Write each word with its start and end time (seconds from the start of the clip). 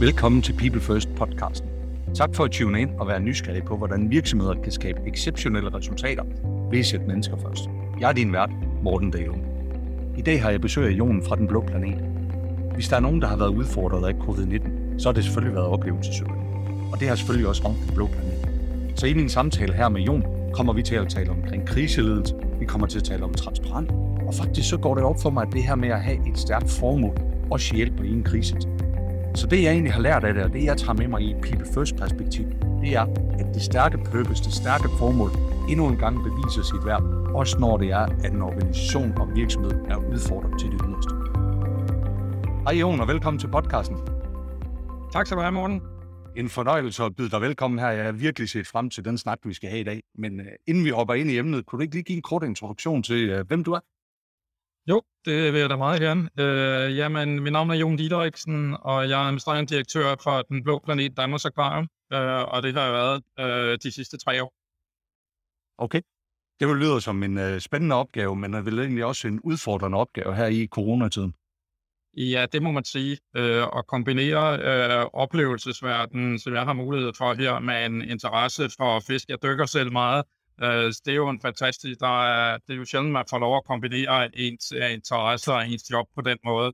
Velkommen 0.00 0.42
til 0.42 0.52
People 0.52 0.80
First 0.80 1.08
podcasten. 1.16 1.68
Tak 2.14 2.34
for 2.34 2.44
at 2.44 2.50
tune 2.50 2.80
ind 2.80 2.90
og 2.98 3.08
være 3.08 3.20
nysgerrig 3.20 3.64
på, 3.64 3.76
hvordan 3.76 4.10
virksomheder 4.10 4.54
kan 4.62 4.72
skabe 4.72 5.00
exceptionelle 5.06 5.74
resultater 5.74 6.24
ved 6.70 6.78
at 6.78 6.86
sætte 6.86 7.06
mennesker 7.06 7.36
først. 7.36 7.64
Jeg 8.00 8.08
er 8.08 8.12
din 8.12 8.32
vært, 8.32 8.50
Morten 8.82 9.10
Dale. 9.10 9.34
I 10.18 10.22
dag 10.22 10.42
har 10.42 10.50
jeg 10.50 10.60
besøg 10.60 10.86
af 10.86 10.90
Jon 10.90 11.22
fra 11.22 11.36
Den 11.36 11.46
Blå 11.46 11.60
Planet. 11.60 12.04
Hvis 12.74 12.88
der 12.88 12.96
er 12.96 13.00
nogen, 13.00 13.22
der 13.22 13.28
har 13.28 13.36
været 13.36 13.48
udfordret 13.48 14.08
af 14.08 14.12
covid-19, 14.12 14.98
så 14.98 15.08
har 15.08 15.12
det 15.12 15.24
selvfølgelig 15.24 15.54
været 15.54 15.66
oplevelsesøgende. 15.66 16.38
Og 16.92 17.00
det 17.00 17.08
har 17.08 17.14
selvfølgelig 17.14 17.48
også 17.48 17.68
ramt 17.68 17.78
Den 17.86 17.94
Blå 17.94 18.06
Planet. 18.06 18.48
Så 18.96 19.06
i 19.06 19.14
min 19.14 19.28
samtale 19.28 19.72
her 19.72 19.88
med 19.88 20.00
Jon 20.00 20.24
kommer 20.52 20.72
vi 20.72 20.82
til 20.82 20.94
at 20.94 21.08
tale 21.08 21.30
omkring 21.30 21.66
kriseledelse, 21.66 22.34
vi 22.58 22.64
kommer 22.64 22.86
til 22.86 22.98
at 22.98 23.04
tale 23.04 23.24
om 23.24 23.34
transparent, 23.34 23.90
og 24.26 24.34
faktisk 24.34 24.68
så 24.68 24.76
går 24.76 24.94
det 24.94 25.04
op 25.04 25.22
for 25.22 25.30
mig, 25.30 25.46
at 25.46 25.52
det 25.52 25.62
her 25.62 25.74
med 25.74 25.88
at 25.88 26.00
have 26.00 26.28
et 26.28 26.38
stærkt 26.38 26.70
formål 26.70 27.18
også 27.50 27.74
hjælper 27.74 28.04
i 28.04 28.12
en 28.12 28.22
krise. 28.22 28.56
Så 29.34 29.46
det 29.46 29.62
jeg 29.62 29.72
egentlig 29.72 29.92
har 29.92 30.00
lært 30.00 30.24
af 30.24 30.34
det, 30.34 30.42
og 30.42 30.52
det 30.52 30.64
jeg 30.64 30.76
tager 30.76 30.92
med 30.92 31.08
mig 31.08 31.22
i 31.22 31.30
et 31.30 31.40
people 31.42 31.66
first 31.74 31.96
perspektiv, 31.96 32.44
det 32.82 32.90
er, 32.94 33.06
at 33.38 33.54
det 33.54 33.62
stærke 33.62 33.98
purpose, 33.98 34.44
det 34.44 34.52
stærke 34.52 34.88
formål, 34.98 35.30
endnu 35.70 35.88
en 35.88 35.96
gang 35.96 36.16
beviser 36.16 36.62
sit 36.62 36.86
værd, 36.86 37.02
også 37.34 37.58
når 37.58 37.76
det 37.76 37.88
er, 37.90 38.06
at 38.24 38.32
en 38.32 38.42
organisation 38.42 39.18
og 39.18 39.28
virksomhed 39.34 39.72
er 39.88 39.96
udfordret 39.96 40.60
til 40.60 40.70
det 40.70 40.80
yderste. 40.88 41.14
Hej 42.66 42.74
Jon, 42.80 43.00
og 43.00 43.08
velkommen 43.08 43.40
til 43.40 43.48
podcasten. 43.48 43.96
Tak 45.12 45.26
skal 45.26 45.36
du 45.36 45.42
have, 45.42 45.52
Morten. 45.52 45.82
En 46.36 46.48
fornøjelse 46.48 47.04
at 47.04 47.16
byde 47.16 47.30
dig 47.30 47.40
velkommen 47.40 47.78
her. 47.80 47.88
Jeg 47.88 48.04
har 48.04 48.12
virkelig 48.12 48.48
set 48.48 48.66
frem 48.66 48.90
til 48.90 49.04
den 49.04 49.18
snak, 49.18 49.38
vi 49.44 49.54
skal 49.54 49.68
have 49.68 49.80
i 49.80 49.84
dag. 49.84 50.02
Men 50.18 50.40
uh, 50.40 50.46
inden 50.66 50.84
vi 50.84 50.90
hopper 50.90 51.14
ind 51.14 51.30
i 51.30 51.38
emnet, 51.38 51.66
kunne 51.66 51.78
du 51.78 51.82
ikke 51.82 51.94
lige 51.94 52.04
give 52.04 52.16
en 52.16 52.22
kort 52.22 52.42
introduktion 52.42 53.02
til, 53.02 53.40
uh, 53.40 53.46
hvem 53.46 53.64
du 53.64 53.72
er? 53.72 53.80
Jo, 54.88 55.02
det 55.24 55.52
vil 55.52 55.60
jeg 55.60 55.70
da 55.70 55.76
meget 55.76 56.00
gerne. 56.00 56.30
Øh, 56.38 56.96
jamen, 56.96 57.40
mit 57.40 57.52
navn 57.52 57.70
er 57.70 57.74
Jon 57.74 57.96
Diederiksen, 57.96 58.76
og 58.80 59.08
jeg 59.08 59.20
er 59.20 59.24
administrerende 59.24 59.74
direktør 59.74 60.16
for 60.22 60.42
Den 60.42 60.64
Blå 60.64 60.78
Planet 60.84 61.16
Danmarks 61.16 61.44
Aquarium, 61.44 61.88
øh, 62.12 62.42
og 62.52 62.62
det 62.62 62.74
har 62.74 62.84
jeg 62.84 62.92
været 62.92 63.22
øh, 63.40 63.78
de 63.82 63.92
sidste 63.92 64.16
tre 64.18 64.42
år. 64.42 64.52
Okay. 65.78 66.00
Det 66.60 66.68
vil 66.68 66.76
lyde 66.76 67.00
som 67.00 67.22
en 67.22 67.38
uh, 67.38 67.58
spændende 67.58 67.96
opgave, 67.96 68.36
men 68.36 68.54
er 68.54 68.60
vel 68.60 68.78
egentlig 68.78 69.04
også 69.04 69.28
en 69.28 69.40
udfordrende 69.40 69.98
opgave 69.98 70.34
her 70.34 70.46
i 70.46 70.66
coronatiden. 70.66 71.34
Ja, 72.16 72.46
det 72.52 72.62
må 72.62 72.70
man 72.72 72.84
sige. 72.84 73.18
Øh, 73.36 73.62
at 73.62 73.86
kombinere 73.86 74.58
øh, 74.60 75.06
oplevelsesverdenen, 75.12 76.38
som 76.38 76.54
jeg 76.54 76.64
har 76.64 76.72
mulighed 76.72 77.12
for 77.18 77.34
her, 77.34 77.58
med 77.58 77.86
en 77.86 78.02
interesse 78.02 78.70
for 78.76 79.00
fisk. 79.00 79.28
Jeg 79.28 79.42
dykker 79.42 79.66
selv 79.66 79.92
meget, 79.92 80.24
Øh, 80.62 80.92
det 81.04 81.08
er 81.08 81.14
jo 81.14 81.28
en 81.28 81.40
fantastisk, 81.40 82.00
der 82.00 82.22
er, 82.24 82.58
det 82.66 82.72
er 82.72 82.78
jo 82.78 82.84
sjældent, 82.84 83.12
man 83.12 83.24
får 83.30 83.38
lov 83.38 83.56
at 83.56 83.64
kombinere 83.64 84.36
ens 84.36 84.72
uh, 84.72 84.92
interesser 84.92 85.52
og 85.52 85.68
ens 85.68 85.90
job 85.90 86.06
på 86.14 86.20
den 86.20 86.38
måde. 86.44 86.72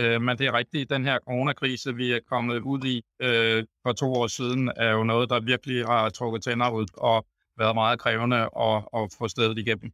Uh, 0.00 0.22
men 0.22 0.38
det 0.38 0.46
er 0.46 0.52
rigtigt, 0.52 0.90
den 0.90 1.04
her 1.04 1.18
coronakrise, 1.18 1.94
vi 1.94 2.12
er 2.12 2.20
kommet 2.28 2.60
ud 2.60 2.84
i 2.84 3.02
øh, 3.22 3.64
for 3.82 3.92
to 3.92 4.12
år 4.12 4.26
siden, 4.26 4.72
er 4.76 4.90
jo 4.90 5.04
noget, 5.04 5.30
der 5.30 5.40
virkelig 5.40 5.86
har 5.86 6.08
trukket 6.08 6.42
tænder 6.42 6.70
ud 6.70 6.86
og 6.94 7.26
været 7.58 7.74
meget 7.74 7.98
krævende 7.98 8.36
at, 8.36 8.76
at 8.96 9.14
få 9.18 9.28
stedet 9.28 9.58
igennem. 9.58 9.92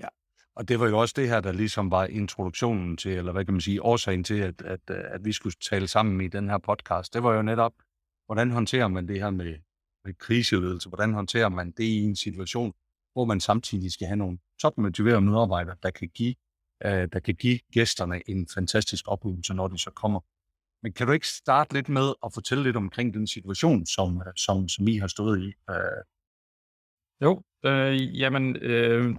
Ja, 0.00 0.08
og 0.56 0.68
det 0.68 0.80
var 0.80 0.88
jo 0.88 0.98
også 0.98 1.14
det 1.16 1.28
her, 1.28 1.40
der 1.40 1.52
ligesom 1.52 1.90
var 1.90 2.04
introduktionen 2.04 2.96
til, 2.96 3.12
eller 3.12 3.32
hvad 3.32 3.44
kan 3.44 3.54
man 3.54 3.60
sige, 3.60 3.82
årsagen 3.82 4.24
til, 4.24 4.40
at, 4.40 4.62
at, 4.62 4.90
at 4.90 5.24
vi 5.24 5.32
skulle 5.32 5.56
tale 5.70 5.88
sammen 5.88 6.20
i 6.20 6.28
den 6.28 6.48
her 6.48 6.58
podcast. 6.58 7.14
Det 7.14 7.22
var 7.22 7.34
jo 7.34 7.42
netop, 7.42 7.72
hvordan 8.26 8.50
håndterer 8.50 8.88
man 8.88 9.08
det 9.08 9.20
her 9.20 9.30
med 9.30 9.54
kriseledelse, 10.12 10.88
hvordan 10.88 11.12
håndterer 11.12 11.48
man 11.48 11.70
det 11.70 11.84
i 11.84 12.02
en 12.02 12.16
situation, 12.16 12.72
hvor 13.12 13.24
man 13.24 13.40
samtidig 13.40 13.92
skal 13.92 14.06
have 14.06 14.16
nogle 14.16 14.38
topmotiverede 14.60 15.20
medarbejdere, 15.20 15.76
der 15.82 15.90
kan 15.90 16.08
give, 16.08 16.34
øh, 16.84 17.08
der 17.12 17.20
kan 17.20 17.34
give 17.34 17.58
gæsterne 17.72 18.30
en 18.30 18.48
fantastisk 18.54 19.04
oplevelse, 19.08 19.54
når 19.54 19.68
de 19.68 19.78
så 19.78 19.90
kommer. 19.90 20.20
Men 20.82 20.92
kan 20.92 21.06
du 21.06 21.12
ikke 21.12 21.28
starte 21.28 21.72
lidt 21.72 21.88
med 21.88 22.12
at 22.24 22.34
fortælle 22.34 22.64
lidt 22.64 22.76
omkring 22.76 23.14
den 23.14 23.26
situation, 23.26 23.86
som, 23.86 24.22
øh, 24.26 24.32
som, 24.36 24.68
som 24.68 24.88
I 24.88 24.96
har 24.96 25.06
stået 25.06 25.42
i? 25.42 25.54
Øh... 25.70 26.02
Jo, 27.22 27.42
øh, 27.64 28.20
jamen, 28.20 28.56
øh, 28.56 29.16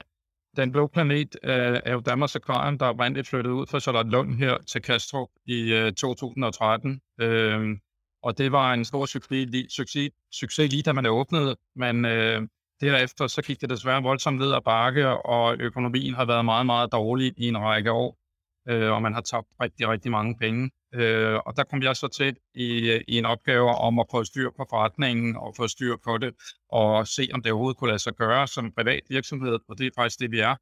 Den 0.57 0.71
Blå 0.71 0.87
Planet 0.87 1.35
øh, 1.43 1.79
er 1.85 1.91
jo 1.91 1.99
Danmarks 1.99 2.35
Akvarium, 2.35 2.77
der 2.77 2.85
oprindeligt 2.85 3.27
flyttede 3.27 3.53
ud 3.53 3.67
fra 3.67 3.79
Charlotte 3.79 4.33
her 4.33 4.57
til 4.57 4.81
Kastrup 4.81 5.29
i 5.45 5.73
øh, 5.73 5.93
2013. 5.93 7.01
Øh, 7.21 7.77
og 8.23 8.37
det 8.37 8.51
var 8.51 8.73
en 8.73 8.85
stor 8.85 9.05
succes, 9.05 9.73
succes, 9.73 10.11
succes 10.31 10.71
lige 10.71 10.83
da 10.83 10.93
man 10.93 11.05
åbnede, 11.05 11.55
men 11.75 12.05
øh, 12.05 12.41
derefter 12.81 13.27
så 13.27 13.41
gik 13.41 13.61
det 13.61 13.69
desværre 13.69 14.03
voldsomt 14.03 14.39
ned 14.39 14.53
ad 14.53 14.61
bakke, 14.65 15.07
og 15.09 15.55
økonomien 15.59 16.13
har 16.13 16.25
været 16.25 16.45
meget, 16.45 16.65
meget 16.65 16.91
dårlig 16.91 17.33
i 17.37 17.47
en 17.47 17.57
række 17.57 17.91
år, 17.91 18.17
øh, 18.69 18.91
og 18.91 19.01
man 19.01 19.13
har 19.13 19.21
tabt 19.21 19.47
rigtig, 19.61 19.87
rigtig 19.87 20.11
mange 20.11 20.37
penge. 20.37 20.71
Øh, 20.93 21.35
og 21.45 21.57
der 21.57 21.63
kom 21.63 21.83
jeg 21.83 21.95
så 21.95 22.07
til 22.07 22.37
i, 22.53 22.99
i 23.07 23.17
en 23.17 23.25
opgave 23.25 23.69
om 23.69 23.99
at 23.99 24.05
få 24.11 24.23
styr 24.23 24.49
på 24.57 24.65
forretningen 24.69 25.35
og 25.35 25.53
få 25.57 25.67
styr 25.67 25.95
på 26.03 26.17
det, 26.17 26.33
og 26.69 27.07
se 27.07 27.29
om 27.33 27.41
det 27.41 27.51
overhovedet 27.51 27.77
kunne 27.77 27.87
lade 27.87 27.99
sig 27.99 28.13
gøre 28.13 28.47
som 28.47 28.71
privat 28.71 29.01
virksomhed, 29.09 29.59
og 29.67 29.77
det 29.77 29.85
er 29.85 29.91
faktisk 29.95 30.19
det, 30.19 30.31
vi 30.31 30.39
er, 30.39 30.55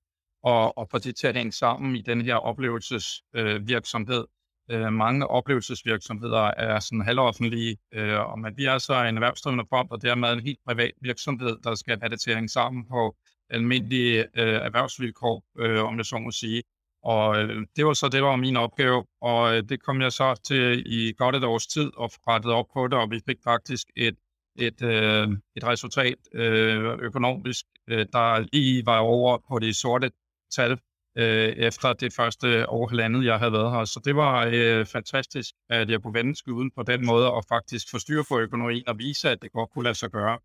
og, 0.44 0.78
og 0.78 0.88
få 0.92 0.98
det 0.98 1.16
til 1.16 1.28
at 1.28 1.36
hænge 1.36 1.52
sammen 1.52 1.96
i 1.96 2.02
den 2.02 2.22
her 2.22 2.36
oplevelsesvirksomhed. 2.36 4.20
Øh, 4.20 4.28
Øh, 4.72 4.94
mange 4.94 5.28
oplevelsesvirksomheder 5.28 6.52
er 6.58 6.80
sådan 6.80 7.02
halvoffentlige, 7.02 7.78
øh, 7.94 8.20
og 8.20 8.40
man 8.40 8.56
bliver 8.56 8.78
så 8.78 9.04
en 9.04 9.16
erhvervsdrivende 9.16 9.66
fond, 9.70 9.88
og 9.92 10.02
dermed 10.02 10.34
en 10.34 10.40
helt 10.40 10.60
privat 10.68 10.92
virksomhed, 11.02 11.58
der 11.64 11.76
skal 11.76 12.00
have 12.02 12.10
det 12.10 12.22
til 12.22 12.32
at 12.32 12.38
hænge 12.38 12.50
sammen 12.50 12.86
på 12.88 13.16
almindelige 13.50 14.20
øh, 14.20 14.56
erhvervsvilkår, 14.68 15.44
øh, 15.60 15.84
om 15.84 15.98
jeg 15.98 16.06
så 16.06 16.18
må 16.18 16.32
sige. 16.32 16.64
Og 17.04 17.38
øh, 17.38 17.66
det 17.76 17.86
var 17.86 17.94
så 17.94 18.06
det, 18.06 18.14
der 18.14 18.22
var 18.22 18.36
min 18.36 18.56
opgave, 18.58 19.06
og 19.22 19.58
øh, 19.58 19.64
det 19.70 19.84
kom 19.84 20.02
jeg 20.02 20.12
så 20.12 20.42
til 20.48 20.84
i 20.86 21.14
godt 21.18 21.36
et 21.36 21.44
års 21.44 21.68
tid 21.68 21.92
og 21.98 22.10
rettede 22.28 22.54
op 22.54 22.66
på 22.74 22.88
det, 22.88 22.94
og 23.00 23.12
vi 23.12 23.22
fik 23.26 23.38
faktisk 23.44 23.88
et, 23.96 24.16
et, 24.60 24.82
øh, 24.82 25.28
et 25.56 25.64
resultat 25.64 26.18
øh, 26.34 26.98
økonomisk, 27.02 27.66
øh, 27.88 28.06
der 28.14 28.46
lige 28.54 28.86
var 28.86 29.00
over 29.00 29.38
på 29.48 29.60
de 29.60 29.74
sorte 29.74 30.12
tal 30.56 30.80
øh, 31.18 31.50
efter 31.50 31.94
det 31.94 32.14
første 32.14 32.70
år 32.70 32.88
halvandet, 32.88 33.26
jeg 33.26 33.40
havde 33.40 33.52
været 33.52 33.72
her. 33.72 33.86
Så 33.86 34.02
det 34.06 34.16
var 34.16 34.50
øh, 34.54 34.86
fantastisk, 34.86 35.50
at 35.70 35.90
jeg 35.90 36.02
kunne 36.02 36.14
vende 36.14 36.36
skuden 36.36 36.72
på 36.72 36.84
den 36.84 37.06
måde 37.06 37.32
og 37.32 37.44
faktisk 37.50 37.92
få 37.92 38.00
styr 38.00 38.24
på 38.30 38.40
økonomien 38.40 38.90
og 38.90 39.00
vise, 39.00 39.30
at 39.30 39.42
det 39.42 39.52
godt 39.52 39.70
kunne 39.70 39.84
lade 39.84 39.96
sig 39.96 40.12
gøre. 40.12 40.40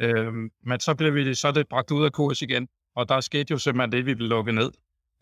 Øh, 0.00 0.32
men 0.62 0.80
så 0.80 0.94
blev 0.94 1.14
vi 1.14 1.34
så 1.34 1.52
det 1.52 1.68
bragt 1.68 1.90
ud 1.90 2.04
af 2.04 2.12
kurs 2.12 2.42
igen, 2.42 2.68
og 2.96 3.08
der 3.08 3.20
skete 3.20 3.50
jo 3.50 3.58
simpelthen 3.58 3.92
det, 3.92 4.06
vi 4.06 4.14
blev 4.14 4.28
lukket 4.28 4.54
ned 4.54 4.70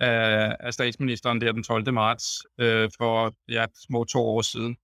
af, 0.00 0.56
af 0.60 0.74
statsministeren 0.74 1.40
der 1.40 1.52
den 1.52 1.62
12. 1.62 1.92
marts 1.92 2.42
øh, 2.58 2.90
for 2.98 3.34
ja, 3.48 3.66
små 3.88 4.04
to 4.04 4.20
år 4.20 4.42
siden. 4.42 4.76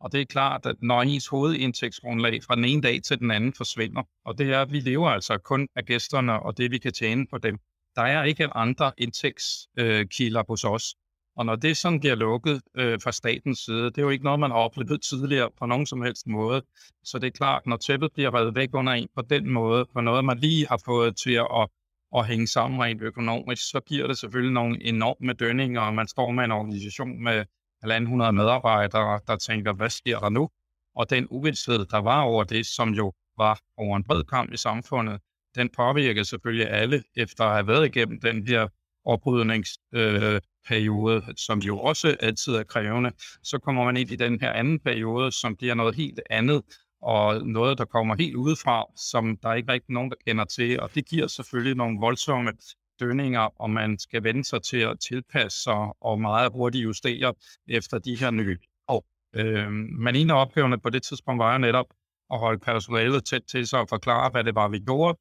Og 0.00 0.12
det 0.12 0.20
er 0.20 0.24
klart, 0.24 0.66
at 0.66 0.76
når 0.82 1.02
ens 1.02 1.26
hovedindtægtsgrundlag 1.26 2.42
fra 2.42 2.56
den 2.56 2.64
ene 2.64 2.82
dag 2.82 3.02
til 3.02 3.18
den 3.18 3.30
anden 3.30 3.52
forsvinder, 3.52 4.02
og 4.24 4.38
det 4.38 4.52
er, 4.52 4.62
at 4.62 4.72
vi 4.72 4.80
lever 4.80 5.08
altså 5.08 5.38
kun 5.38 5.68
af 5.76 5.84
gæsterne 5.84 6.40
og 6.40 6.58
det, 6.58 6.70
vi 6.70 6.78
kan 6.78 6.92
tjene 6.92 7.26
på 7.26 7.38
dem, 7.38 7.58
der 7.98 8.04
er 8.04 8.24
ikke 8.24 8.56
andre 8.56 8.92
indtægtskilder 8.98 10.42
hos 10.48 10.64
os. 10.64 10.94
Og 11.36 11.46
når 11.46 11.56
det 11.56 11.76
sådan 11.76 12.00
bliver 12.00 12.14
lukket 12.14 12.62
øh, 12.74 13.00
fra 13.04 13.12
statens 13.12 13.58
side, 13.58 13.84
det 13.84 13.98
er 13.98 14.02
jo 14.02 14.08
ikke 14.08 14.24
noget, 14.24 14.40
man 14.40 14.50
har 14.50 14.58
oplevet 14.58 15.02
tidligere 15.02 15.50
på 15.58 15.66
nogen 15.66 15.86
som 15.86 16.02
helst 16.02 16.26
måde. 16.26 16.62
Så 17.04 17.18
det 17.18 17.26
er 17.26 17.30
klart, 17.30 17.66
når 17.66 17.76
tæppet 17.76 18.12
bliver 18.12 18.34
reddet 18.34 18.54
væk 18.54 18.68
under 18.74 18.92
en 18.92 19.08
på 19.14 19.22
den 19.22 19.50
måde, 19.50 19.86
på 19.92 20.00
noget, 20.00 20.24
man 20.24 20.38
lige 20.38 20.66
har 20.68 20.80
fået 20.84 21.16
til 21.16 21.32
at, 21.32 21.68
at 22.16 22.26
hænge 22.26 22.46
sammen 22.46 22.82
rent 22.82 23.02
økonomisk, 23.02 23.70
så 23.70 23.80
giver 23.80 24.06
det 24.06 24.18
selvfølgelig 24.18 24.54
nogle 24.54 24.82
enorme 24.82 25.32
dønninger, 25.32 25.80
og 25.80 25.94
man 25.94 26.08
står 26.08 26.30
med 26.30 26.44
en 26.44 26.52
organisation 26.52 27.22
med 27.22 27.44
1.500 27.84 28.30
medarbejdere, 28.30 29.20
der 29.26 29.36
tænker, 29.36 29.72
hvad 29.72 29.90
sker 29.90 30.18
der 30.18 30.28
nu? 30.28 30.48
Og 30.94 31.10
den 31.10 31.26
uvidshed, 31.30 31.86
der 31.86 31.98
var 31.98 32.22
over 32.22 32.44
det, 32.44 32.66
som 32.66 32.88
jo 32.90 33.12
var 33.38 33.60
over 33.76 33.96
en 33.96 34.04
bred 34.04 34.24
kamp 34.24 34.52
i 34.52 34.56
samfundet, 34.56 35.20
den 35.58 35.68
påvirker 35.76 36.22
selvfølgelig 36.22 36.70
alle, 36.70 37.02
efter 37.16 37.44
at 37.44 37.52
have 37.52 37.66
været 37.66 37.86
igennem 37.86 38.20
den 38.20 38.48
her 38.48 38.68
oprydningsperiode, 39.04 41.16
øh, 41.16 41.22
som 41.36 41.58
jo 41.58 41.78
også 41.78 42.16
altid 42.20 42.54
er 42.54 42.62
krævende. 42.62 43.12
Så 43.42 43.58
kommer 43.58 43.84
man 43.84 43.96
ind 43.96 44.10
i 44.10 44.16
den 44.16 44.40
her 44.40 44.52
anden 44.52 44.80
periode, 44.80 45.32
som 45.32 45.56
bliver 45.56 45.74
noget 45.74 45.94
helt 45.94 46.20
andet, 46.30 46.62
og 47.02 47.46
noget, 47.46 47.78
der 47.78 47.84
kommer 47.84 48.16
helt 48.16 48.36
udefra, 48.36 48.84
som 48.96 49.36
der 49.36 49.54
ikke 49.54 49.72
rigtig 49.72 49.92
nogen, 49.92 50.10
der 50.10 50.16
kender 50.26 50.44
til. 50.44 50.80
Og 50.80 50.94
det 50.94 51.06
giver 51.06 51.26
selvfølgelig 51.26 51.76
nogle 51.76 51.98
voldsomme 52.00 52.52
dønninger, 53.00 53.62
og 53.62 53.70
man 53.70 53.98
skal 53.98 54.24
vende 54.24 54.44
sig 54.44 54.62
til 54.62 54.76
at 54.76 54.96
tilpasse 55.08 55.62
sig 55.62 55.88
og 56.00 56.20
meget 56.20 56.52
hurtigt 56.52 56.84
justere 56.84 57.34
efter 57.68 57.98
de 57.98 58.16
her 58.16 58.30
nye 58.30 58.58
år. 58.88 59.04
Øh, 59.36 59.72
men 59.72 60.16
en 60.16 60.30
af 60.30 60.40
opgaverne 60.40 60.80
på 60.80 60.90
det 60.90 61.02
tidspunkt 61.02 61.38
var 61.38 61.52
jo 61.52 61.58
netop 61.58 61.86
at 62.30 62.38
holde 62.38 62.58
personalet 62.58 63.24
tæt 63.24 63.42
til 63.50 63.66
sig 63.66 63.80
og 63.80 63.88
forklare, 63.88 64.30
hvad 64.30 64.44
det 64.44 64.54
var, 64.54 64.68
vi 64.68 64.78
gjorde, 64.78 65.18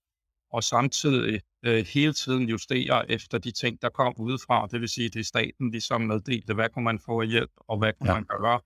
og 0.53 0.63
samtidig 0.63 1.41
øh, 1.65 1.85
hele 1.93 2.13
tiden 2.13 2.49
justere 2.49 3.11
efter 3.11 3.37
de 3.37 3.51
ting, 3.51 3.81
der 3.81 3.89
kom 3.89 4.13
udefra. 4.17 4.67
Det 4.71 4.81
vil 4.81 4.89
sige, 4.89 5.09
det 5.09 5.19
er 5.19 5.23
staten 5.23 5.71
ligesom 5.71 6.01
meddelte, 6.01 6.53
hvad 6.53 6.69
kunne 6.69 6.85
man 6.85 6.99
få 6.99 7.21
hjælp, 7.21 7.51
og 7.57 7.77
hvad 7.77 7.93
kunne 7.93 8.09
ja. 8.09 8.13
man 8.13 8.23
gøre 8.23 8.59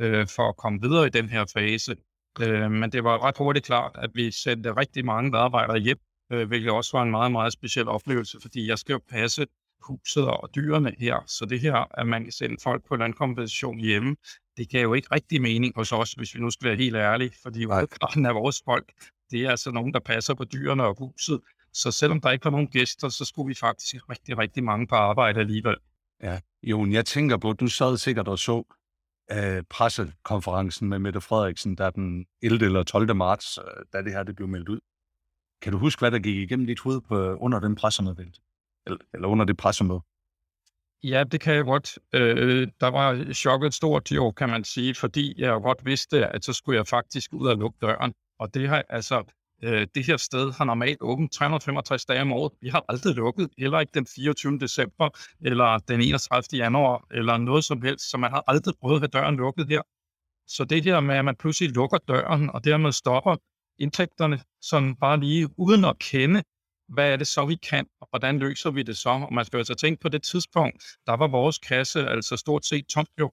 øh, 0.00 0.26
for 0.26 0.48
at 0.48 0.56
komme 0.56 0.80
videre 0.80 1.06
i 1.06 1.10
den 1.10 1.28
her 1.28 1.44
fase. 1.54 1.96
Øh, 2.40 2.70
men 2.70 2.92
det 2.92 3.04
var 3.04 3.24
ret 3.24 3.38
hurtigt 3.38 3.66
klart, 3.66 3.92
at 3.94 4.10
vi 4.14 4.30
sendte 4.30 4.76
rigtig 4.76 5.04
mange 5.04 5.30
medarbejdere 5.30 5.78
hjem, 5.78 5.98
øh, 6.32 6.48
hvilket 6.48 6.70
også 6.70 6.96
var 6.96 7.02
en 7.02 7.10
meget, 7.10 7.32
meget 7.32 7.52
speciel 7.52 7.88
oplevelse, 7.88 8.38
fordi 8.42 8.68
jeg 8.68 8.78
skal 8.78 8.92
jo 8.92 9.00
passe 9.10 9.46
huset 9.82 10.26
og 10.26 10.50
dyrene 10.54 10.94
her. 10.98 11.24
Så 11.26 11.44
det 11.44 11.60
her, 11.60 11.98
at 12.00 12.06
man 12.06 12.22
kan 12.22 12.32
sende 12.32 12.56
folk 12.62 12.88
på 12.88 12.96
lønkompensation 12.96 13.80
hjemme, 13.80 14.16
det 14.56 14.70
gav 14.70 14.82
jo 14.82 14.94
ikke 14.94 15.08
rigtig 15.12 15.42
mening 15.42 15.72
hos 15.76 15.92
os, 15.92 16.12
hvis 16.12 16.34
vi 16.34 16.40
nu 16.40 16.50
skal 16.50 16.68
være 16.68 16.76
helt 16.76 16.96
ærlige, 16.96 17.32
fordi 17.42 17.64
hovedparten 17.64 18.26
af 18.26 18.34
vores 18.34 18.62
folk, 18.64 18.92
det 19.30 19.44
er 19.44 19.50
altså 19.50 19.70
nogen, 19.70 19.94
der 19.94 20.00
passer 20.00 20.34
på 20.34 20.44
dyrene 20.44 20.84
og 20.84 20.96
huset. 20.98 21.40
Så 21.72 21.90
selvom 21.90 22.20
der 22.20 22.30
ikke 22.30 22.44
var 22.44 22.50
nogen 22.50 22.68
gæster, 22.68 23.08
så 23.08 23.24
skulle 23.24 23.48
vi 23.48 23.54
faktisk 23.54 24.10
rigtig, 24.10 24.38
rigtig 24.38 24.64
mange 24.64 24.86
på 24.86 24.94
arbejde 24.94 25.40
alligevel. 25.40 25.76
Ja, 26.22 26.40
Jon, 26.62 26.92
jeg 26.92 27.06
tænker 27.06 27.36
på, 27.36 27.52
du 27.52 27.66
sad 27.66 27.96
sikkert 27.96 28.28
og 28.28 28.38
så 28.38 28.64
øh, 29.32 29.62
pressekonferencen 29.70 30.88
med 30.88 30.98
Mette 30.98 31.20
Frederiksen, 31.20 31.76
der 31.76 31.90
den 31.90 32.26
11. 32.42 32.64
eller 32.64 32.82
12. 32.82 33.16
marts, 33.16 33.58
øh, 33.58 33.84
da 33.92 34.02
det 34.02 34.12
her 34.12 34.22
det 34.22 34.36
blev 34.36 34.48
meldt 34.48 34.68
ud. 34.68 34.80
Kan 35.62 35.72
du 35.72 35.78
huske, 35.78 36.00
hvad 36.00 36.10
der 36.10 36.18
gik 36.18 36.36
igennem 36.36 36.66
dit 36.66 36.80
hoved 36.80 37.00
på, 37.00 37.34
under 37.34 37.60
den 37.60 37.74
pressemeddelelse? 37.74 38.42
Eller, 38.86 38.98
eller 39.14 39.28
under 39.28 39.44
det 39.44 39.56
pressemøde? 39.56 40.00
Ja, 41.02 41.24
det 41.24 41.40
kan 41.40 41.54
jeg 41.54 41.64
godt. 41.64 41.98
Øh, 42.12 42.68
der 42.80 42.86
var 42.88 43.32
chokket 43.32 43.74
stort 43.74 44.12
jo, 44.12 44.30
kan 44.30 44.48
man 44.48 44.64
sige, 44.64 44.94
fordi 44.94 45.34
jeg 45.40 45.60
godt 45.62 45.84
vidste, 45.84 46.26
at 46.26 46.44
så 46.44 46.52
skulle 46.52 46.76
jeg 46.76 46.86
faktisk 46.86 47.32
ud 47.32 47.48
og 47.48 47.56
lukke 47.56 47.78
døren. 47.80 48.14
Og 48.38 48.54
det 48.54 48.68
her, 48.68 48.82
altså, 48.88 49.24
øh, 49.62 49.86
det 49.94 50.06
her 50.06 50.16
sted 50.16 50.52
har 50.52 50.64
normalt 50.64 50.98
åbent 51.00 51.32
365 51.32 52.04
dage 52.04 52.22
om 52.22 52.32
året. 52.32 52.52
Vi 52.60 52.68
har 52.68 52.84
aldrig 52.88 53.14
lukket, 53.14 53.48
heller 53.58 53.80
ikke 53.80 53.92
den 53.94 54.06
24. 54.06 54.58
december, 54.58 55.08
eller 55.40 55.78
den 55.78 56.00
31. 56.00 56.58
januar, 56.58 57.06
eller 57.10 57.36
noget 57.36 57.64
som 57.64 57.82
helst, 57.82 58.10
så 58.10 58.16
man 58.16 58.30
har 58.30 58.44
aldrig 58.46 58.74
prøvet 58.80 58.96
at 58.96 59.00
have 59.00 59.22
døren 59.22 59.36
lukket 59.36 59.66
her. 59.68 59.82
Så 60.46 60.64
det 60.64 60.84
her 60.84 61.00
med, 61.00 61.14
at 61.14 61.24
man 61.24 61.36
pludselig 61.36 61.70
lukker 61.74 61.98
døren, 61.98 62.50
og 62.50 62.64
dermed 62.64 62.92
stopper 62.92 63.36
indtægterne, 63.78 64.40
sådan 64.60 64.96
bare 64.96 65.20
lige 65.20 65.48
uden 65.58 65.84
at 65.84 65.98
kende, 65.98 66.42
hvad 66.88 67.12
er 67.12 67.16
det 67.16 67.26
så, 67.26 67.46
vi 67.46 67.54
kan, 67.54 67.86
og 68.00 68.08
hvordan 68.10 68.38
løser 68.38 68.70
vi 68.70 68.82
det 68.82 68.96
så? 68.96 69.10
Og 69.10 69.34
man 69.34 69.44
skal 69.44 69.56
altså 69.58 69.74
tænke 69.74 70.00
på 70.00 70.08
det 70.08 70.22
tidspunkt, 70.22 70.84
der 71.06 71.16
var 71.16 71.28
vores 71.28 71.58
kasse 71.58 72.08
altså 72.08 72.36
stort 72.36 72.66
set 72.66 72.86
tomt 72.86 73.10
jo, 73.20 73.32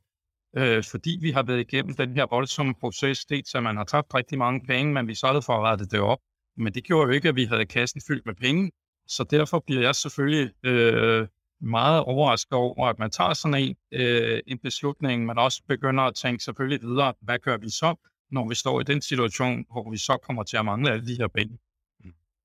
øh, 0.57 0.83
fordi 0.83 1.17
vi 1.21 1.31
har 1.31 1.43
været 1.43 1.59
igennem 1.59 1.95
den 1.95 2.15
her 2.15 2.25
voldsomme 2.29 2.73
proces, 2.79 3.25
det 3.25 3.47
så 3.47 3.61
man 3.61 3.77
har 3.77 3.83
tabt 3.83 4.13
rigtig 4.15 4.37
mange 4.37 4.65
penge, 4.67 4.93
men 4.93 5.07
vi 5.07 5.15
så 5.15 5.41
for 5.45 5.53
at 5.53 5.63
rette 5.63 5.85
det 5.85 5.99
op. 5.99 6.19
Men 6.57 6.73
det 6.73 6.83
gjorde 6.83 7.07
jo 7.07 7.11
ikke, 7.13 7.29
at 7.29 7.35
vi 7.35 7.45
havde 7.45 7.65
kassen 7.65 8.01
fyldt 8.07 8.25
med 8.25 8.35
penge, 8.35 8.71
så 9.07 9.23
derfor 9.23 9.63
bliver 9.67 9.81
jeg 9.81 9.95
selvfølgelig 9.95 10.51
øh, 10.65 11.27
meget 11.61 12.03
overrasket 12.03 12.53
over, 12.53 12.87
at 12.87 12.99
man 12.99 13.11
tager 13.11 13.33
sådan 13.33 13.55
en, 13.55 13.75
øh, 13.91 14.39
en 14.47 14.59
beslutning, 14.59 15.25
men 15.25 15.37
også 15.37 15.61
begynder 15.67 16.03
at 16.03 16.15
tænke 16.15 16.43
selvfølgelig 16.43 16.81
videre, 16.81 17.13
hvad 17.21 17.39
gør 17.39 17.57
vi 17.57 17.69
så, 17.69 17.95
når 18.31 18.49
vi 18.49 18.55
står 18.55 18.81
i 18.81 18.83
den 18.83 19.01
situation, 19.01 19.65
hvor 19.71 19.91
vi 19.91 19.97
så 19.97 20.17
kommer 20.23 20.43
til 20.43 20.57
at 20.57 20.65
mangle 20.65 20.91
alle 20.91 21.07
de 21.07 21.15
her 21.19 21.27
penge. 21.27 21.57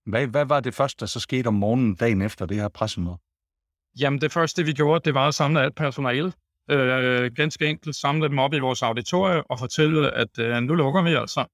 Hvad, 0.06 0.26
hvad 0.26 0.44
var 0.44 0.60
det 0.60 0.74
første, 0.74 1.00
der 1.00 1.06
så 1.06 1.20
skete 1.20 1.46
om 1.46 1.54
morgenen 1.54 1.94
dagen 1.94 2.22
efter 2.22 2.46
det 2.46 2.56
her 2.56 2.68
pressemøde? 2.68 3.18
Jamen 4.00 4.20
det 4.20 4.32
første, 4.32 4.64
vi 4.64 4.72
gjorde, 4.72 5.04
det 5.04 5.14
var 5.14 5.28
at 5.28 5.34
samle 5.34 5.60
alt 5.62 5.74
personale. 5.74 6.32
Øh, 6.70 7.30
ganske 7.36 7.66
enkelt 7.66 7.96
samle 7.96 8.28
dem 8.28 8.38
op 8.38 8.54
i 8.54 8.58
vores 8.58 8.82
auditorium 8.82 9.44
og 9.48 9.58
fortælle, 9.58 10.10
at 10.10 10.38
øh, 10.38 10.62
nu 10.62 10.74
lukker 10.74 11.02
vi 11.02 11.14
altså. 11.14 11.44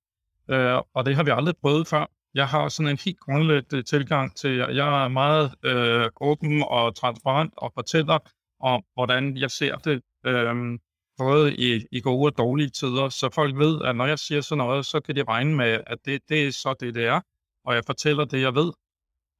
Øh, 0.50 0.82
og 0.94 1.06
det 1.06 1.16
har 1.16 1.24
vi 1.24 1.30
aldrig 1.30 1.54
prøvet 1.62 1.88
før. 1.88 2.10
Jeg 2.34 2.48
har 2.48 2.68
sådan 2.68 2.90
en 2.90 2.98
helt 3.04 3.20
grundlæggende 3.20 3.82
tilgang 3.82 4.36
til, 4.36 4.50
jeg 4.50 5.04
er 5.04 5.08
meget 5.08 5.54
øh, 5.64 6.10
åben 6.20 6.62
og 6.66 6.94
transparent 6.96 7.52
og 7.56 7.72
fortæller 7.74 8.18
om, 8.60 8.82
hvordan 8.94 9.36
jeg 9.36 9.50
ser 9.50 9.76
det, 9.76 10.02
øh, 10.26 10.78
både 11.18 11.56
i, 11.56 11.86
i 11.92 12.00
gode 12.00 12.28
og 12.28 12.38
dårlige 12.38 12.70
tider, 12.70 13.08
så 13.08 13.30
folk 13.34 13.56
ved, 13.58 13.82
at 13.82 13.96
når 13.96 14.06
jeg 14.06 14.18
siger 14.18 14.40
sådan 14.40 14.58
noget, 14.58 14.86
så 14.86 15.00
kan 15.00 15.16
de 15.16 15.24
regne 15.24 15.54
med, 15.54 15.80
at 15.86 15.98
det, 16.04 16.20
det 16.28 16.46
er 16.46 16.52
så 16.52 16.74
det, 16.80 16.94
det 16.94 17.06
er 17.06 17.20
og 17.66 17.74
jeg 17.74 17.82
fortæller 17.86 18.24
det, 18.24 18.40
jeg 18.40 18.54
ved. 18.54 18.72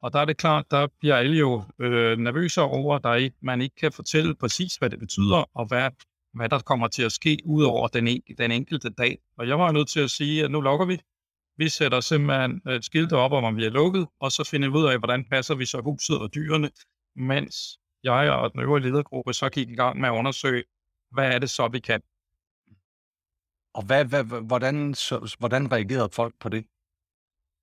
Og 0.07 0.13
der 0.13 0.19
er 0.19 0.25
det 0.25 0.37
klart, 0.37 0.71
der 0.71 0.87
bliver 0.99 1.17
alle 1.17 1.39
jo 1.39 1.63
øh, 1.79 2.19
nervøse 2.19 2.63
over, 2.63 2.97
at 2.97 3.05
der 3.05 3.15
ikke, 3.15 3.37
man 3.43 3.61
ikke 3.61 3.75
kan 3.75 3.93
fortælle 3.93 4.35
præcis, 4.35 4.77
hvad 4.77 4.91
det 4.91 4.99
betyder, 4.99 5.51
og 5.55 5.67
hvad, 5.67 5.91
hvad 6.35 6.49
der 6.49 6.59
kommer 6.59 6.89
til 6.89 7.03
at 7.03 7.13
ske 7.13 7.39
ud 7.45 7.65
over 7.65 7.89
den, 7.89 8.09
en, 8.09 8.23
den 8.39 8.51
enkelte 8.51 8.91
dag. 8.91 9.19
Og 9.39 9.49
jeg 9.49 9.59
var 9.59 9.73
nødt 9.73 9.89
til 9.89 10.01
at 10.01 10.11
sige, 10.11 10.45
at 10.45 10.51
nu 10.51 10.61
lukker 10.61 10.87
vi. 10.87 11.01
Vi 11.57 11.69
sætter 11.69 12.01
simpelthen 12.01 12.61
øh, 12.69 12.75
et 12.75 12.85
skilt 12.85 13.13
op 13.13 13.33
om, 13.33 13.45
om 13.45 13.57
vi 13.57 13.65
er 13.65 13.71
lukket, 13.71 14.07
og 14.21 14.33
så 14.33 14.49
finder 14.51 14.69
vi 14.69 14.75
ud 14.75 14.85
af, 14.85 14.99
hvordan 14.99 15.25
passer 15.25 15.55
vi 15.55 15.67
så 15.67 15.81
huset 15.81 16.19
og 16.19 16.35
dyrene, 16.35 16.71
mens 17.17 17.57
jeg 18.03 18.31
og 18.31 18.53
den 18.53 18.61
øvrige 18.61 18.85
ledergruppe 18.87 19.33
så 19.33 19.49
gik 19.49 19.69
i 19.71 19.75
gang 19.75 20.01
med 20.01 20.09
at 20.09 20.13
undersøge, 20.13 20.65
hvad 21.11 21.35
er 21.35 21.39
det 21.39 21.51
så, 21.51 21.69
vi 21.69 21.81
kan. 21.81 22.01
Og 23.75 23.85
hvad, 23.87 24.05
hvad, 24.05 24.25
hvordan, 24.43 24.95
så, 24.95 25.37
hvordan 25.39 25.73
reagerede 25.73 26.09
folk 26.13 26.35
på 26.41 26.49
det? 26.49 26.65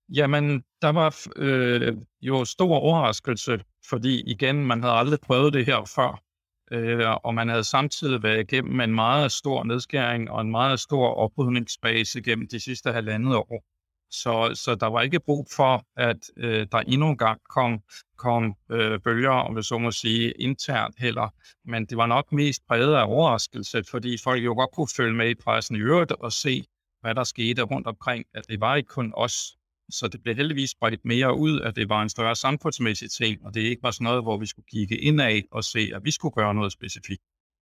Jamen, 0.09 0.63
der 0.81 0.89
var 0.89 1.15
øh, 1.35 1.97
jo 2.21 2.45
stor 2.45 2.75
overraskelse, 2.75 3.63
fordi 3.89 4.21
igen, 4.31 4.65
man 4.65 4.83
havde 4.83 4.95
aldrig 4.95 5.19
prøvet 5.19 5.53
det 5.53 5.65
her 5.65 5.91
før. 5.95 6.23
Øh, 6.71 7.15
og 7.23 7.35
man 7.35 7.49
havde 7.49 7.63
samtidig 7.63 8.23
været 8.23 8.39
igennem 8.39 8.79
en 8.81 8.95
meget 8.95 9.31
stor 9.31 9.63
nedskæring 9.63 10.31
og 10.31 10.41
en 10.41 10.51
meget 10.51 10.79
stor 10.79 11.07
oprydningsbase 11.07 12.21
gennem 12.21 12.47
de 12.47 12.59
sidste 12.59 12.91
halvandet 12.91 13.35
år. 13.35 13.63
Så, 14.11 14.51
så 14.63 14.75
der 14.75 14.87
var 14.87 15.01
ikke 15.01 15.19
brug 15.19 15.47
for, 15.55 15.85
at 15.97 16.17
øh, 16.37 16.67
der 16.71 16.77
endnu 16.77 17.09
en 17.09 17.17
gang 17.17 17.41
kom, 17.49 17.81
kom 18.17 18.55
øh, 18.71 18.99
bølger, 18.99 19.29
om 19.31 19.55
vi 19.55 19.63
så 19.63 19.77
må 19.77 19.91
sige, 19.91 20.31
internt 20.31 20.95
heller. 20.99 21.29
Men 21.65 21.85
det 21.85 21.97
var 21.97 22.05
nok 22.05 22.31
mest 22.31 22.61
præget 22.67 22.95
af 22.95 23.05
overraskelse, 23.07 23.83
fordi 23.91 24.17
folk 24.23 24.45
jo 24.45 24.53
godt 24.53 24.71
kunne 24.71 24.87
følge 24.95 25.13
med 25.13 25.29
i 25.29 25.35
pressen 25.35 25.75
i 25.75 25.79
øvrigt 25.79 26.11
og 26.11 26.31
se, 26.31 26.63
hvad 27.01 27.15
der 27.15 27.23
skete 27.23 27.61
rundt 27.61 27.87
omkring, 27.87 28.25
at 28.33 28.47
det 28.49 28.61
var 28.61 28.75
ikke 28.75 28.87
kun 28.87 29.13
os, 29.15 29.57
så 29.93 30.07
det 30.07 30.23
blev 30.23 30.35
heldigvis 30.35 30.69
spredt 30.69 31.05
mere 31.05 31.37
ud, 31.37 31.61
at 31.61 31.75
det 31.75 31.89
var 31.89 32.01
en 32.01 32.09
større 32.09 32.35
samfundsmæssig 32.35 33.11
ting, 33.11 33.45
og 33.45 33.53
det 33.53 33.61
ikke 33.61 33.83
var 33.83 33.91
sådan 33.91 34.03
noget, 34.05 34.23
hvor 34.23 34.37
vi 34.37 34.45
skulle 34.45 34.65
kigge 34.71 34.97
indad 34.97 35.41
og 35.51 35.63
se, 35.63 35.91
at 35.95 36.01
vi 36.03 36.11
skulle 36.11 36.33
gøre 36.33 36.53
noget 36.53 36.71
specifikt. 36.71 37.21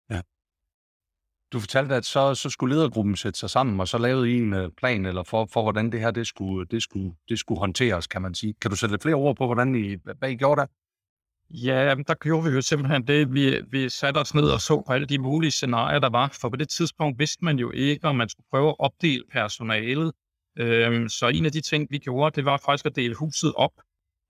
Ja. 0.09 0.21
Du 1.53 1.59
fortalte, 1.59 1.95
at 1.95 2.05
så, 2.05 2.35
så 2.35 2.49
skulle 2.49 2.75
ledergruppen 2.75 3.15
sætte 3.15 3.39
sig 3.39 3.49
sammen, 3.49 3.79
og 3.79 3.87
så 3.87 3.97
lavede 3.97 4.31
I 4.31 4.37
en 4.37 4.53
uh, 4.53 4.69
plan 4.77 5.05
eller 5.05 5.23
for, 5.23 5.45
for, 5.45 5.61
hvordan 5.61 5.91
det 5.91 5.99
her 5.99 6.11
det 6.11 6.27
skulle, 6.27 6.65
det, 6.65 6.83
skulle, 6.83 7.13
det 7.29 7.39
skulle 7.39 7.59
håndteres, 7.59 8.07
kan 8.07 8.21
man 8.21 8.35
sige. 8.35 8.53
Kan 8.61 8.71
du 8.71 8.77
sætte 8.77 8.93
lidt 8.93 9.01
flere 9.01 9.15
ord 9.15 9.35
på, 9.35 9.45
hvordan 9.45 9.75
I, 9.75 9.95
hvad 10.17 10.29
I 10.29 10.35
gjorde 10.35 10.61
der? 10.61 10.67
Ja, 11.53 11.95
der 12.07 12.13
gjorde 12.13 12.49
vi 12.49 12.55
jo 12.55 12.61
simpelthen 12.61 13.07
det. 13.07 13.33
Vi, 13.33 13.61
vi 13.71 13.89
satte 13.89 14.17
os 14.17 14.33
ned 14.33 14.49
og 14.49 14.61
så 14.61 14.83
på 14.87 14.93
alle 14.93 15.07
de 15.07 15.19
mulige 15.19 15.51
scenarier, 15.51 15.99
der 15.99 16.09
var. 16.09 16.37
For 16.41 16.49
på 16.49 16.55
det 16.55 16.69
tidspunkt 16.69 17.19
vidste 17.19 17.45
man 17.45 17.59
jo 17.59 17.71
ikke, 17.71 18.07
om 18.07 18.15
man 18.15 18.29
skulle 18.29 18.47
prøve 18.51 18.69
at 18.69 18.75
opdele 18.79 19.23
personalet 19.31 20.11
Øhm, 20.57 21.09
så 21.09 21.27
en 21.27 21.45
af 21.45 21.51
de 21.51 21.61
ting, 21.61 21.87
vi 21.89 21.97
gjorde, 21.97 22.35
det 22.35 22.45
var 22.45 22.57
faktisk 22.57 22.85
at 22.85 22.95
dele 22.95 23.15
huset 23.15 23.53
op, 23.55 23.73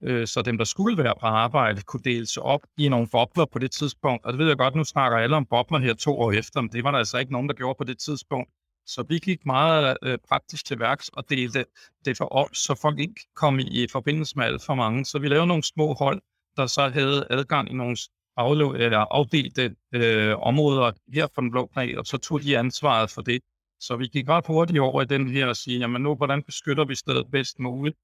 øh, 0.04 0.28
så 0.28 0.42
dem, 0.42 0.58
der 0.58 0.66
skulle 0.66 0.98
være 0.98 1.14
på 1.20 1.26
arbejde, 1.26 1.82
kunne 1.82 2.04
deles 2.04 2.38
op 2.38 2.62
i 2.78 2.90
nogle 2.90 3.08
bobler 3.12 3.46
på 3.46 3.60
det 3.60 3.72
tidspunkt. 3.72 4.26
Og 4.26 4.34
det 4.34 4.40
ved 4.40 4.48
jeg 4.48 4.58
godt, 4.58 4.76
nu 4.76 4.84
snakker 4.84 5.18
alle 5.18 5.36
om 5.36 5.46
bobler 5.46 5.80
her 5.80 5.94
to 5.94 6.20
år 6.20 6.32
efter, 6.32 6.62
men 6.62 6.72
det 6.72 6.84
var 6.84 6.92
der 6.92 6.98
altså 6.98 7.18
ikke 7.18 7.32
nogen, 7.32 7.50
der 7.50 7.56
gjorde 7.56 7.78
på 7.78 7.84
det 7.84 8.00
tidspunkt. 8.00 8.50
Så 8.86 9.04
vi 9.10 9.20
gik 9.20 9.46
meget 9.46 9.98
øh, 10.04 10.18
praktisk 10.28 10.66
til 10.66 10.80
værks 10.80 11.10
og 11.10 11.30
delte 11.30 11.66
det 12.06 12.18
for 12.18 12.26
op, 12.26 12.50
så 12.54 12.76
folk 12.76 13.00
ikke 13.00 13.22
kom 13.36 13.60
i, 13.60 13.84
i 13.84 13.88
forbindelse 13.92 14.38
med 14.38 14.46
alt 14.46 14.62
for 14.66 14.76
mange. 14.76 15.06
Så 15.06 15.20
vi 15.20 15.28
lavede 15.28 15.48
nogle 15.48 15.64
små 15.64 15.94
hold, 15.94 16.22
der 16.58 16.68
så 16.68 16.90
havde 16.90 17.28
adgang 17.30 17.70
i 17.70 17.74
nogle 17.74 17.98
aflo- 18.40 18.76
eller 18.76 18.98
afdelte 18.98 19.76
øh, 19.94 20.40
områder 20.40 20.92
her 21.14 21.28
på 21.28 21.42
den 21.42 21.52
blå 21.52 21.70
planet, 21.74 21.98
og 21.98 22.06
så 22.06 22.18
tog 22.18 22.42
de 22.42 22.58
ansvaret 22.58 23.10
for 23.10 23.22
det. 23.22 23.42
Så 23.82 23.96
vi 23.96 24.08
gik 24.08 24.30
ret 24.30 24.48
hurtigt 24.48 24.80
over 24.80 25.02
i 25.02 25.06
den 25.06 25.28
her 25.28 25.46
og 25.48 25.56
sige, 25.56 25.80
jamen 25.80 26.02
nu, 26.02 26.16
hvordan 26.16 26.44
beskytter 26.44 26.86
vi 26.86 26.96
stedet 26.96 27.32
bedst 27.32 27.60
muligt? 27.60 27.98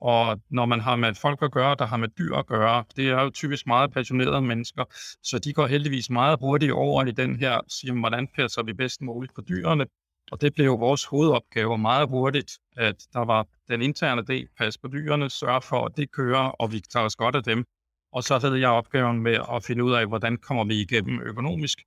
Og 0.00 0.40
når 0.50 0.66
man 0.66 0.80
har 0.80 0.96
med 0.96 1.14
folk 1.14 1.42
at 1.42 1.52
gøre, 1.52 1.76
der 1.78 1.86
har 1.86 1.96
med 1.96 2.08
dyr 2.08 2.34
at 2.34 2.46
gøre, 2.46 2.84
det 2.96 3.08
er 3.08 3.22
jo 3.22 3.30
typisk 3.30 3.66
meget 3.66 3.92
passionerede 3.92 4.42
mennesker, 4.42 4.84
så 5.22 5.38
de 5.38 5.52
går 5.52 5.66
heldigvis 5.66 6.10
meget 6.10 6.38
hurtigt 6.40 6.72
over 6.72 7.04
i 7.04 7.10
den 7.10 7.36
her, 7.36 7.60
siger, 7.68 8.00
hvordan 8.00 8.28
passer 8.36 8.62
vi 8.62 8.72
bedst 8.72 9.00
muligt 9.02 9.34
på 9.34 9.40
dyrene? 9.40 9.86
Og 10.32 10.40
det 10.40 10.54
blev 10.54 10.64
jo 10.64 10.74
vores 10.74 11.04
hovedopgave 11.04 11.78
meget 11.78 12.08
hurtigt, 12.08 12.58
at 12.76 13.06
der 13.12 13.24
var 13.24 13.46
den 13.68 13.82
interne 13.82 14.22
del, 14.24 14.48
pas 14.58 14.78
på 14.78 14.88
dyrene, 14.88 15.30
sørge 15.30 15.62
for, 15.62 15.84
at 15.84 15.96
det 15.96 16.12
kører, 16.12 16.48
og 16.48 16.72
vi 16.72 16.80
tager 16.80 17.06
os 17.06 17.16
godt 17.16 17.36
af 17.36 17.42
dem. 17.42 17.64
Og 18.12 18.22
så 18.22 18.38
havde 18.38 18.60
jeg 18.60 18.70
opgaven 18.70 19.20
med 19.20 19.38
at 19.54 19.64
finde 19.64 19.84
ud 19.84 19.92
af, 19.92 20.06
hvordan 20.06 20.36
kommer 20.36 20.64
vi 20.64 20.80
igennem 20.80 21.20
økonomisk, 21.20 21.78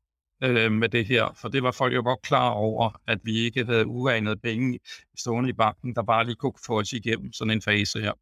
øh, 0.43 0.71
med 0.71 0.89
det 0.89 1.05
her, 1.05 1.33
for 1.35 1.49
det 1.49 1.63
var 1.63 1.71
folk 1.71 1.93
jo 1.95 2.01
godt 2.03 2.21
klar 2.21 2.49
over, 2.49 3.01
at 3.07 3.19
vi 3.23 3.37
ikke 3.39 3.65
havde 3.65 3.87
uregnet 3.87 4.41
penge 4.41 4.79
stående 5.17 5.49
i 5.49 5.53
banken, 5.53 5.95
der 5.95 6.03
bare 6.03 6.25
lige 6.25 6.35
kunne 6.35 6.53
få 6.65 6.79
os 6.79 6.93
igennem 6.93 7.33
sådan 7.33 7.51
en 7.51 7.61
fase 7.61 8.01
her. 8.01 8.13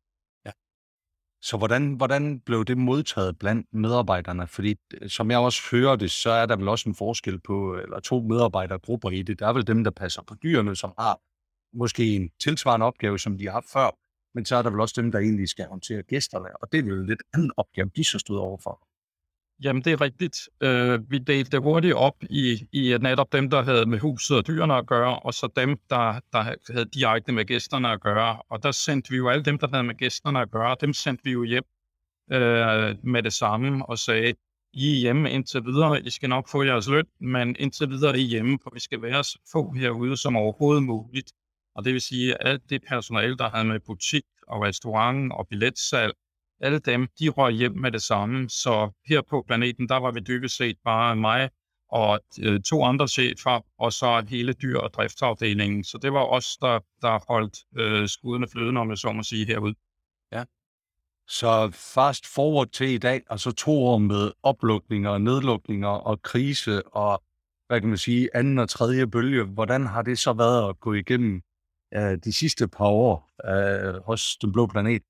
Ja. 0.46 0.52
Så 1.42 1.58
hvordan, 1.58 1.94
hvordan 1.94 2.40
blev 2.40 2.66
det 2.66 2.78
modtaget 2.78 3.40
blandt 3.40 3.68
medarbejderne? 3.74 4.48
Fordi 4.48 4.76
øh, 5.02 5.10
som 5.10 5.32
jeg 5.32 5.40
også 5.40 5.62
hører 5.72 5.96
det, 5.96 6.12
så 6.12 6.30
er 6.30 6.46
der 6.46 6.56
vel 6.56 6.68
også 6.68 6.90
en 6.90 6.96
forskel 6.96 7.40
på, 7.40 7.76
øh, 7.76 7.84
eller 7.84 8.00
to 8.00 8.22
medarbejdergrupper 8.22 9.10
i 9.10 9.22
det. 9.22 9.40
Der 9.40 9.48
er 9.48 9.54
vel 9.54 9.68
dem, 9.68 9.84
der 9.84 9.92
passer 9.92 10.22
på 10.22 10.36
dyrene, 10.44 10.76
som 10.76 10.94
har 11.00 11.20
måske 11.74 12.16
en 12.16 12.30
tilsvarende 12.40 12.86
opgave, 12.86 13.20
som 13.20 13.38
de 13.38 13.46
har 13.46 13.52
haft 13.52 13.70
før, 13.70 13.90
men 14.36 14.46
så 14.46 14.56
er 14.56 14.62
der 14.62 14.70
vel 14.70 14.80
også 14.80 15.02
dem, 15.02 15.12
der 15.12 15.20
egentlig 15.20 15.50
skal 15.50 15.66
håndtere 15.66 16.04
gæsterne, 16.04 16.58
og 16.62 16.72
det 16.72 16.80
er 16.80 16.84
vel 16.84 16.94
en 16.94 17.06
lidt 17.06 17.24
anden 17.34 17.52
opgave, 17.58 17.92
de 17.96 18.04
så 18.04 18.20
stod 18.20 18.38
overfor. 18.38 18.88
Jamen, 19.64 19.84
det 19.84 19.94
er 19.94 20.02
rigtigt. 20.02 20.50
Øh, 20.62 21.12
vi 21.12 21.18
delte 21.18 21.52
det 21.52 21.62
hurtigt 21.64 21.94
op 21.94 22.24
i, 22.30 22.68
i 22.72 22.94
øh, 22.94 23.02
netop 23.02 23.32
dem, 23.32 23.50
der 23.50 23.62
havde 23.64 23.86
med 23.86 24.00
huset 24.00 24.38
og 24.38 24.48
dyrene 24.48 24.74
at 24.76 24.88
gøre, 24.88 25.20
og 25.20 25.34
så 25.34 25.50
dem, 25.56 25.78
der, 25.90 26.20
der 26.34 26.56
havde 26.74 26.86
direkte 26.94 27.32
med 27.32 27.46
gæsterne 27.46 27.90
at 27.90 28.02
gøre. 28.02 28.42
Og 28.50 28.64
der 28.64 28.72
sendte 28.72 29.12
vi 29.12 29.18
jo 29.18 29.30
alle 29.30 29.44
dem, 29.44 29.58
der 29.58 29.68
havde 29.68 29.84
med 29.84 29.96
gæsterne 29.96 30.40
at 30.42 30.52
gøre, 30.52 30.76
dem 30.82 30.94
sendte 30.94 31.24
vi 31.24 31.32
jo 31.32 31.44
hjem 31.44 31.64
øh, 32.32 32.96
med 33.04 33.24
det 33.24 33.34
samme 33.34 33.86
og 33.86 34.00
sagde, 34.00 34.34
I 34.74 34.96
er 34.96 35.00
hjemme 35.00 35.32
indtil 35.32 35.66
videre. 35.66 36.02
I 36.02 36.10
skal 36.10 36.30
nok 36.30 36.50
få 36.50 36.64
jeres 36.64 36.90
løn, 36.90 37.06
men 37.20 37.56
indtil 37.60 37.90
videre 37.90 38.12
er 38.12 38.16
I 38.16 38.22
hjemme, 38.22 38.60
for 38.64 38.72
vi 38.74 38.80
skal 38.80 39.02
være 39.02 39.24
så 39.24 39.40
få 39.52 39.72
herude 39.72 40.18
som 40.18 40.36
overhovedet 40.36 40.84
muligt. 40.84 41.32
Og 41.76 41.86
det 41.86 41.94
vil 41.94 42.02
sige, 42.02 42.34
at 42.34 42.48
alt 42.48 42.70
det 42.70 42.82
personale, 42.88 43.38
der 43.38 43.50
havde 43.50 43.66
med 43.66 43.80
butik 43.80 44.24
og 44.48 44.62
restaurant 44.62 45.34
og 45.34 45.48
billetsalg, 45.48 46.14
alle 46.60 46.80
dem, 46.80 47.08
de 47.20 47.30
røg 47.30 47.54
hjem 47.54 47.72
med 47.72 47.92
det 47.92 48.02
samme. 48.02 48.50
Så 48.50 48.90
her 49.06 49.22
på 49.30 49.44
planeten, 49.48 49.90
der 49.90 49.98
var 49.98 50.12
vi 50.12 50.20
dybest 50.20 50.58
set 50.58 50.78
bare 50.84 51.16
mig 51.16 51.50
og 51.90 52.20
øh, 52.40 52.62
to 52.62 52.84
andre 52.84 53.08
chefer, 53.08 53.66
og 53.80 53.94
så 53.94 54.26
hele 54.30 54.54
dyr- 54.54 54.80
og 54.80 54.94
driftsafdelingen. 54.94 55.84
Så 55.84 55.98
det 56.02 56.14
var 56.14 56.26
os, 56.26 56.58
der, 56.58 56.80
der 57.02 57.20
holdt 57.28 57.58
øh, 57.78 58.08
skudene 58.08 58.48
flydende, 58.48 58.82
om 58.82 58.90
jeg 58.90 58.98
så 58.98 59.12
må 59.12 59.24
sige, 59.24 59.46
herude. 59.46 59.76
Ja. 60.32 60.44
Så 61.28 61.70
fast 61.74 62.34
forward 62.34 62.68
til 62.68 62.90
i 62.90 62.98
dag, 62.98 63.22
og 63.30 63.40
så 63.40 63.52
to 63.52 63.86
år 63.86 63.98
med 63.98 64.32
oplukninger, 64.44 65.18
nedlukninger 65.18 65.88
og 65.88 66.22
krise 66.22 66.88
og, 66.88 67.24
hvad 67.68 67.80
kan 67.80 67.90
man 67.90 67.98
sige, 67.98 68.30
anden 68.34 68.60
og 68.60 68.70
tredje 68.70 69.08
bølge. 69.08 69.44
Hvordan 69.44 69.86
har 69.86 70.02
det 70.02 70.20
så 70.20 70.34
været 70.34 70.70
at 70.70 70.80
gå 70.80 70.94
igennem 70.94 71.42
øh, 71.94 72.18
de 72.24 72.34
sidste 72.34 72.68
par 72.68 72.88
år 72.88 73.30
øh, 73.50 74.02
hos 74.04 74.38
Den 74.38 74.52
Blå 74.52 74.66
Planet? 74.66 75.02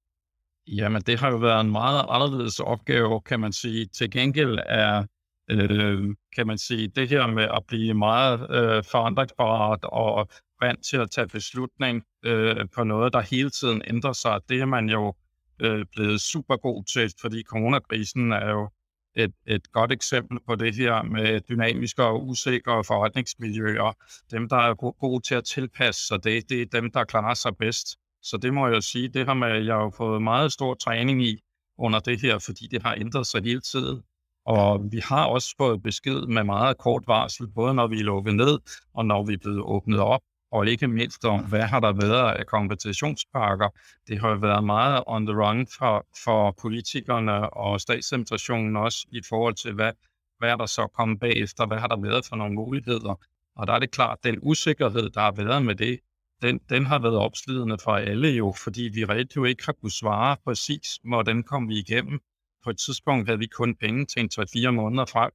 Jamen, 0.67 1.01
det 1.01 1.19
har 1.19 1.31
jo 1.31 1.37
været 1.37 1.61
en 1.61 1.71
meget 1.71 2.05
anderledes 2.09 2.59
opgave, 2.59 3.21
kan 3.21 3.39
man 3.39 3.53
sige. 3.53 3.85
Til 3.85 4.11
gengæld 4.11 4.59
er, 4.65 5.05
øh, 5.49 6.15
kan 6.35 6.47
man 6.47 6.57
sige, 6.57 6.87
det 6.87 7.09
her 7.09 7.27
med 7.27 7.43
at 7.43 7.63
blive 7.67 7.93
meget 7.93 8.39
øh, 8.41 8.83
forandringsparat 8.83 9.79
og 9.83 10.29
vant 10.61 10.85
til 10.85 10.97
at 10.97 11.11
tage 11.11 11.27
beslutning 11.27 12.03
øh, 12.25 12.65
på 12.75 12.83
noget, 12.83 13.13
der 13.13 13.21
hele 13.21 13.49
tiden 13.49 13.81
ændrer 13.87 14.13
sig, 14.13 14.39
det 14.49 14.61
er 14.61 14.65
man 14.65 14.89
jo 14.89 15.13
øh, 15.59 15.85
blevet 15.95 16.21
super 16.21 16.57
god 16.57 16.83
til, 16.83 17.11
fordi 17.21 17.43
coronakrisen 17.43 18.31
er 18.31 18.49
jo 18.49 18.69
et, 19.15 19.33
et 19.47 19.71
godt 19.71 19.91
eksempel 19.91 20.39
på 20.47 20.55
det 20.55 20.75
her 20.75 21.03
med 21.03 21.41
dynamiske 21.41 22.03
og 22.03 22.27
usikre 22.27 22.83
forretningsmiljøer. 22.83 23.93
Dem, 24.31 24.49
der 24.49 24.57
er 24.57 24.73
gode 24.99 25.21
til 25.27 25.35
at 25.35 25.43
tilpasse 25.43 26.07
sig 26.07 26.23
det, 26.23 26.49
det 26.49 26.61
er 26.61 26.65
dem, 26.81 26.91
der 26.91 27.03
klarer 27.03 27.33
sig 27.33 27.57
bedst. 27.57 27.87
Så 28.23 28.37
det 28.37 28.53
må 28.53 28.67
jeg 28.67 28.75
jo 28.75 28.81
sige, 28.81 29.07
det 29.07 29.25
har 29.25 29.33
man, 29.33 29.65
jeg 29.65 29.75
har 29.75 29.93
fået 29.97 30.21
meget 30.21 30.51
stor 30.51 30.73
træning 30.73 31.23
i 31.23 31.39
under 31.77 31.99
det 31.99 32.21
her, 32.21 32.39
fordi 32.39 32.67
det 32.71 32.83
har 32.83 32.95
ændret 32.95 33.27
sig 33.27 33.43
hele 33.43 33.61
tiden. 33.61 34.01
Og 34.45 34.91
vi 34.91 34.99
har 35.03 35.25
også 35.25 35.55
fået 35.57 35.83
besked 35.83 36.21
med 36.21 36.43
meget 36.43 36.77
kort 36.77 37.03
varsel, 37.07 37.47
både 37.47 37.73
når 37.73 37.87
vi 37.87 37.99
er 37.99 38.03
lukket 38.03 38.35
ned, 38.35 38.59
og 38.93 39.05
når 39.05 39.25
vi 39.25 39.33
er 39.33 39.37
blevet 39.37 39.61
åbnet 39.61 39.99
op, 39.99 40.21
og 40.51 40.67
ikke 40.67 40.87
mindst 40.87 41.25
om, 41.25 41.45
hvad 41.45 41.61
har 41.61 41.79
der 41.79 41.93
været 41.93 42.31
af 42.39 42.45
kompensationspakker. 42.45 43.69
Det 44.07 44.19
har 44.19 44.29
jo 44.29 44.35
været 44.35 44.63
meget 44.63 45.03
on 45.07 45.25
the 45.25 45.35
run 45.35 45.67
for, 45.79 46.05
for 46.23 46.55
politikerne 46.61 47.49
og 47.49 47.81
statsadministrationen 47.81 48.75
også 48.75 49.07
i 49.11 49.21
forhold 49.29 49.55
til, 49.55 49.73
hvad, 49.73 49.91
hvad 50.39 50.49
er 50.49 50.55
der 50.55 50.65
så 50.65 50.87
kommet 50.87 51.19
bagefter, 51.19 51.65
hvad 51.65 51.77
har 51.77 51.87
der 51.87 52.01
været 52.01 52.25
for 52.25 52.35
nogle 52.35 52.55
muligheder. 52.55 53.15
Og 53.55 53.67
der 53.67 53.73
er 53.73 53.79
det 53.79 53.91
klart, 53.91 54.23
den 54.23 54.39
usikkerhed, 54.41 55.09
der 55.09 55.21
har 55.21 55.31
været 55.31 55.65
med 55.65 55.75
det, 55.75 55.99
den, 56.41 56.59
den 56.69 56.85
har 56.85 56.99
været 56.99 57.15
opslidende 57.15 57.77
for 57.83 57.91
alle 57.91 58.29
jo, 58.29 58.53
fordi 58.63 58.81
vi 58.81 59.05
reelt 59.05 59.35
jo 59.35 59.43
ikke 59.43 59.65
har 59.65 59.73
kunnet 59.73 59.93
svare 59.93 60.37
præcis, 60.43 60.99
hvordan 61.03 61.43
kom 61.43 61.69
vi 61.69 61.79
igennem. 61.79 62.19
På 62.63 62.69
et 62.69 62.77
tidspunkt 62.77 63.27
havde 63.27 63.39
vi 63.39 63.47
kun 63.47 63.75
penge 63.75 64.05
til 64.05 64.21
en 64.21 64.29
3-4 64.33 64.71
måneder 64.71 65.05
frem, 65.05 65.31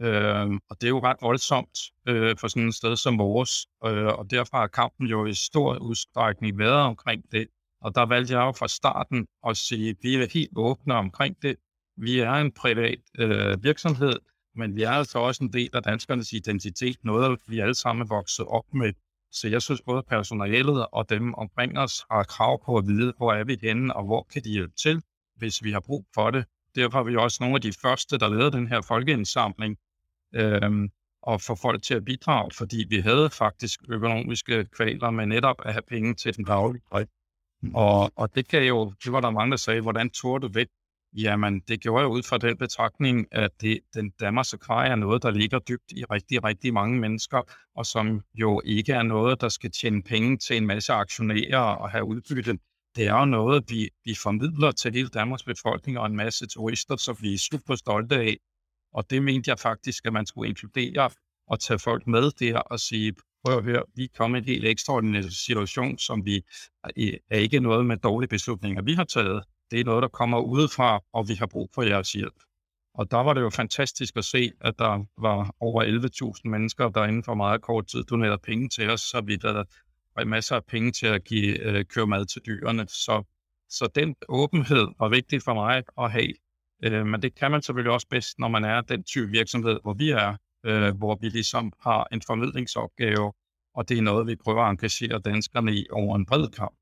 øh, 0.00 0.60
og 0.70 0.80
det 0.80 0.84
er 0.84 0.88
jo 0.88 1.02
ret 1.02 1.16
voldsomt 1.20 1.78
øh, 2.08 2.36
for 2.40 2.48
sådan 2.48 2.68
et 2.68 2.74
sted 2.74 2.96
som 2.96 3.18
vores, 3.18 3.66
øh, 3.86 4.06
og 4.06 4.30
derfor 4.30 4.56
har 4.56 4.66
kampen 4.66 5.06
jo 5.06 5.26
i 5.26 5.34
stor 5.34 5.78
udstrækning 5.78 6.58
været 6.58 6.82
omkring 6.82 7.22
det. 7.32 7.46
Og 7.80 7.94
der 7.94 8.06
valgte 8.06 8.34
jeg 8.34 8.40
jo 8.40 8.52
fra 8.52 8.68
starten 8.68 9.26
at 9.46 9.56
sige, 9.56 9.90
at 9.90 9.96
vi 10.02 10.14
er 10.14 10.26
helt 10.32 10.52
åbne 10.56 10.94
omkring 10.94 11.36
det. 11.42 11.56
Vi 11.96 12.18
er 12.18 12.32
en 12.32 12.52
privat 12.52 12.98
øh, 13.18 13.64
virksomhed, 13.64 14.18
men 14.54 14.76
vi 14.76 14.82
er 14.82 14.90
altså 14.90 15.18
også 15.18 15.44
en 15.44 15.52
del 15.52 15.70
af 15.72 15.82
danskernes 15.82 16.32
identitet, 16.32 16.96
noget 17.04 17.40
vi 17.48 17.60
alle 17.60 17.74
sammen 17.74 18.02
er 18.02 18.08
vokset 18.08 18.46
op 18.46 18.74
med. 18.74 18.92
Så 19.40 19.48
jeg 19.48 19.62
synes 19.62 19.82
både 19.82 20.02
personalet 20.02 20.86
og 20.92 21.10
dem 21.10 21.34
omkring 21.34 21.78
os 21.78 22.04
har 22.10 22.22
krav 22.22 22.64
på 22.64 22.76
at 22.76 22.86
vide, 22.86 23.12
hvor 23.16 23.32
er 23.32 23.44
vi 23.44 23.58
henne, 23.62 23.96
og 23.96 24.04
hvor 24.04 24.26
kan 24.32 24.44
de 24.44 24.50
hjælpe 24.50 24.74
til, 24.74 25.02
hvis 25.36 25.64
vi 25.64 25.70
har 25.72 25.80
brug 25.80 26.06
for 26.14 26.30
det. 26.30 26.44
Derfor 26.74 26.98
er 26.98 27.02
vi 27.02 27.16
også 27.16 27.38
nogle 27.40 27.54
af 27.54 27.60
de 27.60 27.72
første, 27.82 28.18
der 28.18 28.28
lavede 28.28 28.52
den 28.52 28.68
her 28.68 28.80
folkeindsamling, 28.80 29.76
øhm, 30.34 30.88
og 31.22 31.40
få 31.40 31.54
folk 31.54 31.82
til 31.82 31.94
at 31.94 32.04
bidrage, 32.04 32.50
fordi 32.54 32.84
vi 32.88 32.96
havde 32.96 33.30
faktisk 33.30 33.80
økonomiske 33.88 34.64
kvaler 34.64 35.10
med 35.10 35.26
netop 35.26 35.56
at 35.64 35.72
have 35.72 35.82
penge 35.88 36.14
til 36.14 36.36
den 36.36 36.44
daglige. 36.44 36.82
Og, 37.74 38.12
og 38.16 38.34
det 38.34 38.48
kan 38.48 38.66
jo, 38.66 38.92
det 39.04 39.12
var 39.12 39.20
der 39.20 39.30
mange, 39.30 39.50
der 39.50 39.56
sagde, 39.56 39.80
hvordan 39.80 40.10
tog 40.10 40.42
du 40.42 40.48
ved 40.48 40.66
Jamen, 41.12 41.60
det 41.68 41.80
gjorde 41.80 42.00
jeg 42.00 42.10
ud 42.10 42.22
fra 42.22 42.38
den 42.38 42.58
betragtning, 42.58 43.26
at 43.32 43.50
det, 43.60 43.80
den 43.94 44.10
Danmarks 44.10 44.54
Akvarie 44.54 44.90
er 44.90 44.96
noget, 44.96 45.22
der 45.22 45.30
ligger 45.30 45.58
dybt 45.58 45.92
i 45.92 46.04
rigtig, 46.04 46.44
rigtig 46.44 46.72
mange 46.72 46.98
mennesker, 46.98 47.42
og 47.76 47.86
som 47.86 48.20
jo 48.34 48.62
ikke 48.64 48.92
er 48.92 49.02
noget, 49.02 49.40
der 49.40 49.48
skal 49.48 49.70
tjene 49.70 50.02
penge 50.02 50.36
til 50.36 50.56
en 50.56 50.66
masse 50.66 50.92
aktionærer 50.92 51.58
og 51.58 51.90
have 51.90 52.04
udbytte. 52.04 52.58
Det 52.96 53.06
er 53.06 53.18
jo 53.18 53.24
noget, 53.24 53.64
vi, 53.68 53.88
vi 54.04 54.14
formidler 54.22 54.70
til 54.72 54.92
hele 54.92 55.08
Danmarks 55.08 55.42
befolkning 55.42 55.98
og 55.98 56.06
en 56.06 56.16
masse 56.16 56.46
turister, 56.46 56.96
som 56.96 57.16
vi 57.20 57.34
er 57.34 57.38
super 57.38 57.74
stolte 57.74 58.16
af. 58.16 58.36
Og 58.94 59.10
det 59.10 59.22
mente 59.22 59.50
jeg 59.50 59.58
faktisk, 59.58 60.06
at 60.06 60.12
man 60.12 60.26
skulle 60.26 60.48
inkludere 60.48 61.10
og 61.48 61.60
tage 61.60 61.78
folk 61.78 62.06
med 62.06 62.30
der 62.30 62.58
og 62.58 62.80
sige, 62.80 63.14
prøv 63.44 63.58
at 63.58 63.64
høre, 63.64 63.82
vi 63.94 64.04
er 64.04 64.08
kommet 64.16 64.38
i 64.38 64.40
en 64.40 64.44
helt 64.44 64.66
ekstraordinær 64.66 65.22
situation, 65.22 65.98
som 65.98 66.24
vi 66.24 66.42
er 67.30 67.38
ikke 67.38 67.60
noget 67.60 67.86
med 67.86 67.96
dårlige 67.96 68.28
beslutninger, 68.28 68.82
vi 68.82 68.94
har 68.94 69.04
taget 69.04 69.44
det 69.70 69.80
er 69.80 69.84
noget, 69.84 70.02
der 70.02 70.08
kommer 70.08 70.40
udefra, 70.40 71.00
og 71.12 71.28
vi 71.28 71.34
har 71.34 71.46
brug 71.46 71.70
for 71.74 71.82
jeres 71.82 72.12
hjælp. 72.12 72.40
Og 72.94 73.10
der 73.10 73.16
var 73.16 73.34
det 73.34 73.40
jo 73.40 73.50
fantastisk 73.50 74.16
at 74.16 74.24
se, 74.24 74.52
at 74.60 74.74
der 74.78 75.04
var 75.18 75.54
over 75.60 75.84
11.000 76.44 76.50
mennesker, 76.50 76.88
der 76.88 77.04
inden 77.04 77.24
for 77.24 77.34
meget 77.34 77.62
kort 77.62 77.86
tid 77.86 78.04
donerede 78.04 78.38
penge 78.38 78.68
til 78.68 78.90
os, 78.90 79.00
så 79.00 79.20
vi 79.20 79.36
der 79.36 79.64
var 80.16 80.24
masser 80.24 80.56
af 80.56 80.64
penge 80.64 80.92
til 80.92 81.06
at 81.06 81.24
give, 81.24 81.60
øh, 81.60 81.84
køre 81.84 82.06
mad 82.06 82.26
til 82.26 82.42
dyrene. 82.46 82.86
Så, 82.88 83.22
så 83.68 83.88
den 83.94 84.14
åbenhed 84.28 84.86
var 84.98 85.08
vigtig 85.08 85.42
for 85.42 85.54
mig 85.54 85.82
at 85.98 86.10
have. 86.10 86.32
Øh, 86.84 87.06
men 87.06 87.22
det 87.22 87.34
kan 87.34 87.50
man 87.50 87.62
selvfølgelig 87.62 87.92
også 87.92 88.06
bedst, 88.10 88.38
når 88.38 88.48
man 88.48 88.64
er 88.64 88.80
den 88.80 89.04
type 89.04 89.30
virksomhed, 89.30 89.78
hvor 89.82 89.94
vi 89.94 90.10
er, 90.10 90.36
øh, 90.66 90.96
hvor 90.96 91.18
vi 91.20 91.28
ligesom 91.28 91.72
har 91.80 92.06
en 92.12 92.22
formidlingsopgave, 92.26 93.32
og 93.74 93.88
det 93.88 93.98
er 93.98 94.02
noget, 94.02 94.26
vi 94.26 94.36
prøver 94.36 94.62
at 94.62 94.70
engagere 94.70 95.18
danskerne 95.18 95.74
i 95.74 95.86
over 95.92 96.16
en 96.16 96.26
bred 96.26 96.48
kamp. 96.48 96.76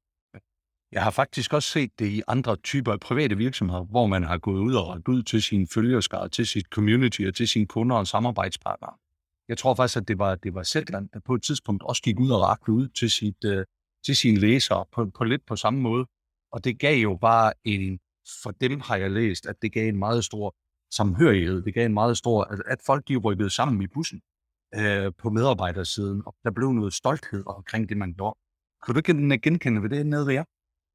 Jeg 0.94 1.02
har 1.02 1.10
faktisk 1.10 1.52
også 1.52 1.68
set 1.68 1.98
det 1.98 2.06
i 2.06 2.22
andre 2.28 2.56
typer 2.56 2.92
af 2.92 3.00
private 3.00 3.36
virksomheder, 3.36 3.84
hvor 3.84 4.06
man 4.06 4.22
har 4.22 4.38
gået 4.38 4.60
ud 4.60 4.74
og 4.74 4.88
rækket 4.88 5.08
ud 5.08 5.22
til 5.22 5.42
sine 5.42 5.66
følgerskare, 5.74 6.28
til 6.28 6.46
sit 6.46 6.66
community 6.66 7.22
og 7.28 7.34
til 7.34 7.48
sine 7.48 7.66
kunder 7.66 7.96
og 7.96 8.06
samarbejdspartnere. 8.06 8.92
Jeg 9.48 9.58
tror 9.58 9.74
faktisk, 9.74 9.96
at 9.96 10.08
det 10.08 10.18
var, 10.18 10.34
det 10.34 10.54
var 10.54 10.62
Zetland, 10.62 11.08
der 11.08 11.20
på 11.20 11.34
et 11.34 11.42
tidspunkt 11.42 11.82
også 11.82 12.02
gik 12.02 12.20
ud 12.20 12.30
og 12.30 12.40
rakte 12.40 12.72
ud 12.72 12.88
til, 12.88 13.10
sit, 13.10 13.44
øh, 13.44 13.64
til 14.04 14.16
sine 14.16 14.38
læsere 14.38 14.84
på, 14.92 15.10
på 15.18 15.24
lidt 15.24 15.46
på 15.46 15.56
samme 15.56 15.80
måde. 15.80 16.06
Og 16.52 16.64
det 16.64 16.78
gav 16.78 16.96
jo 16.98 17.18
bare 17.20 17.52
en, 17.64 17.98
for 18.42 18.50
dem 18.50 18.80
har 18.80 18.96
jeg 18.96 19.10
læst, 19.10 19.46
at 19.46 19.56
det 19.62 19.72
gav 19.72 19.88
en 19.88 19.98
meget 19.98 20.24
stor 20.24 20.54
samhørighed. 20.90 21.62
Det 21.62 21.74
gav 21.74 21.86
en 21.86 21.94
meget 21.94 22.18
stor, 22.18 22.44
at, 22.44 22.62
at 22.66 22.78
folk 22.86 23.08
de 23.08 23.16
rykkede 23.16 23.50
sammen 23.50 23.82
i 23.82 23.86
bussen 23.86 24.20
øh, 24.74 25.12
på 25.18 25.30
medarbejdersiden, 25.30 26.22
og 26.26 26.34
der 26.44 26.50
blev 26.50 26.72
noget 26.72 26.94
stolthed 26.94 27.42
omkring 27.46 27.88
det, 27.88 27.96
man 27.96 28.14
gjorde. 28.14 28.38
Kunne 28.82 28.94
du 28.94 28.98
ikke 28.98 29.38
genkende 29.38 29.82
ved 29.82 29.90
det 29.90 30.06
nede 30.06 30.26
ved 30.26 30.32
jer? 30.32 30.44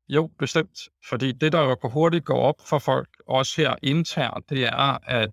Jo, 0.10 0.32
bestemt. 0.40 0.80
Fordi 1.10 1.32
det, 1.32 1.52
der 1.52 1.62
jo 1.62 1.90
hurtigt 1.90 2.26
går 2.26 2.40
op 2.40 2.62
for 2.70 2.80
folk, 2.80 3.10
også 3.28 3.62
her 3.62 3.76
internt, 3.84 4.50
det 4.50 4.64
er, 4.64 5.10
at 5.10 5.30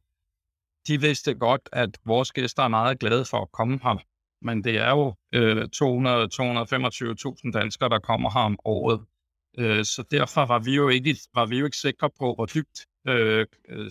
de 0.88 1.00
vidste 1.00 1.34
godt, 1.34 1.68
at 1.72 1.98
vores 2.04 2.32
gæster 2.32 2.62
er 2.62 2.68
meget 2.68 2.98
glade 2.98 3.24
for 3.24 3.42
at 3.42 3.52
komme 3.52 3.80
her. 3.82 3.98
Men 4.42 4.64
det 4.64 4.76
er 4.76 4.90
jo 4.90 5.14
øh, 5.34 5.62
200-225.000 5.62 7.52
danskere, 7.52 7.88
der 7.88 7.98
kommer 7.98 8.30
her 8.30 8.40
om 8.40 8.58
året. 8.64 9.00
Øh, 9.58 9.84
så 9.84 10.04
derfor 10.10 10.46
var 10.46 10.58
vi, 10.58 10.74
jo 10.74 10.88
ikke, 10.88 11.16
var 11.34 11.46
vi 11.46 11.58
jo 11.58 11.64
ikke 11.64 11.76
sikre 11.76 12.10
på, 12.18 12.34
hvor 12.34 12.46
dybt 12.46 12.86
øh, 13.08 13.46
øh, 13.68 13.90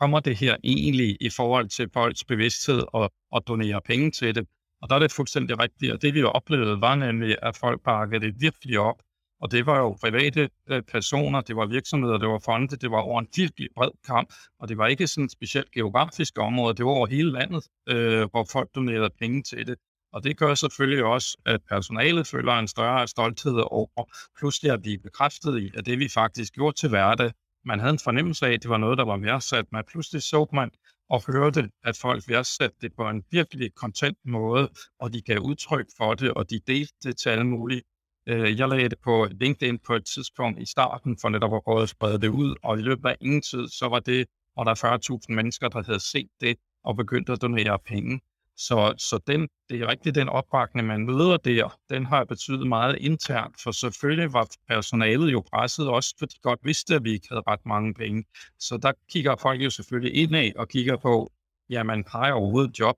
kommer 0.00 0.20
det 0.20 0.36
her 0.36 0.56
egentlig 0.64 1.16
i 1.20 1.30
forhold 1.30 1.68
til 1.68 1.90
folks 1.92 2.24
bevidsthed 2.24 2.82
og, 2.92 3.12
og 3.30 3.46
donere 3.46 3.80
penge 3.84 4.10
til 4.10 4.34
det. 4.34 4.48
Og 4.82 4.88
der 4.90 4.94
er 4.94 5.00
det 5.00 5.12
fuldstændig 5.12 5.58
rigtigt. 5.58 5.92
Og 5.92 6.02
det 6.02 6.14
vi 6.14 6.22
oplevede 6.22 6.80
var 6.80 6.94
nemlig, 6.94 7.36
at 7.42 7.56
folk 7.56 7.82
bakkede 7.82 8.20
det 8.26 8.40
virkelig 8.40 8.78
op 8.78 9.02
og 9.40 9.50
det 9.50 9.66
var 9.66 9.78
jo 9.78 9.96
private 10.00 10.50
øh, 10.70 10.82
personer, 10.82 11.40
det 11.40 11.56
var 11.56 11.66
virksomheder, 11.66 12.18
det 12.18 12.28
var 12.28 12.38
fonde, 12.38 12.76
det 12.76 12.90
var 12.90 13.00
over 13.00 13.20
en 13.20 13.28
virkelig 13.36 13.68
bred 13.76 13.90
kamp, 14.06 14.32
og 14.60 14.68
det 14.68 14.78
var 14.78 14.86
ikke 14.86 15.06
sådan 15.06 15.24
et 15.24 15.32
specielt 15.32 15.70
geografisk 15.70 16.38
område, 16.38 16.74
det 16.74 16.84
var 16.84 16.90
over 16.90 17.06
hele 17.06 17.32
landet, 17.32 17.64
øh, 17.88 18.30
hvor 18.30 18.46
folk 18.52 18.74
donerede 18.74 19.10
penge 19.18 19.42
til 19.42 19.66
det. 19.66 19.76
Og 20.12 20.24
det 20.24 20.36
gør 20.36 20.54
selvfølgelig 20.54 21.04
også, 21.04 21.38
at 21.46 21.60
personalet 21.68 22.26
føler 22.26 22.52
en 22.52 22.68
større 22.68 23.08
stolthed 23.08 23.56
over 23.70 24.04
pludselig 24.38 24.72
at 24.72 24.82
blive 24.82 24.98
bekræftet 24.98 25.58
i, 25.58 25.70
at 25.76 25.86
det 25.86 25.98
vi 25.98 26.08
faktisk 26.08 26.52
gjorde 26.52 26.76
til 26.76 26.88
hverdag, 26.88 27.32
man 27.64 27.80
havde 27.80 27.92
en 27.92 27.98
fornemmelse 27.98 28.46
af, 28.46 28.52
at 28.52 28.62
det 28.62 28.70
var 28.70 28.76
noget, 28.76 28.98
der 28.98 29.04
var 29.04 29.16
værdsat, 29.16 29.72
Man 29.72 29.84
pludselig 29.88 30.22
så 30.22 30.46
man 30.52 30.70
og 31.10 31.32
hørte, 31.32 31.70
at 31.84 31.96
folk 31.96 32.28
værdsatte 32.28 32.76
det 32.80 32.92
på 32.96 33.08
en 33.08 33.24
virkelig 33.30 33.74
kontent 33.74 34.18
måde, 34.24 34.68
og 34.98 35.12
de 35.12 35.22
gav 35.22 35.38
udtryk 35.38 35.86
for 35.96 36.14
det, 36.14 36.34
og 36.34 36.50
de 36.50 36.60
delte 36.66 36.94
det 37.02 37.16
til 37.16 37.28
alle 37.28 37.44
mulige 37.44 37.82
Øh, 38.26 38.58
jeg 38.58 38.68
lagde 38.68 38.88
det 38.88 38.98
på 39.04 39.28
LinkedIn 39.30 39.78
på 39.78 39.94
et 39.94 40.04
tidspunkt 40.04 40.60
i 40.60 40.66
starten, 40.66 41.18
for 41.20 41.28
netop 41.28 41.54
at 41.54 41.62
prøve 41.64 41.82
at 41.82 41.88
sprede 41.88 42.20
det 42.20 42.28
ud, 42.28 42.54
og 42.62 42.78
i 42.78 42.82
løbet 42.82 43.08
af 43.08 43.16
ingen 43.20 43.42
tid, 43.42 43.68
så 43.68 43.88
var 43.88 44.00
det 44.00 44.26
og 44.56 44.66
der 44.66 44.72
er 44.72 44.98
40.000 45.28 45.34
mennesker, 45.34 45.68
der 45.68 45.82
havde 45.82 46.00
set 46.00 46.28
det 46.40 46.56
og 46.84 46.96
begyndt 46.96 47.28
at 47.30 47.42
donere 47.42 47.78
penge. 47.78 48.20
Så, 48.56 48.94
så 48.98 49.18
den, 49.26 49.48
det 49.68 49.80
er 49.80 49.86
rigtigt, 49.86 50.14
den 50.14 50.28
opbakning, 50.28 50.86
man 50.86 51.06
møder 51.06 51.36
der, 51.36 51.78
den 51.90 52.06
har 52.06 52.24
betydet 52.24 52.66
meget 52.66 52.96
internt, 53.00 53.62
for 53.62 53.70
selvfølgelig 53.70 54.32
var 54.32 54.48
personalet 54.68 55.32
jo 55.32 55.42
presset 55.52 55.88
også, 55.88 56.14
for 56.18 56.26
de 56.26 56.34
godt 56.42 56.60
vidste, 56.62 56.94
at 56.94 57.04
vi 57.04 57.12
ikke 57.12 57.28
havde 57.30 57.42
ret 57.46 57.66
mange 57.66 57.94
penge. 57.94 58.24
Så 58.58 58.76
der 58.76 58.92
kigger 59.10 59.36
folk 59.36 59.60
jo 59.60 59.70
selvfølgelig 59.70 60.14
indad 60.22 60.52
og 60.56 60.68
kigger 60.68 60.96
på, 60.96 61.32
jamen 61.70 62.04
har 62.08 62.24
jeg 62.24 62.34
overhovedet 62.34 62.78
job 62.78 62.96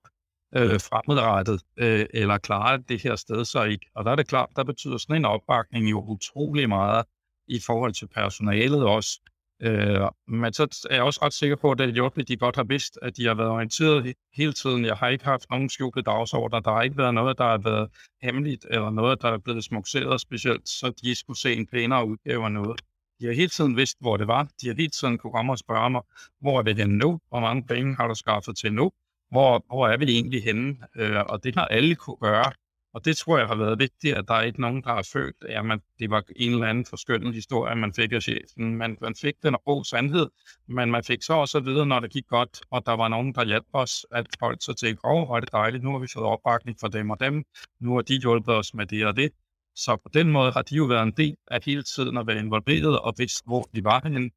øh, 0.55 0.79
fremadrettet, 0.79 1.61
øh, 1.77 2.05
eller 2.13 2.37
klarer 2.37 2.77
det 2.77 3.01
her 3.01 3.15
sted 3.15 3.45
så 3.45 3.63
ikke? 3.63 3.85
Og 3.95 4.05
der 4.05 4.11
er 4.11 4.15
det 4.15 4.27
klart, 4.27 4.49
der 4.55 4.63
betyder 4.63 4.97
sådan 4.97 5.15
en 5.15 5.25
opbakning 5.25 5.89
jo 5.89 6.03
utrolig 6.03 6.69
meget 6.69 7.05
i 7.47 7.59
forhold 7.65 7.93
til 7.93 8.07
personalet 8.07 8.83
også. 8.83 9.19
Øh, 9.61 10.01
men 10.27 10.53
så 10.53 10.87
er 10.89 10.95
jeg 10.95 11.03
også 11.03 11.19
ret 11.23 11.33
sikker 11.33 11.55
på, 11.55 11.71
at 11.71 11.77
det 11.77 11.89
er 11.89 11.93
hjulpet, 11.93 12.21
at 12.21 12.27
de 12.27 12.37
godt 12.37 12.55
har 12.55 12.63
vidst, 12.63 12.99
at 13.01 13.17
de 13.17 13.25
har 13.25 13.33
været 13.33 13.49
orienteret 13.49 14.13
hele 14.35 14.53
tiden. 14.53 14.85
Jeg 14.85 14.95
har 14.95 15.07
ikke 15.07 15.25
haft 15.25 15.49
nogen 15.49 15.69
skjulte 15.69 16.01
dagsordner. 16.01 16.59
Der 16.59 16.71
har 16.71 16.81
ikke 16.81 16.97
været 16.97 17.13
noget, 17.13 17.37
der 17.37 17.43
har 17.43 17.57
været 17.57 17.89
hemmeligt, 18.21 18.65
eller 18.69 18.89
noget, 18.89 19.21
der 19.21 19.29
er 19.29 19.37
blevet 19.37 19.63
smukseret 19.63 20.21
specielt, 20.21 20.69
så 20.69 20.93
de 21.03 21.15
skulle 21.15 21.39
se 21.39 21.53
en 21.53 21.67
pænere 21.67 22.07
udgave 22.07 22.45
af 22.45 22.51
noget. 22.51 22.81
De 23.19 23.25
har 23.25 23.33
hele 23.33 23.49
tiden 23.49 23.77
vidst, 23.77 23.97
hvor 23.99 24.17
det 24.17 24.27
var. 24.27 24.43
De 24.61 24.67
har 24.67 24.75
hele 24.75 24.89
tiden 24.89 25.17
kunne 25.17 25.33
komme 25.33 25.53
og 25.53 25.57
spørge 25.57 25.89
mig, 25.89 26.01
hvor 26.41 26.59
er 26.59 26.61
det 26.61 26.77
den 26.77 26.89
nu? 26.89 27.19
Hvor 27.29 27.39
mange 27.39 27.63
penge 27.63 27.95
har 27.95 28.07
du 28.07 28.15
skaffet 28.15 28.57
til 28.57 28.73
nu? 28.73 28.91
Hvor, 29.31 29.65
hvor 29.67 29.87
er 29.87 29.97
vi 29.97 30.05
egentlig 30.05 30.43
henne? 30.43 30.77
Øh, 30.95 31.21
og 31.27 31.43
det 31.43 31.55
har 31.55 31.65
alle 31.65 31.95
kunne 31.95 32.17
gøre. 32.21 32.51
Og 32.93 33.05
det 33.05 33.17
tror 33.17 33.37
jeg 33.37 33.47
har 33.47 33.55
været 33.55 33.79
vigtigt, 33.79 34.15
at 34.15 34.27
der 34.27 34.33
er 34.33 34.41
ikke 34.41 34.61
nogen, 34.61 34.83
der 34.83 34.93
har 34.93 35.09
følt, 35.13 35.35
at 35.49 35.65
man, 35.65 35.81
det 35.99 36.09
var 36.09 36.23
en 36.35 36.51
eller 36.51 36.67
anden 36.67 36.85
forskønnet 36.85 37.33
historie, 37.33 37.75
man 37.75 37.93
fik 37.93 38.11
af 38.11 38.21
chefen. 38.21 38.75
Man, 38.77 38.97
man 39.01 39.15
fik 39.15 39.33
den 39.43 39.55
rå 39.55 39.83
sandhed, 39.83 40.29
men 40.67 40.91
man 40.91 41.03
fik 41.03 41.23
så 41.23 41.33
også 41.33 41.57
at 41.57 41.65
vide, 41.65 41.85
når 41.85 41.99
det 41.99 42.11
gik 42.11 42.27
godt, 42.27 42.61
og 42.71 42.85
der 42.85 42.91
var 42.91 43.07
nogen, 43.07 43.35
der 43.35 43.45
hjalp 43.45 43.65
os, 43.73 44.05
at 44.11 44.25
folk 44.39 44.57
så 44.61 44.73
tænkte, 44.73 45.05
åh, 45.05 45.11
oh, 45.11 45.25
hvor 45.25 45.35
er 45.35 45.39
det 45.39 45.51
dejligt, 45.51 45.83
nu 45.83 45.91
har 45.91 45.99
vi 45.99 46.07
fået 46.13 46.25
opbakning 46.25 46.77
fra 46.81 46.87
dem 46.87 47.09
og 47.09 47.19
dem, 47.19 47.43
nu 47.79 47.95
har 47.95 48.01
de 48.01 48.19
hjulpet 48.19 48.55
os 48.55 48.73
med 48.73 48.85
det 48.85 49.05
og 49.05 49.15
det. 49.15 49.31
Så 49.75 49.95
på 49.95 50.09
den 50.13 50.31
måde 50.31 50.51
har 50.51 50.61
de 50.61 50.75
jo 50.75 50.83
været 50.83 51.03
en 51.03 51.13
del 51.17 51.35
af 51.47 51.59
hele 51.65 51.83
tiden 51.83 52.17
at 52.17 52.27
være 52.27 52.39
involveret 52.39 52.99
og 52.99 53.13
vidst, 53.17 53.45
hvor 53.45 53.69
de 53.75 53.83
var 53.83 54.01
henne, 54.03 54.29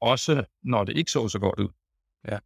også 0.00 0.44
når 0.62 0.84
det 0.84 0.96
ikke 0.96 1.10
så 1.10 1.28
så 1.28 1.38
godt 1.38 1.60
ud. 1.60 1.68
Ja. 2.28 2.38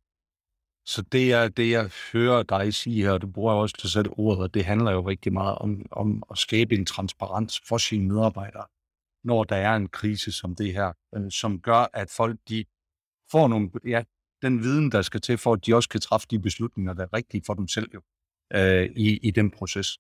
Så 0.87 1.03
det, 1.03 1.33
er, 1.33 1.49
det, 1.49 1.71
jeg 1.71 1.91
hører 2.12 2.43
dig 2.43 2.75
sige 2.75 3.03
her, 3.03 3.11
og 3.11 3.23
du 3.23 3.27
bruger 3.27 3.55
også 3.55 3.77
til 3.77 3.91
selv 3.91 4.09
ordet, 4.11 4.55
det 4.55 4.65
handler 4.65 4.93
jo 4.93 5.09
rigtig 5.09 5.33
meget 5.33 5.59
om, 5.59 5.87
om 5.91 6.23
at 6.31 6.39
skabe 6.39 6.75
en 6.75 6.87
transparens 6.87 7.61
for 7.69 7.79
sine 7.79 8.09
medarbejdere, 8.09 8.67
når 9.25 9.45
der 9.45 9.57
er 9.57 9.77
en 9.77 9.89
krise 9.89 10.33
som 10.33 10.55
det 10.55 10.73
her, 10.73 10.93
øh, 11.15 11.31
som 11.31 11.61
gør, 11.61 11.87
at 11.93 12.11
folk 12.11 12.39
de 12.49 12.65
får 13.33 13.49
nogle, 13.49 13.71
ja, 13.87 14.03
den 14.43 14.62
viden, 14.62 14.93
der 14.93 15.03
skal 15.03 15.21
til, 15.21 15.39
for 15.39 15.53
at 15.53 15.67
de 15.67 15.75
også 15.75 15.89
kan 15.89 16.01
træffe 16.01 16.27
de 16.31 16.39
beslutninger, 16.39 16.93
der 16.93 17.03
er 17.03 17.12
rigtige 17.12 17.43
for 17.47 17.55
dem 17.55 17.69
selv 17.69 17.91
jo, 17.95 18.01
øh, 18.55 18.91
i, 18.97 19.17
i 19.23 19.31
den 19.31 19.51
proces. 19.51 19.99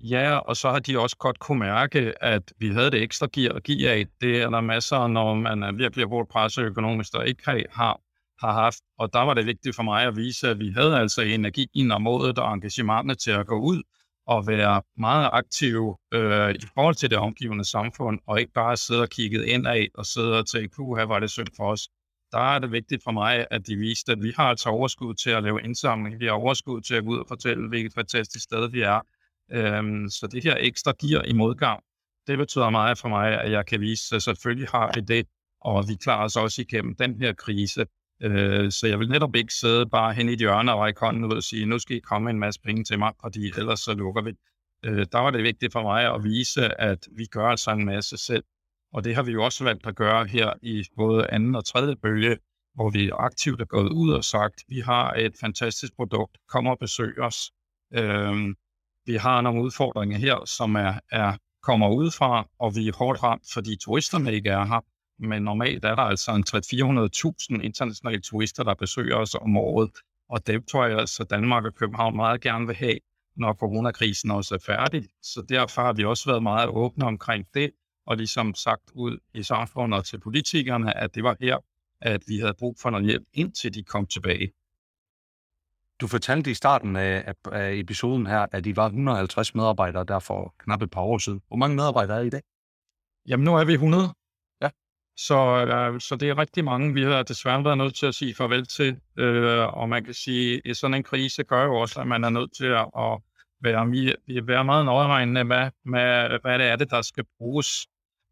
Ja, 0.00 0.36
og 0.36 0.56
så 0.56 0.70
har 0.70 0.78
de 0.78 0.98
også 0.98 1.16
godt 1.16 1.38
kunne 1.38 1.58
mærke, 1.58 2.24
at 2.24 2.52
vi 2.58 2.68
havde 2.68 2.90
det 2.90 3.02
ekstra 3.02 3.28
gear 3.32 3.52
at 3.54 3.62
give 3.62 3.90
af. 3.90 4.06
Det 4.20 4.42
er 4.42 4.50
der 4.50 4.60
masser, 4.60 5.06
når 5.06 5.34
man 5.34 5.62
er 5.62 5.72
virkelig 5.72 6.06
hårdt 6.06 6.28
presset 6.28 6.62
økonomisk, 6.62 7.12
der 7.12 7.22
ikke 7.22 7.66
har 7.70 8.00
har 8.40 8.52
haft. 8.52 8.78
Og 8.98 9.12
der 9.12 9.20
var 9.20 9.34
det 9.34 9.46
vigtigt 9.46 9.76
for 9.76 9.82
mig 9.82 10.04
at 10.04 10.16
vise, 10.16 10.48
at 10.48 10.58
vi 10.58 10.70
havde 10.76 10.96
altså 10.96 11.22
energien 11.22 11.90
og 11.90 12.02
modet 12.02 12.38
og 12.38 12.54
engagementet 12.54 13.18
til 13.18 13.30
at 13.30 13.46
gå 13.46 13.60
ud 13.60 13.82
og 14.26 14.46
være 14.46 14.82
meget 14.96 15.30
aktive 15.32 15.96
øh, 16.14 16.50
i 16.50 16.66
forhold 16.74 16.94
til 16.94 17.10
det 17.10 17.18
omgivende 17.18 17.64
samfund, 17.64 18.18
og 18.26 18.40
ikke 18.40 18.52
bare 18.52 18.76
sidde 18.76 19.02
og 19.02 19.08
kigge 19.08 19.46
indad 19.46 19.86
og 19.94 20.06
sidde 20.06 20.38
og 20.38 20.46
tænke, 20.46 20.76
puh, 20.76 20.98
her 20.98 21.04
var 21.04 21.18
det 21.18 21.30
synd 21.30 21.48
for 21.56 21.72
os. 21.72 21.88
Der 22.32 22.38
er 22.38 22.58
det 22.58 22.72
vigtigt 22.72 23.04
for 23.04 23.10
mig, 23.10 23.46
at 23.50 23.66
de 23.66 23.76
viste, 23.76 24.12
at 24.12 24.22
vi 24.22 24.32
har 24.36 24.44
altså 24.44 24.68
overskud 24.68 25.14
til 25.14 25.30
at 25.30 25.42
lave 25.42 25.62
indsamling. 25.62 26.20
Vi 26.20 26.26
har 26.26 26.32
overskud 26.32 26.80
til 26.80 26.94
at 26.94 27.04
gå 27.04 27.10
ud 27.10 27.18
og 27.18 27.24
fortælle, 27.28 27.68
hvilket 27.68 27.94
fantastisk 27.94 28.44
sted 28.44 28.70
vi 28.70 28.80
er. 28.80 29.00
Øhm, 29.52 30.08
så 30.08 30.26
det 30.26 30.44
her 30.44 30.56
ekstra 30.60 30.92
gear 31.00 31.22
i 31.22 31.32
modgang, 31.32 31.82
det 32.26 32.38
betyder 32.38 32.70
meget 32.70 32.98
for 32.98 33.08
mig, 33.08 33.40
at 33.40 33.52
jeg 33.52 33.66
kan 33.66 33.80
vise, 33.80 34.16
at 34.16 34.22
selvfølgelig 34.22 34.68
har 34.68 34.92
vi 34.94 35.00
det, 35.00 35.26
og 35.60 35.88
vi 35.88 35.94
klarer 35.94 36.24
os 36.24 36.36
også 36.36 36.62
igennem 36.62 36.94
den 36.94 37.20
her 37.20 37.32
krise. 37.32 37.86
Øh, 38.22 38.70
så 38.70 38.86
jeg 38.86 38.98
vil 38.98 39.08
netop 39.08 39.36
ikke 39.36 39.54
sidde 39.54 39.86
bare 39.86 40.14
hen 40.14 40.28
i 40.28 40.32
et 40.32 40.38
hjørne 40.38 40.72
og 40.72 40.80
række 40.80 41.00
hånden 41.00 41.24
ud 41.24 41.32
og 41.32 41.42
sige, 41.42 41.66
nu 41.66 41.78
skal 41.78 41.96
I 41.96 42.00
komme 42.00 42.30
en 42.30 42.38
masse 42.38 42.60
penge 42.60 42.84
til 42.84 42.98
mig, 42.98 43.12
fordi 43.20 43.52
ellers 43.58 43.80
så 43.80 43.94
lukker 43.94 44.22
vi. 44.22 44.32
Øh, 44.84 45.06
der 45.12 45.18
var 45.18 45.30
det 45.30 45.42
vigtigt 45.42 45.72
for 45.72 45.82
mig 45.82 46.14
at 46.14 46.24
vise, 46.24 46.80
at 46.80 47.08
vi 47.16 47.24
gør 47.26 47.46
altså 47.46 47.70
en 47.70 47.84
masse 47.84 48.16
selv. 48.16 48.44
Og 48.92 49.04
det 49.04 49.14
har 49.14 49.22
vi 49.22 49.32
jo 49.32 49.44
også 49.44 49.64
valgt 49.64 49.86
at 49.86 49.96
gøre 49.96 50.26
her 50.26 50.52
i 50.62 50.84
både 50.96 51.30
anden 51.30 51.54
og 51.54 51.64
tredje 51.64 51.96
bølge, 51.96 52.38
hvor 52.74 52.90
vi 52.90 53.10
aktivt 53.18 53.60
er 53.60 53.64
gået 53.64 53.92
ud 53.92 54.12
og 54.12 54.24
sagt, 54.24 54.64
vi 54.68 54.80
har 54.80 55.12
et 55.12 55.32
fantastisk 55.40 55.96
produkt, 55.96 56.38
kom 56.48 56.66
og 56.66 56.78
besøg 56.78 57.20
os. 57.20 57.50
Øh, 57.94 58.54
vi 59.06 59.14
har 59.14 59.40
nogle 59.40 59.62
udfordringer 59.62 60.18
her, 60.18 60.44
som 60.46 60.74
er, 60.74 61.00
er 61.10 61.36
kommer 61.62 61.88
udefra, 61.90 62.48
og 62.58 62.76
vi 62.76 62.88
er 62.88 62.96
hårdt 62.96 63.22
ramt, 63.22 63.42
fordi 63.52 63.76
turisterne 63.76 64.32
ikke 64.32 64.50
er 64.50 64.64
her 64.64 64.80
men 65.18 65.42
normalt 65.42 65.84
er 65.84 65.94
der 65.94 66.02
altså 66.02 66.32
en 66.32 66.44
300-400.000 66.48 67.62
internationale 67.62 68.20
turister, 68.20 68.62
der 68.62 68.74
besøger 68.74 69.16
os 69.16 69.34
om 69.34 69.56
året, 69.56 69.90
og 70.28 70.46
det 70.46 70.68
tror 70.68 70.86
jeg 70.86 70.98
altså 70.98 71.24
Danmark 71.24 71.64
og 71.64 71.74
København 71.74 72.16
meget 72.16 72.40
gerne 72.40 72.66
vil 72.66 72.76
have, 72.76 72.98
når 73.36 73.52
coronakrisen 73.52 74.30
også 74.30 74.54
er 74.54 74.58
færdig. 74.66 75.04
Så 75.22 75.42
derfor 75.48 75.82
har 75.82 75.92
vi 75.92 76.04
også 76.04 76.30
været 76.30 76.42
meget 76.42 76.68
åbne 76.68 77.04
omkring 77.04 77.46
det, 77.54 77.70
og 78.06 78.16
ligesom 78.16 78.54
sagt 78.54 78.90
ud 78.94 79.18
i 79.34 79.42
samfundet 79.42 80.04
til 80.04 80.20
politikerne, 80.20 80.96
at 80.96 81.14
det 81.14 81.24
var 81.24 81.36
her, 81.40 81.58
at 82.00 82.22
vi 82.26 82.38
havde 82.38 82.54
brug 82.58 82.76
for 82.78 82.90
noget 82.90 83.06
hjælp, 83.06 83.24
indtil 83.32 83.74
de 83.74 83.82
kom 83.82 84.06
tilbage. 84.06 84.52
Du 86.00 86.06
fortalte 86.06 86.50
i 86.50 86.54
starten 86.54 86.96
af, 86.96 87.34
af 87.52 87.74
episoden 87.74 88.26
her, 88.26 88.46
at 88.52 88.66
I 88.66 88.76
var 88.76 88.86
150 88.86 89.54
medarbejdere 89.54 90.04
der 90.04 90.18
for 90.18 90.54
knap 90.58 90.82
et 90.82 90.90
par 90.90 91.00
år 91.00 91.18
siden. 91.18 91.40
Hvor 91.48 91.56
mange 91.56 91.76
medarbejdere 91.76 92.16
er 92.18 92.22
I 92.22 92.26
i 92.26 92.30
dag? 92.30 92.42
Jamen 93.28 93.44
nu 93.44 93.56
er 93.56 93.64
vi 93.64 93.72
100. 93.72 94.14
Så, 95.20 95.66
øh, 95.66 96.00
så 96.00 96.16
det 96.16 96.28
er 96.28 96.38
rigtig 96.38 96.64
mange, 96.64 96.94
vi 96.94 97.02
har 97.02 97.22
desværre 97.22 97.64
været 97.64 97.78
nødt 97.78 97.94
til 97.94 98.06
at 98.06 98.14
sige 98.14 98.34
farvel 98.34 98.66
til. 98.66 99.00
Øh, 99.16 99.74
og 99.74 99.88
man 99.88 100.04
kan 100.04 100.14
sige, 100.14 100.60
at 100.64 100.76
sådan 100.76 100.94
en 100.94 101.02
krise 101.02 101.44
gør 101.44 101.64
jo 101.64 101.74
også, 101.76 102.00
at 102.00 102.06
man 102.06 102.24
er 102.24 102.30
nødt 102.30 102.52
til 102.56 102.66
at, 102.66 102.86
at 102.98 103.18
være, 103.60 103.86
vi, 103.90 104.14
være 104.46 104.64
meget 104.64 104.84
nøjeregnende 104.84 105.44
med, 105.44 105.70
med, 105.84 106.38
hvad 106.42 106.58
det 106.58 106.66
er, 106.66 106.76
det, 106.76 106.90
der 106.90 107.02
skal 107.02 107.24
bruges. 107.38 107.86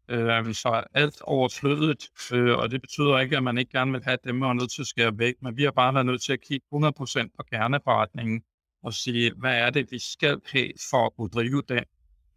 Øh, 0.09 0.53
så 0.53 0.83
alt 0.93 1.21
overflødet, 1.21 2.09
øh, 2.33 2.57
og 2.57 2.71
det 2.71 2.81
betyder 2.81 3.19
ikke, 3.19 3.37
at 3.37 3.43
man 3.43 3.57
ikke 3.57 3.71
gerne 3.71 3.91
vil 3.91 4.03
have 4.03 4.17
dem, 4.23 4.35
man 4.35 4.49
er 4.49 4.53
nødt 4.53 4.71
til 4.71 4.81
at 4.81 4.87
skære 4.87 5.17
væk, 5.19 5.33
men 5.41 5.57
vi 5.57 5.63
har 5.63 5.71
bare 5.71 5.93
været 5.93 6.05
nødt 6.05 6.21
til 6.21 6.33
at 6.33 6.41
kigge 6.41 6.65
100% 6.73 7.29
på 7.37 7.43
kerneforretningen 7.51 8.41
og 8.83 8.93
sige, 8.93 9.31
hvad 9.37 9.57
er 9.57 9.69
det, 9.69 9.91
vi 9.91 9.99
skal 9.99 10.41
have 10.51 10.71
for 10.89 11.05
at 11.05 11.11
kunne 11.17 11.29
drive 11.29 11.61
den 11.69 11.83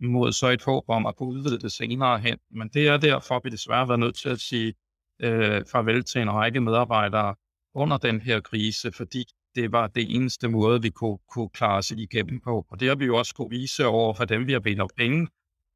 mod 0.00 0.32
så 0.32 0.48
et 0.48 0.64
håb 0.64 0.84
om 0.88 1.06
at 1.06 1.16
kunne 1.16 1.28
udvide 1.28 1.58
det 1.58 1.72
senere 1.72 2.18
hen. 2.18 2.38
Men 2.50 2.68
det 2.68 2.88
er 2.88 2.96
derfor, 2.96 3.40
vi 3.44 3.50
desværre 3.50 3.78
har 3.78 3.86
været 3.86 4.00
nødt 4.00 4.16
til 4.16 4.28
at 4.28 4.40
sige 4.40 4.74
øh, 5.22 5.64
farvel 5.72 6.04
til 6.04 6.20
en 6.20 6.30
række 6.30 6.60
medarbejdere 6.60 7.34
under 7.74 7.96
den 7.96 8.20
her 8.20 8.40
krise, 8.40 8.92
fordi 8.92 9.24
det 9.54 9.72
var 9.72 9.86
det 9.86 10.14
eneste 10.14 10.48
måde, 10.48 10.82
vi 10.82 10.90
kunne, 10.90 11.18
kunne 11.30 11.48
klare 11.48 11.78
os 11.78 11.90
igennem 11.90 12.40
på. 12.40 12.66
Og 12.70 12.80
det 12.80 12.88
har 12.88 12.94
vi 12.94 13.04
jo 13.04 13.16
også 13.16 13.34
kunne 13.34 13.50
vise 13.50 13.86
over 13.86 14.14
for 14.14 14.24
dem, 14.24 14.46
vi 14.46 14.52
har 14.52 14.60
bedt 14.60 14.80
om 14.80 14.90
penge, 14.96 15.28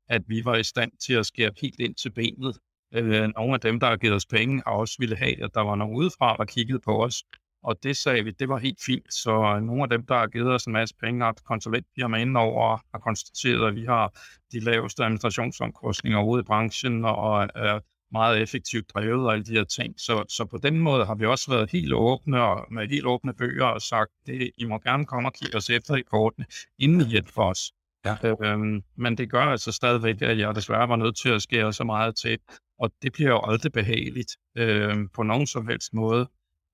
at 0.08 0.22
vi 0.26 0.44
var 0.44 0.56
i 0.56 0.62
stand 0.62 0.92
til 1.06 1.14
at 1.14 1.26
skære 1.26 1.50
helt 1.60 1.80
ind 1.80 1.94
til 1.94 2.10
benet. 2.10 2.58
Øh, 2.94 3.28
nogle 3.36 3.54
af 3.54 3.60
dem, 3.60 3.80
der 3.80 3.86
har 3.86 3.96
givet 3.96 4.14
os 4.14 4.26
penge, 4.26 4.62
har 4.66 4.72
også 4.72 4.96
ville 4.98 5.16
have, 5.16 5.44
at 5.44 5.50
der 5.54 5.60
var 5.60 5.74
nogen 5.74 5.96
udefra, 5.96 6.36
der 6.36 6.44
kiggede 6.44 6.80
på 6.80 7.04
os 7.04 7.22
og 7.64 7.82
det 7.82 7.96
sagde 7.96 8.24
vi, 8.24 8.30
det 8.30 8.48
var 8.48 8.58
helt 8.58 8.78
fint. 8.86 9.14
Så 9.14 9.60
nogle 9.60 9.82
af 9.82 9.88
dem, 9.88 10.06
der 10.06 10.14
har 10.14 10.26
givet 10.26 10.52
os 10.52 10.64
en 10.64 10.72
masse 10.72 10.94
penge, 11.02 11.24
har 11.24 11.36
konsulentfirma 11.44 12.16
inden 12.16 12.36
over 12.36 12.76
har 12.92 12.98
konstateret, 12.98 13.68
at 13.68 13.74
vi 13.74 13.84
har 13.84 14.12
de 14.52 14.60
laveste 14.60 15.04
administrationsomkostninger 15.04 16.22
ude 16.22 16.40
i 16.40 16.44
branchen 16.44 17.04
og 17.04 17.42
er 17.54 17.80
meget 18.12 18.42
effektivt 18.42 18.90
drevet 18.94 19.26
og 19.26 19.32
alle 19.32 19.44
de 19.44 19.52
her 19.52 19.64
ting. 19.64 19.94
Så, 20.00 20.24
så 20.28 20.44
på 20.44 20.58
den 20.58 20.78
måde 20.78 21.06
har 21.06 21.14
vi 21.14 21.26
også 21.26 21.50
været 21.50 21.70
helt 21.70 21.92
åbne 21.92 22.42
og 22.42 22.66
med 22.70 22.88
helt 22.88 23.06
åbne 23.06 23.34
bøger 23.34 23.66
og 23.66 23.82
sagt, 23.82 24.10
det, 24.26 24.50
I 24.58 24.64
må 24.64 24.78
gerne 24.78 25.06
komme 25.06 25.28
og 25.28 25.32
kigge 25.34 25.56
os 25.56 25.70
efter 25.70 25.94
i 25.94 26.02
kortene, 26.02 26.46
inden 26.78 27.00
I 27.00 27.04
hjælper 27.04 27.42
os. 27.42 27.72
Ja. 28.04 28.16
Øhm, 28.42 28.82
men 28.96 29.18
det 29.18 29.30
gør 29.30 29.42
altså 29.42 29.72
stadigvæk, 29.72 30.22
at 30.22 30.38
jeg 30.38 30.54
desværre 30.54 30.88
var 30.88 30.96
nødt 30.96 31.16
til 31.16 31.28
at 31.28 31.42
skære 31.42 31.72
så 31.72 31.84
meget 31.84 32.16
til, 32.16 32.38
og 32.78 32.90
det 33.02 33.12
bliver 33.12 33.30
jo 33.30 33.40
aldrig 33.44 33.72
behageligt 33.72 34.36
øh, 34.56 34.96
på 35.14 35.22
nogen 35.22 35.46
som 35.46 35.66
helst 35.66 35.94
måde. 35.94 36.28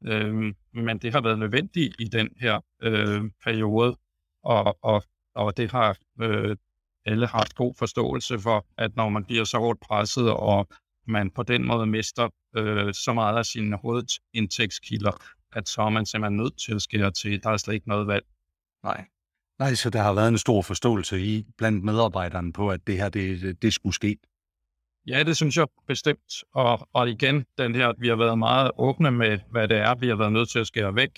Øh, 0.07 0.55
men 0.75 0.99
det 0.99 1.13
har 1.13 1.21
været 1.21 1.39
nødvendigt 1.39 1.97
i 1.99 2.05
den 2.05 2.29
her 2.41 2.61
øh, 2.83 3.23
periode, 3.45 3.97
og, 4.43 4.79
og, 4.83 5.03
og 5.35 5.57
det 5.57 5.71
har 5.71 5.97
øh, 6.21 6.57
alle 7.07 7.27
haft 7.27 7.55
god 7.55 7.75
forståelse 7.79 8.39
for, 8.39 8.67
at 8.79 8.97
når 8.97 9.09
man 9.09 9.25
bliver 9.25 9.45
så 9.45 9.59
hårdt 9.59 9.81
presset, 9.81 10.31
og 10.31 10.69
man 11.07 11.31
på 11.31 11.43
den 11.43 11.67
måde 11.67 11.87
mister 11.87 12.29
øh, 12.57 12.95
så 12.95 13.13
meget 13.13 13.39
af 13.39 13.47
sine 13.47 13.77
hovedindtægtskilder, 13.77 15.23
at 15.53 15.69
så 15.69 15.83
er 15.83 15.91
man 15.91 16.07
simpelthen 16.07 16.37
nødt 16.37 16.59
til 16.59 16.75
at 16.75 16.83
skære 16.83 17.11
til. 17.11 17.43
Der 17.43 17.51
er 17.51 17.57
slet 17.57 17.75
ikke 17.75 17.89
noget 17.89 18.07
valg. 18.07 18.25
Nej. 18.85 19.05
Nej, 19.59 19.75
så 19.75 19.91
der 19.91 20.03
har 20.03 20.13
været 20.13 20.29
en 20.29 20.39
stor 20.39 20.63
forståelse 20.63 21.21
i 21.21 21.47
blandt 21.59 21.85
medarbejderne 21.85 22.53
på, 22.53 22.71
at 22.71 22.87
det 22.87 22.97
her, 22.97 23.09
det, 23.09 23.63
det 23.63 23.73
skulle 23.73 23.95
ske. 23.95 24.17
Ja, 25.07 25.23
det 25.23 25.37
synes 25.37 25.57
jeg 25.57 25.67
bestemt. 25.87 26.45
Og, 26.55 26.89
og 26.93 27.11
igen, 27.11 27.45
den 27.59 27.75
her, 27.75 27.93
vi 27.99 28.09
har 28.09 28.17
været 28.17 28.39
meget 28.39 28.71
åbne 28.79 29.11
med, 29.11 29.39
hvad 29.51 29.69
det 29.69 29.77
er, 29.77 29.95
vi 29.95 30.09
har 30.09 30.17
været 30.17 30.33
nødt 30.33 30.51
til 30.51 30.59
at 30.59 30.67
skære 30.67 30.95
væk. 30.95 31.11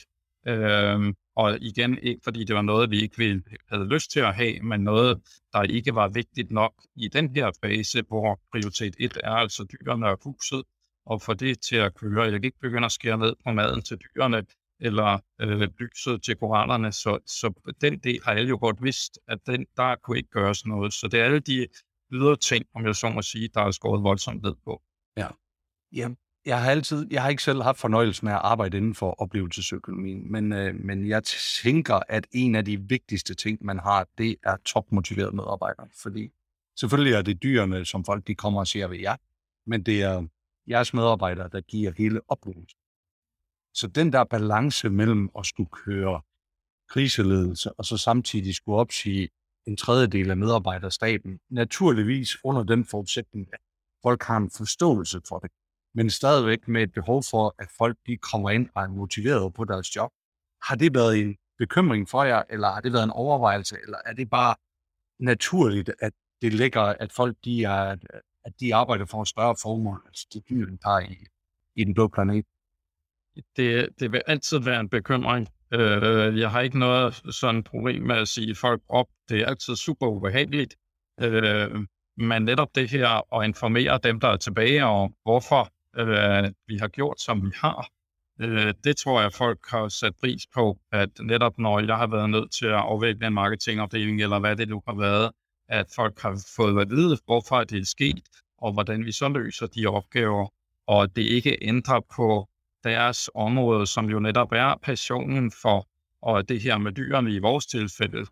Øhm, 0.47 1.15
og 1.37 1.59
igen, 1.61 1.99
ikke 1.99 2.21
fordi 2.25 2.45
det 2.45 2.57
var 2.57 2.63
noget, 2.63 2.91
vi 2.91 3.03
ikke 3.03 3.19
ville, 3.19 3.43
havde 3.69 3.89
lyst 3.89 4.11
til 4.11 4.21
at 4.21 4.35
have, 4.35 4.61
men 4.63 4.81
noget, 4.81 5.21
der 5.53 5.63
ikke 5.63 5.95
var 5.95 6.09
vigtigt 6.09 6.51
nok 6.51 6.75
i 6.97 7.09
den 7.09 7.37
her 7.37 7.51
fase, 7.65 8.03
hvor 8.09 8.41
prioritet 8.53 8.95
1 8.99 9.19
er 9.25 9.31
altså 9.31 9.65
dyrene 9.73 10.09
og 10.09 10.19
huset, 10.25 10.63
og 11.07 11.23
få 11.23 11.35
det 11.35 11.61
til 11.61 11.77
at 11.77 11.95
køre. 11.95 12.23
Jeg 12.23 12.33
kan 12.33 12.45
ikke 12.45 12.61
begynde 12.61 12.85
at 12.85 12.93
skære 12.93 13.19
ned 13.19 13.35
på 13.45 13.53
maden 13.53 13.83
til 13.83 13.99
dyrene, 13.99 14.45
eller 14.81 15.19
øh, 15.41 15.69
lyset 15.79 16.23
til 16.23 16.37
koranerne, 16.37 16.93
så, 16.93 17.19
så 17.27 17.73
den 17.81 17.99
del 17.99 18.21
har 18.25 18.33
alle 18.33 18.49
jo 18.49 18.59
godt 18.61 18.83
vidst, 18.83 19.19
at 19.29 19.39
den, 19.47 19.67
der 19.77 19.97
kunne 19.97 20.17
ikke 20.17 20.31
gøres 20.31 20.67
noget. 20.67 20.93
Så 20.93 21.09
det 21.09 21.21
er 21.21 21.25
alle 21.25 21.41
de 21.41 21.67
ydre 22.13 22.37
ting, 22.37 22.67
om 22.75 22.87
jeg 22.87 22.97
så 22.97 23.09
må 23.09 23.23
sige, 23.23 23.49
der 23.55 23.61
er 23.61 23.71
skåret 23.71 24.03
voldsomt 24.03 24.43
ned 24.43 24.55
på. 24.65 24.83
Ja. 25.17 25.29
ja. 25.93 26.09
Jeg 26.45 26.63
har 26.63 26.71
altid, 26.71 27.07
jeg 27.11 27.23
har 27.23 27.31
ikke 27.31 27.43
selv 27.43 27.63
haft 27.63 27.79
fornøjelsen 27.79 28.29
af 28.29 28.33
at 28.33 28.41
arbejde 28.45 28.77
inden 28.77 28.95
for 28.95 29.21
oplevelsesøkonomien, 29.23 30.33
men, 30.33 30.53
øh, 30.53 30.75
men 30.75 31.09
jeg 31.09 31.25
tænker, 31.63 32.01
at 32.09 32.27
en 32.33 32.55
af 32.55 32.65
de 32.65 32.81
vigtigste 32.81 33.35
ting, 33.35 33.59
man 33.65 33.79
har, 33.79 34.09
det 34.19 34.37
er 34.45 34.57
topmotiverede 34.65 35.37
medarbejdere, 35.37 35.89
fordi 36.03 36.31
selvfølgelig 36.81 37.15
er 37.15 37.23
det 37.23 37.43
dyrene, 37.43 37.85
som 37.85 38.05
folk 38.05 38.27
de 38.27 38.35
kommer 38.35 38.61
og 38.61 38.67
siger 38.67 38.89
ved 38.89 38.99
jer, 38.99 39.17
men 39.67 39.83
det 39.83 40.03
er 40.03 40.27
jeres 40.69 40.95
medarbejdere, 40.95 41.49
der 41.49 41.61
giver 41.61 41.93
hele 41.97 42.21
oplevelsen. 42.29 42.79
Så 43.75 43.87
den 43.87 44.13
der 44.13 44.25
balance 44.25 44.91
mellem 44.91 45.31
at 45.39 45.47
skulle 45.47 45.71
køre 45.71 46.21
kriseledelse, 46.89 47.73
og 47.73 47.85
så 47.85 47.97
samtidig 47.97 48.55
skulle 48.55 48.79
opsige 48.79 49.29
en 49.67 49.77
tredjedel 49.77 50.31
af 50.31 50.37
medarbejderstaben, 50.37 51.41
naturligvis 51.51 52.37
under 52.45 52.63
den 52.63 52.85
forudsætning, 52.85 53.47
at 53.53 53.61
folk 54.03 54.23
har 54.23 54.37
en 54.37 54.51
forståelse 54.51 55.21
for 55.29 55.39
det, 55.39 55.51
men 55.95 56.11
stadigvæk 56.11 56.69
med 56.69 56.83
et 56.83 56.93
behov 56.93 57.23
for, 57.31 57.55
at 57.59 57.69
folk 57.79 57.97
de 58.07 58.17
kommer 58.17 58.51
ind 58.51 58.69
og 58.75 58.83
er 58.83 58.89
motiveret 58.89 59.55
på 59.55 59.65
deres 59.65 59.97
job. 59.97 60.11
Har 60.63 60.77
det 60.77 60.95
været 60.95 61.19
en 61.19 61.37
bekymring 61.59 62.09
for 62.09 62.23
jer, 62.25 62.43
eller 62.51 62.69
har 62.69 62.81
det 62.81 62.93
været 62.93 63.05
en 63.05 63.11
overvejelse, 63.11 63.77
eller 63.83 63.99
er 64.07 64.13
det 64.13 64.31
bare 64.31 64.55
naturligt, 65.19 65.91
at 66.01 66.13
det 66.43 66.55
ligger, 66.55 66.83
at 66.83 67.13
folk 67.13 67.37
de 67.45 67.65
er, 67.65 67.97
at 68.45 68.53
de 68.61 68.75
arbejder 68.75 69.07
for 69.07 69.23
et 69.23 69.29
større 69.29 69.57
formål, 69.63 70.03
altså 70.07 70.27
de 70.35 70.41
dyr, 70.41 70.67
der 70.67 71.01
i, 71.01 71.27
i 71.77 71.85
den 71.85 71.95
blå 71.95 72.09
planet? 72.09 72.47
Det, 73.57 73.89
det 74.01 74.13
vil 74.13 74.23
altid 74.27 74.59
være 74.59 74.81
en 74.81 74.89
bekymring. 74.89 75.49
Øh, 75.73 76.39
jeg 76.39 76.51
har 76.51 76.61
ikke 76.61 76.79
noget 76.79 77.23
sådan 77.31 77.63
problem 77.63 78.03
med 78.03 78.17
at 78.17 78.29
sige 78.29 78.55
folk 78.55 78.83
op. 78.89 79.07
Det 79.29 79.41
er 79.41 79.47
altid 79.47 79.77
super 79.77 80.07
ubehageligt. 80.07 80.77
Øh, 81.21 81.71
men 82.17 82.43
netop 82.43 82.69
det 82.75 82.91
her 82.91 83.35
at 83.37 83.45
informere 83.45 84.01
dem, 84.03 84.21
der 84.21 84.29
er 84.29 84.37
tilbage 84.37 84.85
om, 84.85 85.15
hvorfor 85.23 85.69
øh, 85.97 86.51
vi 86.67 86.77
har 86.77 86.89
gjort, 86.89 87.21
som 87.21 87.43
vi 87.43 87.51
har, 87.55 87.89
øh, 88.41 88.75
det 88.85 88.97
tror 88.97 89.21
jeg, 89.21 89.33
folk 89.33 89.59
har 89.69 89.89
sat 89.89 90.13
pris 90.21 90.43
på, 90.55 90.79
at 90.93 91.11
netop 91.21 91.59
når 91.59 91.81
jeg 91.81 91.97
har 91.97 92.07
været 92.07 92.31
nødt 92.31 92.53
til 92.53 92.67
at 92.67 92.73
afvikle 92.73 93.27
en 93.27 93.35
marketingafdeling, 93.35 94.23
eller 94.23 94.39
hvad 94.39 94.57
det 94.57 94.69
nu 94.69 94.83
har 94.89 94.95
været, 94.95 95.31
at 95.69 95.87
folk 95.97 96.21
har 96.21 96.45
fået 96.57 96.81
at 96.81 96.91
vide, 96.91 97.19
hvorfor 97.25 97.65
det 97.65 97.79
er 97.81 97.85
sket, 97.85 98.29
og 98.59 98.73
hvordan 98.73 99.05
vi 99.05 99.13
så 99.13 99.29
løser 99.29 99.67
de 99.67 99.87
opgaver, 99.87 100.47
og 100.87 101.17
det 101.17 101.23
ikke 101.23 101.59
ændrer 101.63 102.01
på 102.17 102.49
deres 102.85 103.31
område, 103.35 103.87
som 103.87 104.11
jo 104.11 104.21
netop 104.21 104.53
er 104.53 104.75
passionen 104.83 105.53
for 105.63 105.89
og 106.23 106.49
det 106.49 106.61
her 106.61 106.79
med 106.79 106.93
dyrene 106.93 107.31
i 107.31 107.39
vores 107.39 107.67
tilfælde. 107.67 108.27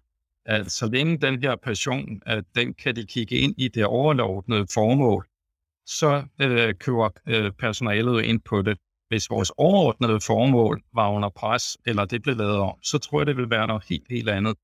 At 0.44 0.70
så 0.72 0.86
længe 0.86 1.18
den 1.18 1.42
her 1.42 1.56
passion, 1.56 2.22
at 2.26 2.44
den 2.54 2.74
kan 2.74 2.96
de 2.96 3.06
kigge 3.06 3.36
ind 3.36 3.54
i 3.58 3.68
det 3.68 3.84
overordnede 3.84 4.66
formål, 4.74 5.26
så 5.86 6.24
øh, 6.40 6.74
kører 6.74 7.08
øh, 7.26 7.52
personalet 7.52 8.24
ind 8.24 8.40
på 8.40 8.62
det. 8.62 8.78
Hvis 9.08 9.30
vores 9.30 9.52
overordnede 9.56 10.20
formål 10.20 10.82
var 10.94 11.10
under 11.10 11.28
pres, 11.28 11.76
eller 11.86 12.04
det 12.04 12.22
blev 12.22 12.36
lavet 12.36 12.56
om, 12.56 12.74
så 12.82 12.98
tror 12.98 13.20
jeg, 13.20 13.26
det 13.26 13.36
vil 13.36 13.50
være 13.50 13.66
noget 13.66 13.84
helt, 13.88 14.06
helt 14.10 14.28
andet. 14.28 14.54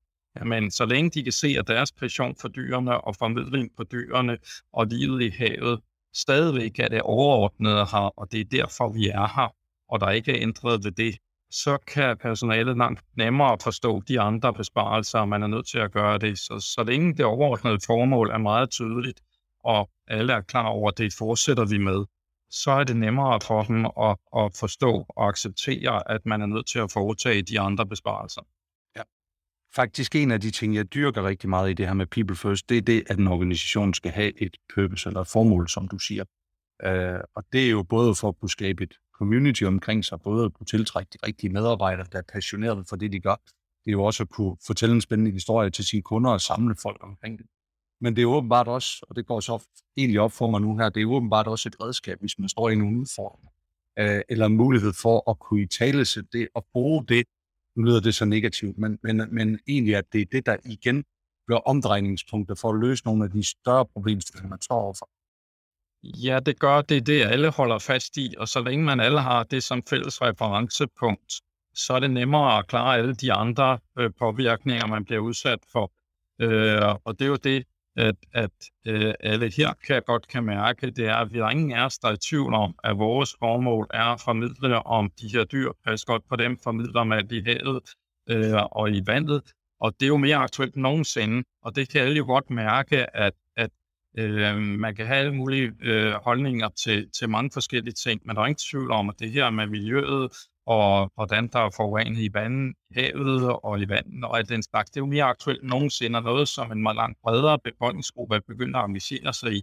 Men 0.44 0.70
så 0.70 0.87
længe 0.87 1.11
de 1.11 1.22
kan 1.22 1.33
se, 1.33 1.57
at 1.59 1.66
deres 1.66 1.92
passion 1.92 2.37
for 2.40 2.49
dyrene 2.49 3.01
og 3.01 3.16
formidling 3.16 3.70
på 3.77 3.85
dyrene 3.85 4.38
og 4.72 4.87
livet 4.87 5.22
i 5.22 5.29
havet 5.29 5.81
stadigvæk 6.14 6.79
er 6.79 6.88
det 6.88 7.03
overordnede 7.03 7.87
her, 7.87 8.18
og 8.18 8.33
det 8.33 8.40
er 8.40 8.44
derfor, 8.44 8.88
vi 8.88 9.09
er 9.09 9.27
her, 9.37 9.55
og 9.88 10.01
der 10.01 10.11
ikke 10.11 10.33
er 10.33 10.42
ændret 10.42 10.85
ved 10.85 10.92
det, 10.92 11.18
så 11.51 11.79
kan 11.87 12.16
personalet 12.16 12.77
langt 12.77 13.05
nemmere 13.16 13.59
forstå 13.62 14.03
de 14.09 14.20
andre 14.20 14.55
besparelser, 14.55 15.25
man 15.25 15.42
er 15.42 15.46
nødt 15.46 15.68
til 15.68 15.79
at 15.79 15.92
gøre 15.92 16.18
det. 16.18 16.38
Så, 16.38 16.72
så 16.75 16.85
længe 16.85 17.14
det 17.14 17.25
overordnede 17.25 17.79
formål 17.87 18.31
er 18.31 18.38
meget 18.38 18.70
tydeligt, 18.70 19.20
og 19.64 19.90
alle 20.09 20.33
er 20.33 20.40
klar 20.40 20.66
over, 20.66 20.90
at 20.90 20.99
det 20.99 21.14
fortsætter 21.18 21.64
vi 21.64 21.79
med, 21.79 22.05
så 22.51 22.70
er 22.70 22.85
det 22.85 22.96
nemmere 22.96 23.40
for 23.40 23.62
dem 23.62 23.85
at, 23.85 24.16
at 24.37 24.57
forstå 24.61 25.07
og 25.09 25.29
acceptere, 25.29 26.11
at 26.11 26.27
man 26.27 26.42
er 26.42 26.46
nødt 26.46 26.66
til 26.66 26.79
at 26.79 26.92
foretage 26.92 27.42
de 27.42 27.61
andre 27.61 27.87
besparelser. 27.87 28.42
Ja. 28.96 29.03
Faktisk 29.75 30.14
en 30.14 30.31
af 30.31 30.40
de 30.40 30.51
ting, 30.51 30.75
jeg 30.75 30.94
dyrker 30.94 31.27
rigtig 31.27 31.51
meget 31.51 31.70
i 31.70 31.75
det 31.75 31.87
her 31.87 31.94
med 31.94 32.07
People 32.07 32.37
First, 32.37 32.68
det 32.68 32.77
er 32.77 32.83
det, 32.83 33.03
at 33.07 33.18
en 33.18 33.29
organisation 33.29 33.94
skal 33.94 34.11
have 34.11 34.42
et 34.42 34.57
purpose 34.75 35.09
eller 35.09 35.20
et 35.20 35.29
formål, 35.29 35.68
som 35.68 35.88
du 35.88 35.99
siger. 35.99 36.25
Uh, 36.87 37.20
og 37.35 37.44
det 37.53 37.66
er 37.66 37.70
jo 37.70 37.83
både 37.83 38.14
for 38.14 38.29
at 38.29 38.40
kunne 38.40 38.51
skabe 38.51 38.85
et 38.85 38.94
community 39.18 39.62
omkring 39.62 40.05
sig, 40.05 40.20
både 40.20 40.44
at 40.44 40.55
kunne 40.55 40.66
tiltrække 40.66 41.11
de 41.12 41.26
rigtige 41.26 41.52
medarbejdere, 41.52 42.07
der 42.12 42.18
er 42.18 42.22
passionerede 42.33 42.85
for 42.88 42.96
det, 42.96 43.12
de 43.12 43.20
gør. 43.20 43.35
Det 43.85 43.90
er 43.90 43.92
jo 43.92 44.05
også 44.05 44.22
at 44.22 44.29
kunne 44.29 44.57
fortælle 44.66 44.94
en 44.94 45.00
spændende 45.00 45.31
historie 45.31 45.70
til 45.70 45.85
sine 45.85 46.02
kunder 46.02 46.31
og 46.31 46.40
samle 46.40 46.74
folk 46.83 47.00
omkring 47.00 47.38
det. 47.38 47.46
Men 48.00 48.16
det 48.16 48.22
er 48.22 48.26
åbenbart 48.26 48.68
også, 48.68 49.07
og 49.09 49.16
det 49.16 49.26
går 49.26 49.40
så 49.40 49.66
egentlig 49.96 50.20
op 50.20 50.33
for 50.33 50.50
mig 50.50 50.61
nu 50.61 50.76
her, 50.79 50.88
det 50.88 51.02
er 51.02 51.07
åbenbart 51.07 51.46
også 51.46 51.68
et 51.68 51.76
redskab, 51.83 52.20
hvis 52.20 52.38
man 52.38 52.48
står 52.48 52.70
i 52.70 52.74
nogle 52.74 53.00
udfordringer, 53.00 53.50
øh, 53.98 54.22
eller 54.29 54.48
mulighed 54.48 54.92
for 54.92 55.31
at 55.31 55.38
kunne 55.38 55.62
i 55.62 55.66
tale 55.66 56.05
det 56.05 56.48
og 56.55 56.66
bruge 56.72 57.07
det, 57.07 57.26
nu 57.76 57.83
lyder 57.83 58.00
det 58.00 58.14
så 58.14 58.24
negativt, 58.24 58.79
men, 58.79 58.98
men, 59.02 59.22
men 59.31 59.59
egentlig 59.68 59.96
at 59.96 60.05
det 60.12 60.20
er 60.20 60.26
det, 60.33 60.46
der 60.46 60.57
igen 60.64 61.05
bliver 61.46 61.59
omdrejningspunkter 61.59 62.55
for 62.55 62.70
at 62.72 62.81
løse 62.81 63.05
nogle 63.05 63.24
af 63.24 63.31
de 63.31 63.42
større 63.42 63.87
problemstillinger, 63.87 64.48
man 64.48 64.61
står 64.61 64.81
overfor. 64.81 65.09
Ja, 66.14 66.40
det 66.40 66.59
gør 66.59 66.81
det, 66.81 67.07
det 67.07 67.23
alle 67.23 67.51
holder 67.51 67.79
fast 67.79 68.16
i, 68.16 68.35
og 68.38 68.49
så 68.49 68.61
længe 68.62 68.85
man 68.85 69.01
alle 69.01 69.21
har 69.21 69.42
det 69.42 69.62
som 69.62 69.83
fælles 69.83 70.23
referencepunkt, 70.23 71.33
så 71.75 71.92
er 71.92 72.01
det 72.01 72.11
nemmere 72.11 72.59
at 72.59 72.66
klare 72.66 72.97
alle 72.97 73.14
de 73.14 73.33
andre 73.33 73.79
øh, 73.99 74.11
påvirkninger, 74.19 74.87
man 74.87 75.05
bliver 75.05 75.21
udsat 75.21 75.59
for. 75.73 75.92
Øh, 76.40 76.95
og 77.05 77.19
det 77.19 77.25
er 77.25 77.29
jo 77.29 77.37
det, 77.37 77.64
at, 77.97 78.16
at 78.33 78.51
øh, 78.87 79.14
alle 79.21 79.53
her 79.57 79.73
kan 79.87 80.03
godt 80.07 80.29
kan 80.29 80.45
mærke, 80.45 80.90
det 80.90 81.07
er, 81.07 81.16
at 81.16 81.33
vi 81.33 81.38
er 81.38 81.49
ingen 81.49 81.73
af 81.73 81.85
os, 81.85 81.99
der 81.99 82.09
er 82.09 82.12
i 82.12 82.16
tvivl 82.16 82.55
om, 82.55 82.75
at 82.85 82.99
vores 82.99 83.37
formål 83.38 83.87
er 83.95 84.05
at 84.05 84.21
formidle 84.21 84.87
om 84.87 85.11
de 85.21 85.29
her 85.29 85.45
dyr, 85.45 85.73
pas 85.85 86.05
godt 86.05 86.23
på 86.29 86.37
dem, 86.37 86.59
formidler 86.64 87.05
man 87.05 87.29
i 87.31 87.42
havet 87.47 87.83
øh, 88.31 88.62
og 88.71 88.90
i 88.90 89.03
vandet, 89.07 89.42
og 89.81 89.92
det 90.01 90.07
er 90.07 90.09
jo 90.09 90.16
mere 90.16 90.37
aktuelt 90.37 90.75
end 90.75 90.83
nogensinde, 90.83 91.45
og 91.62 91.77
det 91.77 91.88
kan 91.88 92.01
alle 92.01 92.16
jo 92.16 92.25
godt 92.25 92.51
mærke, 92.51 93.16
at, 93.16 93.27
at 93.27 93.33
øh, 94.16 94.57
man 94.57 94.94
kan 94.94 95.07
have 95.07 95.18
alle 95.18 95.35
mulige 95.35 95.72
øh, 95.83 96.12
holdninger 96.12 96.68
til, 96.68 97.11
til 97.18 97.29
mange 97.29 97.50
forskellige 97.52 97.94
ting, 97.94 98.20
men 98.24 98.37
der 98.37 98.42
er 98.42 98.46
ingen 98.46 98.68
tvivl 98.70 98.90
om, 98.90 99.09
at 99.09 99.14
det 99.18 99.31
her 99.31 99.50
med 99.50 99.66
miljøet 99.66 100.31
og 100.66 101.12
hvordan 101.14 101.48
der 101.48 101.59
er 101.59 101.70
forurenet 101.76 102.18
i 102.18 102.31
vandet, 102.35 102.74
i 102.90 102.94
havet 102.94 103.52
og 103.62 103.81
i 103.81 103.88
vandet 103.88 104.24
og 104.24 104.38
alt 104.38 104.48
den 104.48 104.62
slags. 104.62 104.90
Det 104.90 104.96
er 104.96 105.00
jo 105.00 105.07
mere 105.07 105.24
aktuelt 105.24 105.62
end 105.62 105.70
nogensinde, 105.70 106.20
noget 106.20 106.48
som 106.48 106.72
en 106.72 106.83
meget 106.83 106.96
langt 106.96 107.18
bredere 107.22 107.59
befolkningsgruppe 107.64 108.37
er 108.37 108.40
begyndt 108.48 108.76
at 108.76 108.85
engagere 108.85 109.33
sig 109.33 109.52
i. 109.52 109.62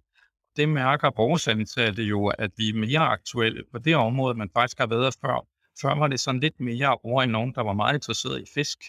Det 0.55 0.69
mærker 0.69 1.11
vores 1.17 1.47
ansatte 1.47 2.03
jo, 2.03 2.27
at 2.27 2.51
vi 2.57 2.69
er 2.69 2.73
mere 2.73 2.99
aktuelle 2.99 3.63
på 3.71 3.79
det 3.79 3.95
område, 3.95 4.35
man 4.35 4.49
faktisk 4.53 4.77
har 4.79 4.87
været 4.87 5.15
før. 5.21 5.47
Før 5.81 5.95
var 5.95 6.07
det 6.07 6.19
sådan 6.19 6.39
lidt 6.41 6.59
mere 6.59 6.97
over 7.03 7.23
i 7.23 7.27
nogen, 7.27 7.53
der 7.55 7.61
var 7.61 7.73
meget 7.73 7.93
interesseret 7.93 8.41
i 8.41 8.45
fisk. 8.53 8.79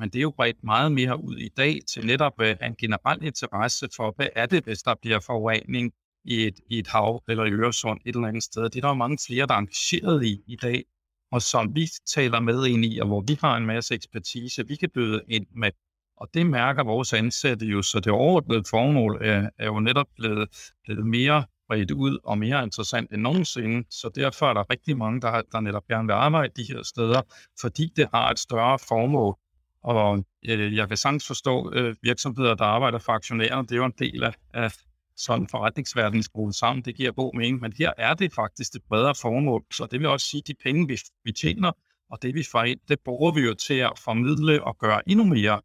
Men 0.00 0.08
det 0.08 0.18
er 0.18 0.22
jo 0.22 0.30
bredt 0.36 0.64
meget 0.64 0.92
mere 0.92 1.24
ud 1.24 1.36
i 1.36 1.48
dag 1.48 1.78
til 1.88 2.06
netop 2.06 2.40
øh, 2.40 2.56
en 2.62 2.76
generel 2.76 3.24
interesse 3.24 3.88
for, 3.96 4.12
hvad 4.16 4.28
er 4.36 4.46
det, 4.46 4.64
hvis 4.64 4.82
der 4.82 4.94
bliver 5.02 5.20
forurening 5.20 5.92
i 6.24 6.46
et, 6.46 6.60
i 6.70 6.78
et 6.78 6.86
hav 6.86 7.22
eller 7.28 7.44
i 7.44 7.50
Øresund 7.50 8.00
et 8.06 8.14
eller 8.14 8.28
andet 8.28 8.42
sted. 8.42 8.62
Det 8.62 8.76
er 8.76 8.80
der 8.80 8.88
jo 8.88 8.94
mange 8.94 9.18
flere, 9.26 9.46
der 9.46 9.54
er 9.54 9.58
engageret 9.58 10.24
i 10.24 10.42
i 10.46 10.56
dag 10.56 10.84
og 11.32 11.42
som 11.42 11.74
vi 11.74 11.88
taler 12.06 12.40
med 12.40 12.66
ind 12.66 12.84
i, 12.84 12.98
og 12.98 13.06
hvor 13.06 13.20
vi 13.20 13.38
har 13.40 13.56
en 13.56 13.66
masse 13.66 13.94
ekspertise, 13.94 14.68
vi 14.68 14.76
kan 14.76 14.90
byde 14.94 15.22
ind 15.28 15.46
med. 15.56 15.70
Og 16.16 16.28
det 16.34 16.46
mærker 16.46 16.84
vores 16.84 17.12
ansatte 17.12 17.66
jo, 17.66 17.82
så 17.82 18.00
det 18.00 18.12
overordnede 18.12 18.64
formål 18.70 19.18
er, 19.20 19.50
er 19.58 19.66
jo 19.66 19.80
netop 19.80 20.06
blevet, 20.16 20.72
blevet 20.84 21.06
mere 21.06 21.44
bredt 21.68 21.90
ud 21.90 22.18
og 22.24 22.38
mere 22.38 22.62
interessant 22.62 23.12
end 23.12 23.22
nogensinde. 23.22 23.86
Så 23.90 24.10
derfor 24.14 24.46
er 24.46 24.54
der 24.54 24.70
rigtig 24.70 24.96
mange, 24.96 25.20
der, 25.20 25.42
der 25.52 25.60
netop 25.60 25.86
gerne 25.86 26.06
vil 26.06 26.12
arbejde 26.12 26.52
de 26.56 26.72
her 26.72 26.82
steder, 26.82 27.22
fordi 27.60 27.92
det 27.96 28.08
har 28.14 28.30
et 28.30 28.38
større 28.38 28.78
formål. 28.78 29.36
Og 29.82 30.24
øh, 30.48 30.76
jeg 30.76 30.88
vil 30.90 30.96
sagtens 30.96 31.26
forstå 31.26 31.72
øh, 31.72 31.96
virksomheder, 32.02 32.54
der 32.54 32.64
arbejder 32.64 32.98
for 32.98 33.12
aktionærer. 33.12 33.62
Det 33.62 33.72
er 33.72 33.76
jo 33.76 33.84
en 33.84 33.94
del 33.98 34.24
af, 34.24 34.34
af 34.54 34.72
sådan 35.16 35.48
forretningsverden 35.48 36.22
skruet 36.22 36.54
sammen. 36.54 36.84
Det 36.84 36.96
giver 36.96 37.12
god 37.12 37.36
mening, 37.36 37.60
men 37.60 37.72
her 37.78 37.92
er 37.98 38.14
det 38.14 38.34
faktisk 38.34 38.72
det 38.72 38.82
bredere 38.88 39.14
formål. 39.14 39.64
Så 39.72 39.86
det 39.90 40.00
vil 40.00 40.08
også 40.08 40.26
sige, 40.26 40.42
at 40.44 40.48
de 40.48 40.54
penge, 40.64 40.88
vi, 40.88 40.98
vi 41.24 41.32
tjener, 41.32 41.72
og 42.10 42.22
det 42.22 42.34
vi 42.34 42.44
får 42.52 42.62
ind, 42.62 42.80
det 42.88 43.00
bruger 43.00 43.32
vi 43.32 43.40
jo 43.40 43.54
til 43.54 43.74
at 43.74 43.92
formidle 43.98 44.64
og 44.64 44.78
gøre 44.78 45.08
endnu 45.08 45.24
mere 45.24 45.60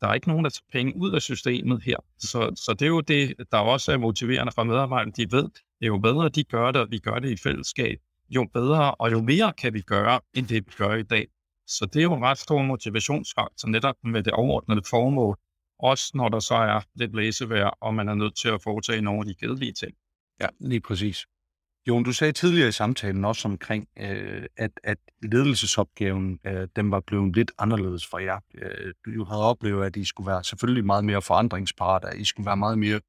Der 0.00 0.08
er 0.08 0.14
ikke 0.14 0.28
nogen, 0.28 0.44
der 0.44 0.50
tager 0.50 0.66
penge 0.72 0.96
ud 0.96 1.12
af 1.14 1.22
systemet 1.22 1.82
her. 1.82 1.96
Så, 2.18 2.52
så 2.56 2.72
det 2.78 2.82
er 2.82 2.88
jo 2.88 3.00
det, 3.00 3.34
der 3.52 3.58
også 3.58 3.92
er 3.92 3.98
motiverende 3.98 4.52
for 4.52 4.64
medarbejderne. 4.64 5.12
De 5.12 5.32
ved, 5.32 5.42
det 5.42 5.82
er 5.82 5.86
jo 5.86 5.98
bedre, 5.98 6.28
de 6.28 6.44
gør 6.44 6.72
det, 6.72 6.80
og 6.80 6.88
vi 6.90 6.98
gør 6.98 7.18
det 7.18 7.30
i 7.30 7.36
fællesskab, 7.36 7.98
jo 8.30 8.46
bedre 8.54 8.94
og 8.94 9.12
jo 9.12 9.22
mere 9.22 9.52
kan 9.58 9.74
vi 9.74 9.80
gøre, 9.80 10.20
end 10.34 10.46
det 10.46 10.66
vi 10.66 10.72
gør 10.76 10.94
i 10.94 11.02
dag. 11.02 11.26
Så 11.76 11.86
det 11.92 12.00
er 12.00 12.02
jo 12.02 12.14
en 12.14 12.24
ret 12.24 12.38
stor 12.38 12.62
motivationsfaktor 12.62 13.68
netop 13.68 13.96
med 14.04 14.22
det 14.22 14.32
overordnede 14.32 14.82
formål, 14.90 15.36
også 15.78 16.12
når 16.14 16.28
der 16.28 16.40
så 16.40 16.54
er 16.54 16.80
lidt 16.94 17.16
læsevær, 17.16 17.64
og 17.80 17.94
man 17.94 18.08
er 18.08 18.14
nødt 18.14 18.36
til 18.36 18.48
at 18.48 18.62
foretage 18.62 19.00
nogle 19.00 19.20
af 19.20 19.26
de 19.26 19.34
kedelige 19.34 19.72
ting. 19.72 19.92
Ja, 20.40 20.46
lige 20.60 20.80
præcis. 20.80 21.26
Jon, 21.88 22.04
du 22.04 22.12
sagde 22.12 22.32
tidligere 22.32 22.68
i 22.68 22.72
samtalen 22.72 23.24
også 23.24 23.48
omkring, 23.48 23.88
øh, 23.98 24.46
at, 24.56 24.70
at 24.84 24.98
ledelsesopgaven 25.22 26.38
øh, 26.46 26.68
den 26.76 26.90
var 26.90 27.00
blevet 27.00 27.36
lidt 27.36 27.52
anderledes 27.58 28.06
for 28.06 28.18
jer. 28.18 28.40
Øh, 28.54 28.94
du 29.14 29.24
havde 29.24 29.42
oplevet, 29.42 29.86
at 29.86 29.96
I 29.96 30.04
skulle 30.04 30.26
være 30.26 30.44
selvfølgelig 30.44 30.84
meget 30.84 31.04
mere 31.04 31.22
forandringsparate, 31.22 32.08
at 32.08 32.18
I 32.18 32.24
skulle 32.24 32.46
være 32.46 32.56
meget 32.56 32.78
mere 32.78 33.00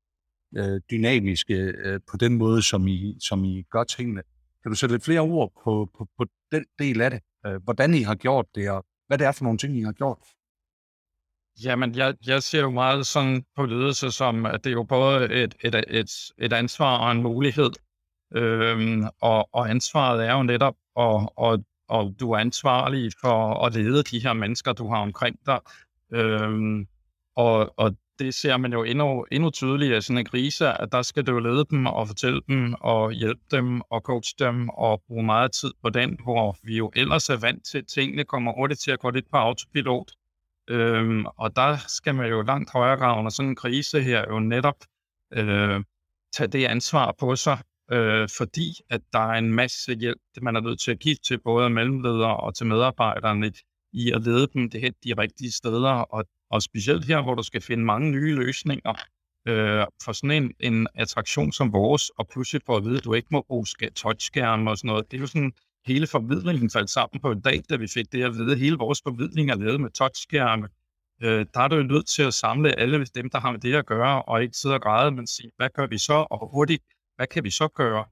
øh, 0.58 0.82
dynamiske 0.92 1.54
øh, 1.54 2.00
på 2.12 2.18
den 2.18 2.38
måde, 2.38 2.62
som 2.62 2.88
I, 2.88 3.18
som 3.20 3.44
I 3.44 3.62
gør 3.62 3.84
tingene. 3.84 4.22
Kan 4.64 4.72
du 4.72 4.76
sætte 4.76 4.96
lidt 4.96 5.04
flere 5.04 5.20
ord 5.20 5.52
på, 5.64 5.90
på, 5.98 6.08
på 6.18 6.26
den 6.52 6.66
del 6.80 7.02
af 7.02 7.10
det? 7.12 7.20
Øh, 7.46 7.64
hvordan 7.64 7.94
I 7.94 8.02
har 8.02 8.16
gjort 8.16 8.46
det, 8.56 8.70
og 8.70 8.86
hvad 9.08 9.18
det 9.18 9.28
er 9.28 9.32
for 9.32 9.44
nogle 9.44 9.58
ting, 9.58 9.78
I 9.78 9.82
har 9.82 9.92
gjort? 9.92 10.18
Jamen, 11.64 11.96
jeg, 11.96 12.16
jeg 12.28 12.44
ser 12.44 12.62
jo 12.62 12.70
meget 12.70 13.08
sådan 13.08 13.46
på 13.56 13.66
ledelse 13.66 14.12
som, 14.12 14.46
at 14.46 14.64
det 14.64 14.70
er 14.70 14.74
jo 14.74 14.84
både 14.84 15.34
et, 15.34 15.56
et, 15.62 15.76
et, 15.88 16.12
et 16.38 16.54
ansvar 16.54 16.98
og 16.98 17.12
en 17.12 17.24
mulighed. 17.24 17.72
Øhm, 18.36 19.04
og, 19.22 19.50
og 19.54 19.70
ansvaret 19.70 20.26
er 20.26 20.34
jo 20.34 20.44
netop, 20.44 20.76
og, 20.96 21.34
og, 21.38 21.64
og 21.88 22.16
du 22.20 22.32
er 22.32 22.38
ansvarlig 22.38 23.12
for 23.22 23.66
at 23.66 23.74
lede 23.74 24.04
de 24.04 24.20
her 24.20 24.34
mennesker, 24.34 24.74
du 24.74 24.88
har 24.88 24.98
omkring 25.02 25.40
dig. 25.46 25.60
Øhm, 26.12 26.88
og, 27.36 27.74
og 27.80 27.96
det 28.22 28.34
ser 28.34 28.58
man 28.58 28.74
jo 28.74 28.84
endnu, 28.84 29.26
endnu 29.32 29.50
tydeligere 29.50 29.98
i 29.98 30.02
sådan 30.02 30.18
en 30.18 30.26
krise, 30.26 30.68
at 30.82 30.92
der 30.92 31.02
skal 31.02 31.24
du 31.24 31.40
lede 31.40 31.66
dem 31.70 31.86
og 31.86 32.08
fortælle 32.08 32.42
dem 32.48 32.76
og 32.82 33.12
hjælpe 33.12 33.42
dem 33.52 33.82
og 33.82 34.02
coache 34.02 34.36
dem 34.40 34.70
og 34.70 35.02
bruge 35.08 35.24
meget 35.24 35.52
tid 35.52 35.72
på 35.82 35.90
den, 35.90 36.18
hvor 36.24 36.58
vi 36.64 36.78
jo 36.78 36.92
ellers 36.96 37.30
er 37.30 37.38
vant 37.38 37.66
til, 37.66 37.78
at 37.78 37.88
tingene 37.88 38.24
kommer 38.24 38.54
hurtigt 38.54 38.80
til 38.82 38.92
at 38.92 39.00
gå 39.00 39.10
lidt 39.10 39.26
på 39.32 39.38
autopilot. 39.38 40.12
Øhm, 40.70 41.26
og 41.26 41.56
der 41.56 41.78
skal 41.88 42.16
man 42.16 42.30
jo 42.30 42.42
langt 42.42 42.72
højere 42.72 42.98
grad 42.98 43.20
under 43.20 43.32
sådan 43.32 43.50
en 43.50 43.56
krise 43.56 44.02
her 44.02 44.26
jo 44.30 44.40
netop 44.40 44.78
øh, 45.34 45.84
tage 46.34 46.48
det 46.48 46.66
ansvar 46.66 47.16
på 47.20 47.36
sig, 47.36 47.58
øh, 47.92 48.30
fordi 48.38 48.68
at 48.90 49.02
der 49.14 49.20
er 49.20 49.38
en 49.38 49.54
masse 49.54 49.96
hjælp, 49.96 50.22
man 50.42 50.56
er 50.56 50.62
nødt 50.62 50.80
til 50.80 50.92
at 50.92 51.00
give 51.00 51.16
til 51.16 51.40
både 51.40 51.70
mellemledere 51.70 52.38
og 52.38 52.56
til 52.56 52.66
medarbejderne 52.66 53.52
i 53.94 54.12
at 54.12 54.22
lede 54.22 54.48
dem 54.54 54.70
det 54.70 54.96
de 55.04 55.14
rigtige 55.18 55.52
steder, 55.52 55.92
og, 55.92 56.26
og 56.52 56.62
specielt 56.62 57.06
her, 57.06 57.22
hvor 57.22 57.36
du 57.36 57.44
skal 57.44 57.62
finde 57.62 57.84
mange 57.84 58.12
nye 58.12 58.36
løsninger 58.36 58.94
øh, 59.48 59.86
for 60.04 60.12
sådan 60.12 60.44
en, 60.44 60.52
en 60.60 60.88
attraktion 60.96 61.52
som 61.52 61.74
vores, 61.74 62.10
og 62.10 62.28
pludselig 62.28 62.62
for 62.66 62.78
at 62.78 62.84
vide, 62.84 62.98
at 62.98 63.04
du 63.04 63.14
ikke 63.14 63.28
må 63.32 63.42
bruge 63.48 63.66
touchskærme 63.96 64.70
og 64.70 64.78
sådan 64.78 64.88
noget. 64.88 65.12
Det 65.12 65.18
er 65.18 65.22
jo 65.22 65.28
sådan, 65.28 65.52
hele 65.86 66.08
formidlingen 66.08 66.70
faldt 66.70 66.90
sammen 66.90 67.22
på 67.22 67.32
en 67.32 67.42
dag, 67.42 67.62
da 67.70 67.76
vi 67.76 67.88
fik 67.88 68.12
det 68.12 68.24
at 68.24 68.34
vide. 68.34 68.56
Hele 68.58 68.78
vores 68.78 69.02
formidling 69.04 69.52
er 69.52 69.56
lavet 69.56 69.82
med 69.82 69.90
touchskærme. 69.90 70.68
Øh, 71.24 71.46
der 71.54 71.60
er 71.60 71.68
du 71.68 71.76
jo 71.76 71.84
nødt 71.84 72.08
til 72.08 72.24
at 72.24 72.34
samle 72.34 72.80
alle 72.80 73.06
dem, 73.06 73.30
der 73.30 73.40
har 73.40 73.52
med 73.52 73.60
det 73.60 73.76
at 73.76 73.86
gøre, 73.86 74.22
og 74.22 74.44
ikke 74.44 74.58
sidde 74.58 74.76
og 74.76 74.82
græde, 74.82 75.12
men 75.12 75.28
sige, 75.28 75.52
hvad 75.58 75.70
gør 75.76 75.88
vi 75.88 75.98
så, 75.98 76.14
og 76.14 76.50
hurtigt, 76.54 76.84
hvad 77.16 77.28
kan 77.28 77.44
vi 77.44 77.50
så 77.50 77.68
gøre? 77.68 78.06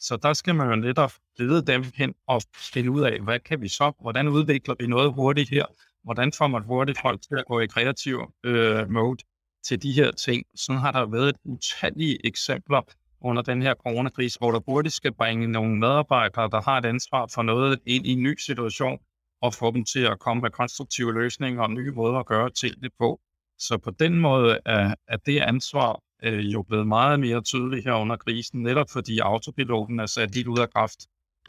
Så 0.00 0.16
der 0.16 0.32
skal 0.32 0.54
man 0.54 0.68
jo 0.68 0.76
netop 0.76 1.12
lede 1.38 1.66
dem 1.66 1.84
hen 1.94 2.14
og 2.26 2.42
finde 2.56 2.90
ud 2.90 3.00
af, 3.00 3.20
hvad 3.20 3.40
kan 3.40 3.60
vi 3.60 3.68
så, 3.68 3.92
hvordan 4.00 4.28
udvikler 4.28 4.74
vi 4.80 4.86
noget 4.86 5.12
hurtigt 5.12 5.50
her, 5.50 5.66
hvordan 6.06 6.32
får 6.38 6.46
man 6.46 6.62
hurtigt 6.62 6.98
folk 7.02 7.22
til 7.22 7.34
at 7.38 7.44
gå 7.46 7.60
i 7.60 7.66
kreativ 7.66 8.16
øh, 8.44 8.90
mode 8.90 9.22
til 9.66 9.82
de 9.82 9.92
her 9.92 10.10
ting. 10.10 10.44
Sådan 10.54 10.80
har 10.80 10.92
der 10.92 11.06
været 11.06 11.28
et 11.28 11.36
utallige 11.44 12.26
eksempler 12.26 12.82
under 13.20 13.42
den 13.42 13.62
her 13.62 13.74
coronakrise, 13.74 14.38
hvor 14.38 14.50
der 14.50 14.60
hurtigt 14.68 14.94
skal 14.94 15.14
bringe 15.14 15.46
nogle 15.46 15.78
medarbejdere, 15.78 16.48
der 16.50 16.60
har 16.62 16.78
et 16.78 16.86
ansvar 16.86 17.26
for 17.34 17.42
noget, 17.42 17.78
ind 17.86 18.06
i 18.06 18.12
en 18.12 18.22
ny 18.22 18.36
situation, 18.38 18.98
og 19.42 19.54
få 19.54 19.70
dem 19.70 19.84
til 19.84 20.00
at 20.00 20.18
komme 20.18 20.40
med 20.40 20.50
konstruktive 20.50 21.12
løsninger 21.14 21.62
og 21.62 21.70
nye 21.70 21.90
måder 21.90 22.18
at 22.18 22.26
gøre 22.26 22.50
tingene 22.50 22.90
på. 22.98 23.20
Så 23.58 23.78
på 23.78 23.90
den 23.90 24.18
måde 24.18 24.58
er, 24.66 24.94
er 25.08 25.16
det 25.16 25.40
ansvar 25.40 26.00
øh, 26.22 26.44
jo 26.52 26.62
blevet 26.62 26.86
meget 26.86 27.20
mere 27.20 27.42
tydeligt 27.42 27.84
her 27.84 27.92
under 27.92 28.16
krisen, 28.16 28.62
netop 28.62 28.86
fordi 28.92 29.18
autopiloten 29.18 30.00
er 30.00 30.06
sat 30.06 30.34
lidt 30.34 30.46
ud 30.46 30.58
af 30.58 30.70
kraft, 30.70 31.00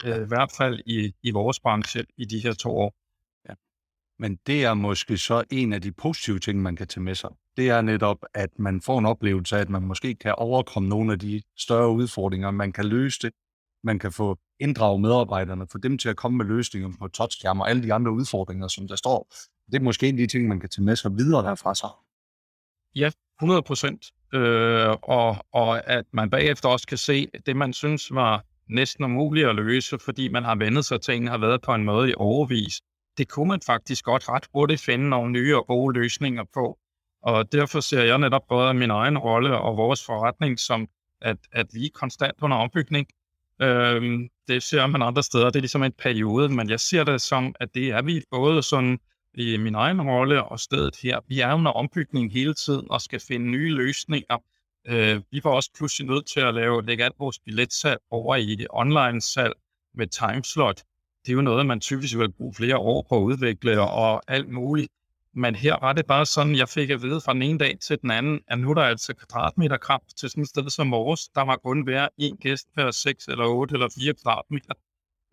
øh, 0.04 0.22
i 0.24 0.28
hvert 0.28 0.52
fald 0.58 0.80
i, 0.86 1.12
i 1.22 1.30
vores 1.30 1.60
branche 1.60 2.04
i 2.16 2.24
de 2.24 2.38
her 2.38 2.52
to 2.52 2.70
år. 2.70 2.92
Men 4.18 4.38
det 4.46 4.64
er 4.64 4.74
måske 4.74 5.18
så 5.18 5.44
en 5.50 5.72
af 5.72 5.82
de 5.82 5.92
positive 5.92 6.38
ting, 6.38 6.62
man 6.62 6.76
kan 6.76 6.88
tage 6.88 7.02
med 7.02 7.14
sig. 7.14 7.30
Det 7.56 7.68
er 7.68 7.80
netop, 7.80 8.18
at 8.34 8.50
man 8.58 8.80
får 8.80 8.98
en 8.98 9.06
oplevelse 9.06 9.56
af, 9.56 9.60
at 9.60 9.68
man 9.68 9.82
måske 9.82 10.14
kan 10.14 10.34
overkomme 10.38 10.88
nogle 10.88 11.12
af 11.12 11.18
de 11.18 11.42
større 11.58 11.90
udfordringer. 11.90 12.50
Man 12.50 12.72
kan 12.72 12.84
løse 12.84 13.18
det. 13.22 13.32
Man 13.84 13.98
kan 13.98 14.12
få 14.12 14.38
inddrage 14.60 15.00
medarbejderne, 15.00 15.66
få 15.72 15.78
dem 15.78 15.98
til 15.98 16.08
at 16.08 16.16
komme 16.16 16.36
med 16.38 16.46
løsninger 16.46 16.88
på 17.00 17.08
touchskærm 17.08 17.60
og 17.60 17.70
alle 17.70 17.82
de 17.82 17.92
andre 17.92 18.12
udfordringer, 18.12 18.68
som 18.68 18.88
der 18.88 18.96
står. 18.96 19.28
Det 19.72 19.74
er 19.74 19.80
måske 19.80 20.08
en 20.08 20.14
af 20.14 20.18
de 20.18 20.26
ting, 20.26 20.48
man 20.48 20.60
kan 20.60 20.68
tage 20.68 20.84
med 20.84 20.96
sig 20.96 21.16
videre 21.16 21.42
derfra 21.42 21.74
så. 21.74 21.88
Ja, 22.94 23.10
100 23.40 23.62
procent. 23.62 24.06
Øh, 24.34 24.96
og, 25.02 25.36
og 25.52 25.90
at 25.90 26.04
man 26.12 26.30
bagefter 26.30 26.68
også 26.68 26.86
kan 26.86 26.98
se 26.98 27.28
det, 27.46 27.56
man 27.56 27.72
synes 27.72 28.10
var 28.10 28.44
næsten 28.68 29.04
umuligt 29.04 29.48
at 29.48 29.54
løse, 29.54 29.98
fordi 29.98 30.28
man 30.28 30.44
har 30.44 30.54
vendet 30.54 30.84
sig 30.84 31.00
til, 31.00 31.12
at 31.12 31.28
har 31.28 31.38
været 31.38 31.62
på 31.62 31.74
en 31.74 31.84
måde 31.84 32.10
i 32.10 32.14
overvis. 32.16 32.80
Det 33.18 33.28
kunne 33.28 33.48
man 33.48 33.60
faktisk 33.66 34.04
godt 34.04 34.28
ret 34.28 34.46
hurtigt 34.54 34.80
finde 34.80 35.08
nogle 35.08 35.32
nye 35.32 35.56
og 35.56 35.66
gode 35.66 35.98
løsninger 35.98 36.44
på. 36.54 36.78
Og 37.22 37.52
derfor 37.52 37.80
ser 37.80 38.02
jeg 38.02 38.18
netop 38.18 38.42
både 38.48 38.74
min 38.74 38.90
egen 38.90 39.18
rolle 39.18 39.58
og 39.58 39.76
vores 39.76 40.04
forretning 40.06 40.58
som, 40.58 40.88
at, 41.20 41.36
at 41.52 41.66
vi 41.72 41.84
er 41.86 41.90
konstant 41.94 42.36
under 42.42 42.56
ombygning. 42.56 43.06
Øhm, 43.62 44.28
det 44.48 44.62
ser 44.62 44.86
man 44.86 45.02
andre 45.02 45.22
steder, 45.22 45.44
det 45.44 45.56
er 45.56 45.60
ligesom 45.60 45.82
en 45.82 45.92
periode, 45.92 46.48
men 46.48 46.70
jeg 46.70 46.80
ser 46.80 47.04
det 47.04 47.20
som, 47.20 47.54
at 47.60 47.74
det 47.74 47.90
er 47.90 48.02
vi 48.02 48.22
både 48.30 48.62
sådan 48.62 48.98
i 49.34 49.56
min 49.56 49.74
egen 49.74 50.02
rolle 50.02 50.44
og 50.44 50.60
stedet 50.60 50.96
her. 51.02 51.20
Vi 51.28 51.40
er 51.40 51.54
under 51.54 51.72
ombygning 51.72 52.32
hele 52.32 52.54
tiden 52.54 52.90
og 52.90 53.00
skal 53.00 53.20
finde 53.20 53.50
nye 53.50 53.74
løsninger. 53.74 54.36
Øh, 54.86 55.22
vi 55.30 55.40
var 55.44 55.50
også 55.50 55.70
pludselig 55.76 56.08
nødt 56.08 56.26
til 56.26 56.40
at 56.40 56.54
lave, 56.54 56.86
lægge 56.86 57.04
alt 57.04 57.14
vores 57.18 57.38
billetsalg 57.38 58.00
over 58.10 58.36
i 58.36 58.54
det 58.54 58.66
online-salg 58.70 59.54
med 59.94 60.06
timeslot. 60.06 60.82
Det 61.26 61.32
er 61.32 61.34
jo 61.34 61.42
noget, 61.42 61.66
man 61.66 61.80
typisk 61.80 62.18
vil 62.18 62.32
bruge 62.32 62.54
flere 62.54 62.76
år 62.76 63.06
på 63.08 63.16
at 63.16 63.22
udvikle 63.22 63.80
og 63.80 64.22
alt 64.28 64.48
muligt. 64.48 64.88
Men 65.34 65.54
her 65.54 65.76
var 65.80 65.92
det 65.92 66.06
bare 66.06 66.26
sådan, 66.26 66.56
jeg 66.56 66.68
fik 66.68 66.90
at 66.90 67.02
vide 67.02 67.20
fra 67.20 67.32
den 67.34 67.42
ene 67.42 67.58
dag 67.58 67.78
til 67.80 67.98
den 68.02 68.10
anden, 68.10 68.40
at 68.48 68.58
nu 68.58 68.70
er 68.70 68.74
der 68.74 68.82
altså 68.82 69.14
kvadratmeterkram 69.14 70.00
til 70.16 70.30
sådan 70.30 70.42
et 70.42 70.48
sted 70.48 70.70
som 70.70 70.90
vores. 70.90 71.28
Der 71.28 71.44
må 71.44 71.56
kun 71.56 71.86
være 71.86 72.08
en 72.18 72.36
gæst 72.36 72.66
per 72.74 72.90
6 72.90 73.28
eller 73.28 73.44
8 73.44 73.74
eller 73.74 73.88
4 74.00 74.14
kvadratmeter 74.14 74.74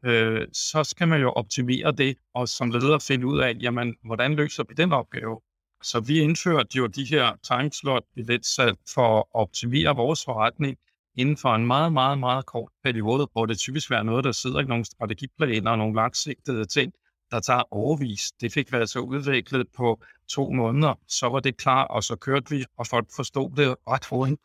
øh, 0.05 0.47
så 0.53 0.83
skal 0.83 1.07
man 1.07 1.21
jo 1.21 1.31
optimere 1.31 1.91
det, 1.91 2.17
og 2.33 2.49
som 2.49 2.69
leder 2.71 2.99
finde 2.99 3.27
ud 3.27 3.39
af, 3.39 3.53
jamen, 3.61 3.95
hvordan 4.05 4.35
løser 4.35 4.63
vi 4.69 4.73
den 4.73 4.91
opgave? 4.91 5.41
Så 5.83 5.99
vi 5.99 6.19
indførte 6.19 6.77
jo 6.77 6.87
de 6.87 7.05
her 7.05 7.35
timeslot 7.43 8.03
billetsalg 8.15 8.77
for 8.93 9.19
at 9.19 9.23
optimere 9.33 9.95
vores 9.95 10.25
forretning 10.25 10.77
inden 11.17 11.37
for 11.37 11.55
en 11.55 11.65
meget, 11.65 11.93
meget, 11.93 12.19
meget 12.19 12.45
kort 12.45 12.71
periode, 12.83 13.27
hvor 13.31 13.45
det 13.45 13.57
typisk 13.57 13.91
er 13.91 14.03
noget, 14.03 14.23
der 14.23 14.31
sidder 14.31 14.59
i 14.59 14.63
nogle 14.63 14.85
strategiplaner 14.85 15.71
og 15.71 15.77
nogle 15.77 15.95
langsigtede 15.95 16.65
ting, 16.65 16.93
der 17.31 17.39
tager 17.39 17.73
overvis. 17.73 18.21
Det 18.41 18.53
fik 18.53 18.71
vi 18.71 18.77
altså 18.77 18.99
udviklet 18.99 19.67
på 19.77 20.03
to 20.29 20.51
måneder, 20.51 20.93
så 21.07 21.29
var 21.29 21.39
det 21.39 21.57
klar, 21.57 21.83
og 21.83 22.03
så 22.03 22.15
kørte 22.15 22.49
vi, 22.49 22.65
og 22.77 22.87
folk 22.87 23.07
forstod 23.15 23.49
det 23.55 23.75
ret 23.87 24.05
hurtigt. 24.05 24.41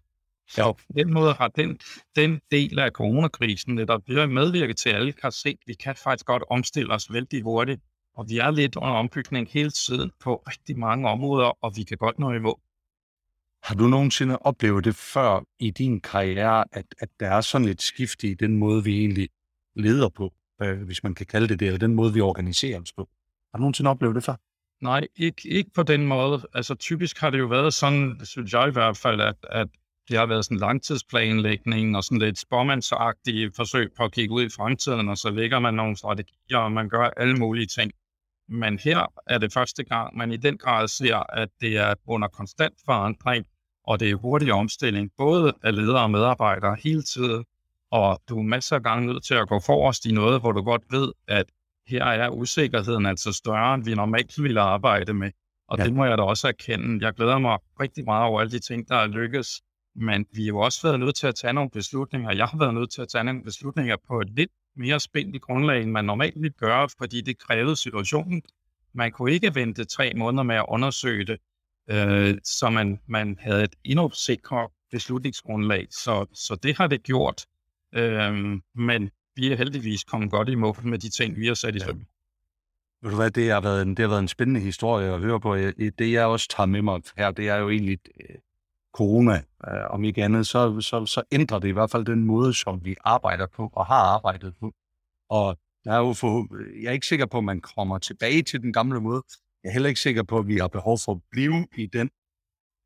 Ja, 0.56 0.72
på 0.72 0.92
den 0.94 1.12
måde 1.12 1.32
har 1.32 1.48
den, 1.48 1.78
den 2.16 2.40
del 2.50 2.78
af 2.78 2.90
coronakrisen 2.90 3.74
netop 3.74 4.02
har 4.08 4.26
medvirket 4.26 4.76
til, 4.76 4.88
at 4.88 4.94
alle 4.94 5.12
kan 5.12 5.32
se, 5.32 5.48
at 5.48 5.56
vi 5.66 5.74
kan 5.74 5.96
faktisk 5.96 6.26
godt 6.26 6.42
omstille 6.50 6.94
os 6.94 7.12
vældig 7.12 7.42
hurtigt. 7.42 7.80
Og 8.16 8.26
vi 8.28 8.38
er 8.38 8.50
lidt 8.50 8.76
under 8.76 8.90
ombygning 8.90 9.48
hele 9.50 9.70
tiden 9.70 10.10
på 10.20 10.34
rigtig 10.34 10.78
mange 10.78 11.08
områder, 11.08 11.64
og 11.64 11.76
vi 11.76 11.82
kan 11.82 11.96
godt 11.98 12.18
nå 12.18 12.32
i 12.32 12.38
mål. 12.38 12.60
Har 13.62 13.74
du 13.74 13.86
nogensinde 13.86 14.38
oplevet 14.38 14.84
det 14.84 14.96
før 14.96 15.44
i 15.58 15.70
din 15.70 16.00
karriere, 16.00 16.64
at, 16.72 16.86
at 16.98 17.08
der 17.20 17.30
er 17.30 17.40
sådan 17.40 17.68
et 17.68 17.82
skift 17.82 18.22
i 18.24 18.34
den 18.34 18.56
måde, 18.56 18.84
vi 18.84 18.98
egentlig 18.98 19.28
leder 19.76 20.08
på, 20.08 20.32
øh, 20.62 20.82
hvis 20.82 21.02
man 21.02 21.14
kan 21.14 21.26
kalde 21.26 21.48
det 21.48 21.60
det, 21.60 21.66
eller 21.66 21.78
den 21.78 21.94
måde, 21.94 22.12
vi 22.14 22.20
organiserer 22.20 22.80
os 22.80 22.92
på? 22.92 23.08
Har 23.52 23.58
du 23.58 23.60
nogensinde 23.60 23.90
oplevet 23.90 24.14
det 24.14 24.24
før? 24.24 24.34
Nej, 24.80 25.06
ikke, 25.16 25.48
ikke 25.48 25.70
på 25.74 25.82
den 25.82 26.06
måde. 26.06 26.46
Altså 26.54 26.74
typisk 26.74 27.18
har 27.18 27.30
det 27.30 27.38
jo 27.38 27.46
været 27.46 27.74
sådan, 27.74 28.20
synes 28.24 28.52
jeg 28.52 28.68
i 28.68 28.72
hvert 28.72 28.96
fald, 28.96 29.20
at, 29.20 29.36
at 29.42 29.68
det 30.08 30.18
har 30.18 30.26
været 30.26 30.44
sådan 30.44 30.58
langtidsplanlægning 30.58 31.96
og 31.96 32.04
sådan 32.04 32.18
lidt 32.18 32.38
spormandsagtige 32.38 33.52
forsøg 33.56 33.92
på 33.96 34.04
at 34.04 34.12
kigge 34.12 34.34
ud 34.34 34.44
i 34.44 34.48
fremtiden, 34.56 35.08
og 35.08 35.16
så 35.16 35.30
lægger 35.30 35.58
man 35.58 35.74
nogle 35.74 35.96
strategier, 35.96 36.58
og 36.58 36.72
man 36.72 36.88
gør 36.88 37.10
alle 37.16 37.36
mulige 37.36 37.66
ting. 37.66 37.92
Men 38.50 38.78
her 38.78 39.12
er 39.26 39.38
det 39.38 39.52
første 39.52 39.84
gang, 39.84 40.16
man 40.16 40.32
i 40.32 40.36
den 40.36 40.58
grad 40.58 40.88
ser, 40.88 41.16
at 41.16 41.48
det 41.60 41.76
er 41.76 41.94
under 42.06 42.28
konstant 42.28 42.74
forandring, 42.84 43.46
og 43.84 44.00
det 44.00 44.10
er 44.10 44.14
hurtig 44.14 44.52
omstilling, 44.52 45.10
både 45.16 45.52
af 45.62 45.76
ledere 45.76 46.02
og 46.02 46.10
medarbejdere 46.10 46.76
hele 46.82 47.02
tiden, 47.02 47.44
og 47.90 48.20
du 48.28 48.38
er 48.38 48.42
masser 48.42 48.76
af 48.76 48.82
gange 48.82 49.06
nødt 49.06 49.24
til 49.24 49.34
at 49.34 49.48
gå 49.48 49.60
forrest 49.60 50.04
i 50.04 50.12
noget, 50.12 50.40
hvor 50.40 50.52
du 50.52 50.62
godt 50.62 50.82
ved, 50.90 51.12
at 51.28 51.46
her 51.86 52.04
er 52.04 52.28
usikkerheden 52.28 53.06
altså 53.06 53.32
større, 53.32 53.74
end 53.74 53.84
vi 53.84 53.94
normalt 53.94 54.42
ville 54.42 54.60
arbejde 54.60 55.14
med. 55.14 55.30
Og 55.68 55.78
ja. 55.78 55.84
det 55.84 55.94
må 55.94 56.04
jeg 56.04 56.18
da 56.18 56.22
også 56.22 56.48
erkende. 56.48 57.06
Jeg 57.06 57.14
glæder 57.14 57.38
mig 57.38 57.58
rigtig 57.80 58.04
meget 58.04 58.24
over 58.24 58.40
alle 58.40 58.50
de 58.50 58.58
ting, 58.58 58.88
der 58.88 58.96
er 58.96 59.06
lykkes. 59.06 59.62
Men 59.96 60.26
vi 60.32 60.42
har 60.42 60.48
jo 60.48 60.58
også 60.58 60.82
været 60.82 61.00
nødt 61.00 61.14
til 61.14 61.26
at 61.26 61.34
tage 61.34 61.52
nogle 61.52 61.70
beslutninger. 61.70 62.32
Jeg 62.32 62.46
har 62.46 62.58
været 62.58 62.74
nødt 62.74 62.90
til 62.90 63.02
at 63.02 63.08
tage 63.08 63.24
nogle 63.24 63.42
beslutninger 63.44 63.96
på 64.08 64.20
et 64.20 64.30
lidt 64.30 64.50
mere 64.76 65.00
spændt 65.00 65.42
grundlag, 65.42 65.82
end 65.82 65.90
man 65.90 66.04
normalt 66.04 66.42
vil 66.42 66.52
gøre, 66.52 66.88
fordi 66.98 67.20
det 67.20 67.38
krævede 67.38 67.76
situationen. 67.76 68.42
Man 68.92 69.12
kunne 69.12 69.32
ikke 69.32 69.54
vente 69.54 69.84
tre 69.84 70.12
måneder 70.16 70.42
med 70.42 70.56
at 70.56 70.64
undersøge 70.68 71.24
det, 71.24 71.38
øh, 71.90 72.38
så 72.44 72.70
man, 72.70 73.00
man 73.06 73.38
havde 73.40 73.64
et 73.64 73.76
endnu 73.84 74.10
sikrere 74.10 74.68
beslutningsgrundlag. 74.90 75.86
Så, 75.90 76.26
så 76.34 76.54
det 76.62 76.76
har 76.76 76.86
det 76.86 77.02
gjort. 77.02 77.46
Øh, 77.94 78.60
men 78.74 79.10
vi 79.36 79.52
er 79.52 79.56
heldigvis 79.56 80.04
kommet 80.04 80.30
godt 80.30 80.48
i 80.48 80.54
mål 80.54 80.76
med 80.84 80.98
de 80.98 81.10
ting, 81.10 81.36
vi 81.36 81.46
har 81.46 81.54
sat 81.54 81.76
i 81.76 81.80
søvn. 81.80 82.06
Ved 83.02 83.10
du 83.10 83.16
hvad, 83.16 83.30
det 83.30 83.50
har, 83.50 83.60
været 83.60 83.82
en, 83.82 83.88
det 83.88 83.98
har 83.98 84.08
været 84.08 84.20
en 84.20 84.28
spændende 84.28 84.60
historie 84.60 85.12
at 85.12 85.20
høre 85.20 85.40
på. 85.40 85.56
Det 85.98 86.12
jeg 86.12 86.26
også 86.26 86.48
tager 86.48 86.66
med 86.66 86.82
mig 86.82 87.02
her, 87.16 87.30
det 87.30 87.48
er 87.48 87.56
jo 87.56 87.70
egentlig 87.70 87.98
øh, 88.20 88.36
corona. 88.92 89.42
Øh, 89.68 89.90
om 89.90 90.04
ikke 90.04 90.24
andet, 90.24 90.46
så, 90.46 90.80
så, 90.80 91.06
så 91.06 91.22
ændrer 91.32 91.58
det 91.58 91.68
i 91.68 91.72
hvert 91.72 91.90
fald 91.90 92.04
den 92.04 92.24
måde, 92.24 92.54
som 92.54 92.84
vi 92.84 92.96
arbejder 93.04 93.46
på 93.46 93.70
og 93.72 93.86
har 93.86 94.02
arbejdet 94.16 94.54
på. 94.60 94.72
Og 95.30 95.58
der 95.84 95.92
er 95.92 95.98
jo 95.98 96.12
for, 96.12 96.56
øh, 96.56 96.82
jeg 96.82 96.88
er 96.88 96.92
ikke 96.92 97.06
sikker 97.06 97.26
på, 97.26 97.38
at 97.38 97.44
man 97.44 97.60
kommer 97.60 97.98
tilbage 97.98 98.42
til 98.42 98.62
den 98.62 98.72
gamle 98.72 99.00
måde. 99.00 99.22
Jeg 99.62 99.68
er 99.68 99.72
heller 99.72 99.88
ikke 99.88 100.00
sikker 100.00 100.22
på, 100.22 100.38
at 100.38 100.46
vi 100.46 100.56
har 100.56 100.68
behov 100.68 100.98
for 100.98 101.12
at 101.12 101.20
blive 101.30 101.66
i 101.76 101.86
den 101.86 102.10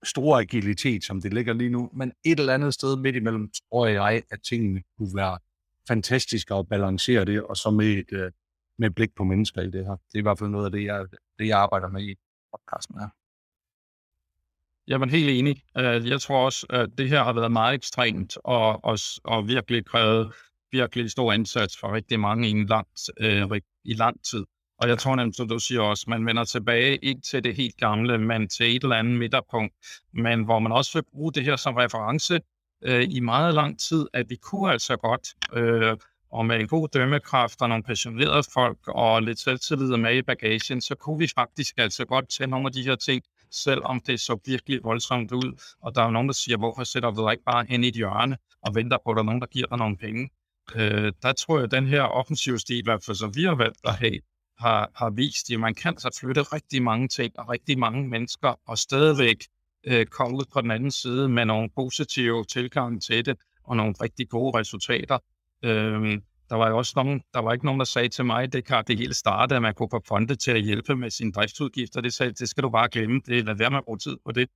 store 0.04 0.40
agilitet, 0.40 1.04
som 1.04 1.20
det 1.20 1.34
ligger 1.34 1.52
lige 1.52 1.70
nu. 1.70 1.90
Men 1.92 2.12
et 2.24 2.40
eller 2.40 2.54
andet 2.54 2.74
sted 2.74 2.96
midt 2.96 3.16
imellem, 3.16 3.50
tror 3.70 3.86
jeg, 3.86 4.22
at 4.30 4.40
tingene 4.48 4.82
kunne 4.98 5.16
være 5.16 5.38
fantastiske 5.88 6.54
at 6.54 6.68
balancere 6.68 7.24
det, 7.24 7.42
og 7.42 7.56
så 7.56 7.70
med 7.70 7.86
et, 7.86 8.12
øh, 8.12 8.32
med 8.78 8.88
et 8.88 8.94
blik 8.94 9.14
på 9.16 9.24
mennesker 9.24 9.62
i 9.62 9.70
det 9.70 9.84
her. 9.86 9.96
Det 9.96 10.14
er 10.14 10.18
i 10.18 10.22
hvert 10.22 10.38
fald 10.38 10.50
noget 10.50 10.64
af 10.64 10.72
det, 10.72 10.84
jeg, 10.84 11.06
det, 11.38 11.46
jeg 11.46 11.58
arbejder 11.58 11.88
med 11.88 12.02
i 12.02 12.14
podcasten 12.52 12.98
her. 12.98 13.08
Jeg 14.88 15.00
er 15.00 15.06
helt 15.06 15.30
enig. 15.30 15.62
Øh, 15.78 16.08
jeg 16.08 16.20
tror 16.20 16.44
også, 16.44 16.66
at 16.70 16.88
det 16.98 17.08
her 17.08 17.24
har 17.24 17.32
været 17.32 17.52
meget 17.52 17.74
ekstremt, 17.74 18.36
og, 18.44 18.84
og, 18.84 18.98
og 19.24 19.48
virkelig 19.48 19.86
krævet 19.86 20.32
virkelig 20.72 21.10
stor 21.10 21.32
indsats 21.32 21.78
for 21.78 21.94
rigtig 21.94 22.20
mange 22.20 22.48
i, 22.48 22.50
en 22.50 22.66
lang, 22.66 22.86
øh, 23.20 23.60
i 23.84 23.94
lang 23.94 24.16
tid. 24.30 24.44
Og 24.78 24.88
jeg 24.88 24.98
tror 24.98 25.16
nemlig, 25.16 25.34
som 25.34 25.48
du 25.48 25.58
siger 25.58 25.80
også, 25.80 26.04
man 26.08 26.26
vender 26.26 26.44
tilbage 26.44 26.96
ikke 26.96 27.20
til 27.20 27.44
det 27.44 27.56
helt 27.56 27.76
gamle, 27.76 28.18
men 28.18 28.48
til 28.48 28.76
et 28.76 28.82
eller 28.82 28.96
andet 28.96 29.18
midterpunkt, 29.18 29.74
men 30.12 30.44
hvor 30.44 30.58
man 30.58 30.72
også 30.72 30.90
vil 30.94 31.04
bruge 31.12 31.32
det 31.32 31.44
her 31.44 31.56
som 31.56 31.74
reference 31.74 32.40
øh, 32.84 33.06
i 33.10 33.20
meget 33.20 33.54
lang 33.54 33.80
tid, 33.80 34.06
at 34.12 34.30
vi 34.30 34.36
kunne 34.36 34.72
altså 34.72 34.96
godt, 34.96 35.28
øh, 35.52 35.96
og 36.32 36.46
med 36.46 36.60
en 36.60 36.68
god 36.68 36.88
dømmekraft 36.88 37.62
og 37.62 37.68
nogle 37.68 37.84
passionerede 37.84 38.42
folk 38.54 38.78
og 38.88 39.22
lidt 39.22 39.38
selvtillid 39.38 39.96
med 39.96 40.16
i 40.16 40.22
bagagen, 40.22 40.80
så 40.80 40.94
kunne 40.94 41.18
vi 41.18 41.28
faktisk 41.34 41.74
altså 41.78 42.04
godt 42.04 42.28
tage 42.28 42.46
nogle 42.46 42.66
af 42.66 42.72
de 42.72 42.82
her 42.82 42.96
ting, 42.96 43.22
selvom 43.54 44.00
det 44.00 44.20
så 44.20 44.38
virkelig 44.46 44.80
voldsomt 44.84 45.32
ud. 45.32 45.60
Og 45.82 45.94
der 45.94 46.00
er 46.00 46.04
jo 46.04 46.10
nogen, 46.10 46.28
der 46.28 46.34
siger, 46.34 46.56
hvorfor 46.56 46.84
sætter 46.84 47.10
du 47.10 47.24
dig 47.24 47.32
ikke 47.32 47.44
bare 47.44 47.66
hen 47.68 47.84
i 47.84 47.88
et 47.88 47.94
hjørne 47.94 48.36
og 48.62 48.74
venter 48.74 48.98
på, 49.04 49.10
at 49.10 49.16
der 49.16 49.22
er 49.22 49.26
nogen, 49.26 49.40
der 49.40 49.46
giver 49.46 49.66
dig 49.66 49.78
nogle 49.78 49.96
penge? 49.96 50.30
Øh, 50.74 51.12
der 51.22 51.32
tror 51.32 51.56
jeg, 51.56 51.64
at 51.64 51.70
den 51.70 51.86
her 51.86 52.02
offensive 52.02 52.58
stil, 52.58 52.78
i 52.78 52.82
hvert 52.84 53.04
fald 53.04 53.16
som 53.16 53.36
vi 53.36 53.42
har 53.42 53.54
valgt 53.54 53.78
at 53.84 53.94
have, 53.94 54.18
har, 54.58 54.90
har 54.94 55.10
vist, 55.10 55.50
at 55.50 55.60
man 55.60 55.74
kan 55.74 55.98
så 55.98 56.18
flytte 56.20 56.42
rigtig 56.42 56.82
mange 56.82 57.08
ting 57.08 57.38
og 57.38 57.48
rigtig 57.48 57.78
mange 57.78 58.08
mennesker, 58.08 58.60
og 58.66 58.78
stadigvæk 58.78 59.36
øh, 59.86 60.06
komme 60.06 60.36
ud 60.36 60.44
på 60.52 60.60
den 60.60 60.70
anden 60.70 60.90
side 60.90 61.28
med 61.28 61.44
nogle 61.44 61.70
positive 61.74 62.44
tilgang 62.44 63.02
til 63.02 63.26
det, 63.26 63.36
og 63.64 63.76
nogle 63.76 63.94
rigtig 64.00 64.28
gode 64.28 64.58
resultater. 64.58 65.18
Øh, 65.64 66.18
der 66.54 66.58
var 66.58 66.68
jo 66.68 66.78
også 66.78 66.92
nogen, 66.96 67.22
der 67.34 67.40
var 67.40 67.52
ikke 67.52 67.64
nogen, 67.64 67.78
der 67.78 67.84
sagde 67.84 68.08
til 68.08 68.24
mig, 68.24 68.52
det 68.52 68.64
kan 68.64 68.84
det 68.86 68.98
hele 68.98 69.14
starte, 69.14 69.56
at 69.56 69.62
man 69.62 69.74
kunne 69.74 69.88
få 69.90 70.02
fonde 70.08 70.36
til 70.36 70.50
at 70.50 70.62
hjælpe 70.62 70.96
med 70.96 71.10
sine 71.10 71.32
driftsudgifter. 71.32 72.00
Det 72.00 72.14
sagde, 72.14 72.32
det 72.32 72.48
skal 72.48 72.62
du 72.62 72.70
bare 72.70 72.88
glemme. 72.88 73.20
Det 73.26 73.44
lad 73.44 73.54
være 73.54 73.70
med 73.70 73.78
at 73.78 73.84
bruge 73.84 73.98
tid 73.98 74.16
på 74.24 74.32
det. 74.32 74.48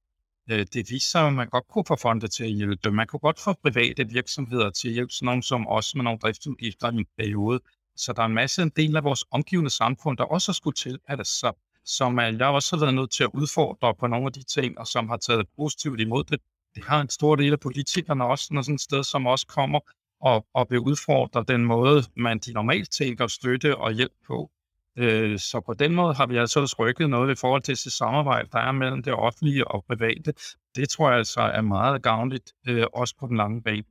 Øh, 0.50 0.66
det 0.74 0.86
viste 0.90 1.10
sig, 1.10 1.26
at 1.26 1.32
man 1.32 1.48
godt 1.48 1.64
kunne 1.68 1.84
få 1.88 1.96
fonde 1.96 2.28
til 2.28 2.44
at 2.44 2.50
hjælpe. 2.50 2.90
Man 2.90 3.06
kunne 3.06 3.20
godt 3.20 3.40
få 3.40 3.52
private 3.52 4.08
virksomheder 4.08 4.70
til 4.70 4.88
at 4.88 4.94
hjælpe 4.94 5.12
sådan 5.12 5.26
nogen 5.26 5.42
som 5.42 5.68
os 5.68 5.94
med 5.94 6.04
nogle 6.04 6.18
driftsudgifter 6.18 6.92
i 6.92 6.94
en 6.94 7.06
periode. 7.18 7.60
Så 7.96 8.12
der 8.12 8.22
er 8.22 8.26
en 8.26 8.34
masse 8.34 8.62
en 8.62 8.72
del 8.76 8.96
af 8.96 9.04
vores 9.04 9.24
omgivende 9.30 9.70
samfund, 9.70 10.18
der 10.18 10.24
også 10.24 10.50
øh, 10.50 10.52
har 10.52 10.54
skulle 10.54 10.74
tilpasse 10.74 11.38
sig, 11.38 11.52
som 11.84 12.18
jeg 12.18 12.46
også 12.46 12.76
har 12.76 12.80
været 12.80 12.94
nødt 12.94 13.10
til 13.10 13.24
at 13.24 13.30
udfordre 13.34 13.94
på 13.94 14.06
nogle 14.06 14.26
af 14.26 14.32
de 14.32 14.42
ting, 14.42 14.78
og 14.78 14.86
som 14.86 15.08
har 15.08 15.16
taget 15.16 15.46
positivt 15.56 16.00
imod 16.00 16.24
det. 16.24 16.40
Det 16.74 16.84
har 16.84 17.00
en 17.00 17.08
stor 17.08 17.36
del 17.36 17.52
af 17.52 17.60
politikerne 17.60 18.24
også, 18.24 18.54
når 18.54 18.62
sådan 18.62 18.74
et 18.74 18.80
sted 18.80 19.04
som 19.04 19.26
også 19.26 19.46
kommer 19.46 19.80
og, 20.20 20.46
og 20.54 20.66
vil 20.70 20.78
udfordre 20.78 21.44
den 21.48 21.64
måde, 21.64 22.02
man 22.16 22.38
de 22.38 22.52
normalt 22.52 22.90
tænker 22.90 23.26
støtte 23.26 23.76
og 23.76 23.92
hjælp 23.92 24.12
på. 24.26 24.50
Øh, 24.98 25.38
så 25.38 25.60
på 25.60 25.74
den 25.74 25.94
måde 25.94 26.14
har 26.14 26.26
vi 26.26 26.36
altså 26.36 26.76
rykket 26.78 27.10
noget 27.10 27.32
i 27.32 27.40
forhold 27.40 27.62
til 27.62 27.74
det 27.74 27.92
samarbejde, 27.92 28.48
der 28.52 28.58
er 28.58 28.72
mellem 28.72 29.02
det 29.02 29.12
offentlige 29.12 29.68
og 29.68 29.84
private. 29.84 30.34
Det 30.76 30.88
tror 30.88 31.08
jeg 31.08 31.18
altså 31.18 31.40
er 31.40 31.60
meget 31.60 32.02
gavnligt, 32.02 32.52
øh, 32.68 32.86
også 32.92 33.14
på 33.20 33.26
den 33.26 33.36
lange 33.36 33.62
bane. 33.62 33.84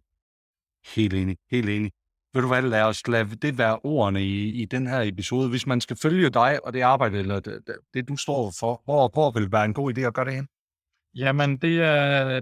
Helt 0.96 1.14
enig, 1.14 1.38
helt 1.52 1.70
enig. 1.70 1.92
Vil 2.34 2.44
du 2.44 2.48
hvad, 2.48 2.62
lad 2.62 2.82
os 2.82 3.08
lade 3.08 3.36
det 3.36 3.58
være 3.58 3.80
ordene 3.84 4.24
i, 4.24 4.62
i 4.62 4.66
den 4.66 4.88
her 4.88 5.02
episode. 5.02 5.50
Hvis 5.50 5.68
man 5.68 5.82
skal 5.82 5.98
følge 5.98 6.30
dig 6.30 6.66
og 6.66 6.74
det 6.74 6.82
arbejde, 6.82 7.20
eller 7.20 7.40
det, 7.40 7.64
det 7.94 8.08
du 8.08 8.18
står 8.18 8.54
for, 8.60 8.82
hvor, 8.86 9.10
hvor 9.14 9.32
vil 9.32 9.44
det 9.44 9.52
være 9.52 9.66
en 9.66 9.74
god 9.74 9.98
idé 9.98 10.02
at 10.02 10.14
gøre 10.14 10.26
det 10.26 10.34
hen? 10.34 10.48
Jamen, 11.16 11.58
det 11.58 11.82
er 11.82 12.42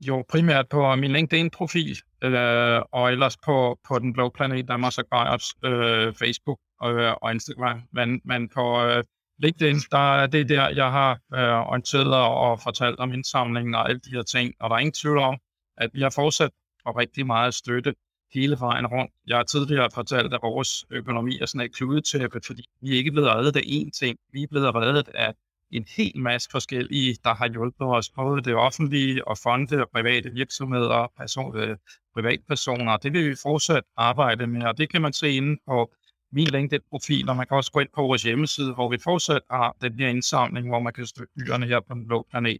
jo 0.00 0.24
primært 0.28 0.68
på 0.68 0.96
min 0.96 1.12
LinkedIn-profil, 1.12 1.96
øh, 2.22 2.80
og 2.92 3.12
ellers 3.12 3.36
på, 3.36 3.78
på 3.88 3.98
Den 3.98 4.12
Blå 4.12 4.28
Planet, 4.28 4.68
Danmarks 4.68 4.98
Agrariers 4.98 5.54
øh, 5.64 6.14
Facebook 6.14 6.58
øh, 6.84 7.12
og 7.22 7.32
Instagram. 7.32 7.82
Men, 7.92 8.20
men 8.24 8.48
på 8.48 8.84
øh, 8.84 9.04
LinkedIn, 9.38 9.76
der, 9.92 10.26
det 10.26 10.40
er 10.40 10.44
der, 10.44 10.68
jeg 10.68 10.90
har 10.90 11.12
øh, 11.34 11.68
orienteret 11.68 12.14
og 12.14 12.60
fortalt 12.60 12.98
om 12.98 13.12
indsamlingen 13.12 13.74
og 13.74 13.88
alle 13.88 14.00
de 14.00 14.10
her 14.10 14.22
ting. 14.22 14.54
Og 14.60 14.70
der 14.70 14.76
er 14.76 14.80
ingen 14.80 14.92
tvivl 14.92 15.18
om, 15.18 15.38
at 15.76 15.90
vi 15.92 16.00
har 16.00 16.10
fortsat 16.10 16.50
og 16.84 16.96
rigtig 16.96 17.26
meget 17.26 17.54
støtte 17.54 17.94
hele 18.34 18.56
vejen 18.60 18.86
rundt. 18.86 19.12
Jeg 19.26 19.36
har 19.36 19.44
tidligere 19.44 19.88
fortalt, 19.94 20.34
at 20.34 20.40
vores 20.42 20.84
økonomi 20.90 21.38
er 21.40 21.46
sådan 21.46 21.66
et 21.66 21.74
kludetæppe, 21.74 22.40
fordi 22.46 22.62
vi 22.82 22.92
er 22.92 22.96
ikke 22.96 23.12
blevet 23.12 23.30
reddet 23.30 23.56
af 23.56 23.60
én 23.60 23.90
ting. 24.00 24.18
Vi 24.32 24.42
er 24.42 24.46
blevet 24.50 24.74
reddet 24.74 25.08
af 25.08 25.34
en 25.70 25.84
hel 25.96 26.20
masse 26.20 26.48
forskellige, 26.50 27.16
der 27.24 27.34
har 27.34 27.48
hjulpet 27.48 27.86
os, 27.86 28.10
både 28.10 28.42
det 28.42 28.54
offentlige 28.54 29.28
og 29.28 29.38
fonde 29.38 29.82
og 29.82 29.90
private 29.90 30.30
virksomheder, 30.30 31.12
person, 31.16 31.56
øh, 31.56 31.76
privatpersoner. 32.14 32.96
Det 32.96 33.12
vil 33.12 33.30
vi 33.30 33.36
fortsat 33.42 33.84
arbejde 33.96 34.46
med, 34.46 34.62
og 34.62 34.78
det 34.78 34.90
kan 34.90 35.02
man 35.02 35.12
se 35.12 35.30
inde 35.30 35.56
på 35.66 35.92
min 36.32 36.46
LinkedIn-profil, 36.46 37.28
og 37.28 37.36
man 37.36 37.46
kan 37.46 37.56
også 37.56 37.72
gå 37.72 37.80
ind 37.80 37.88
på 37.94 38.02
vores 38.02 38.22
hjemmeside, 38.22 38.74
hvor 38.74 38.88
vi 38.90 38.98
fortsat 39.04 39.42
har 39.50 39.76
den 39.80 39.94
her 39.98 40.08
indsamling, 40.08 40.68
hvor 40.68 40.80
man 40.80 40.92
kan 40.92 41.06
støtte 41.06 41.32
byerne 41.38 41.66
her 41.66 41.80
på 41.80 41.94
den 41.94 42.06
blå 42.06 42.26
planet. 42.30 42.58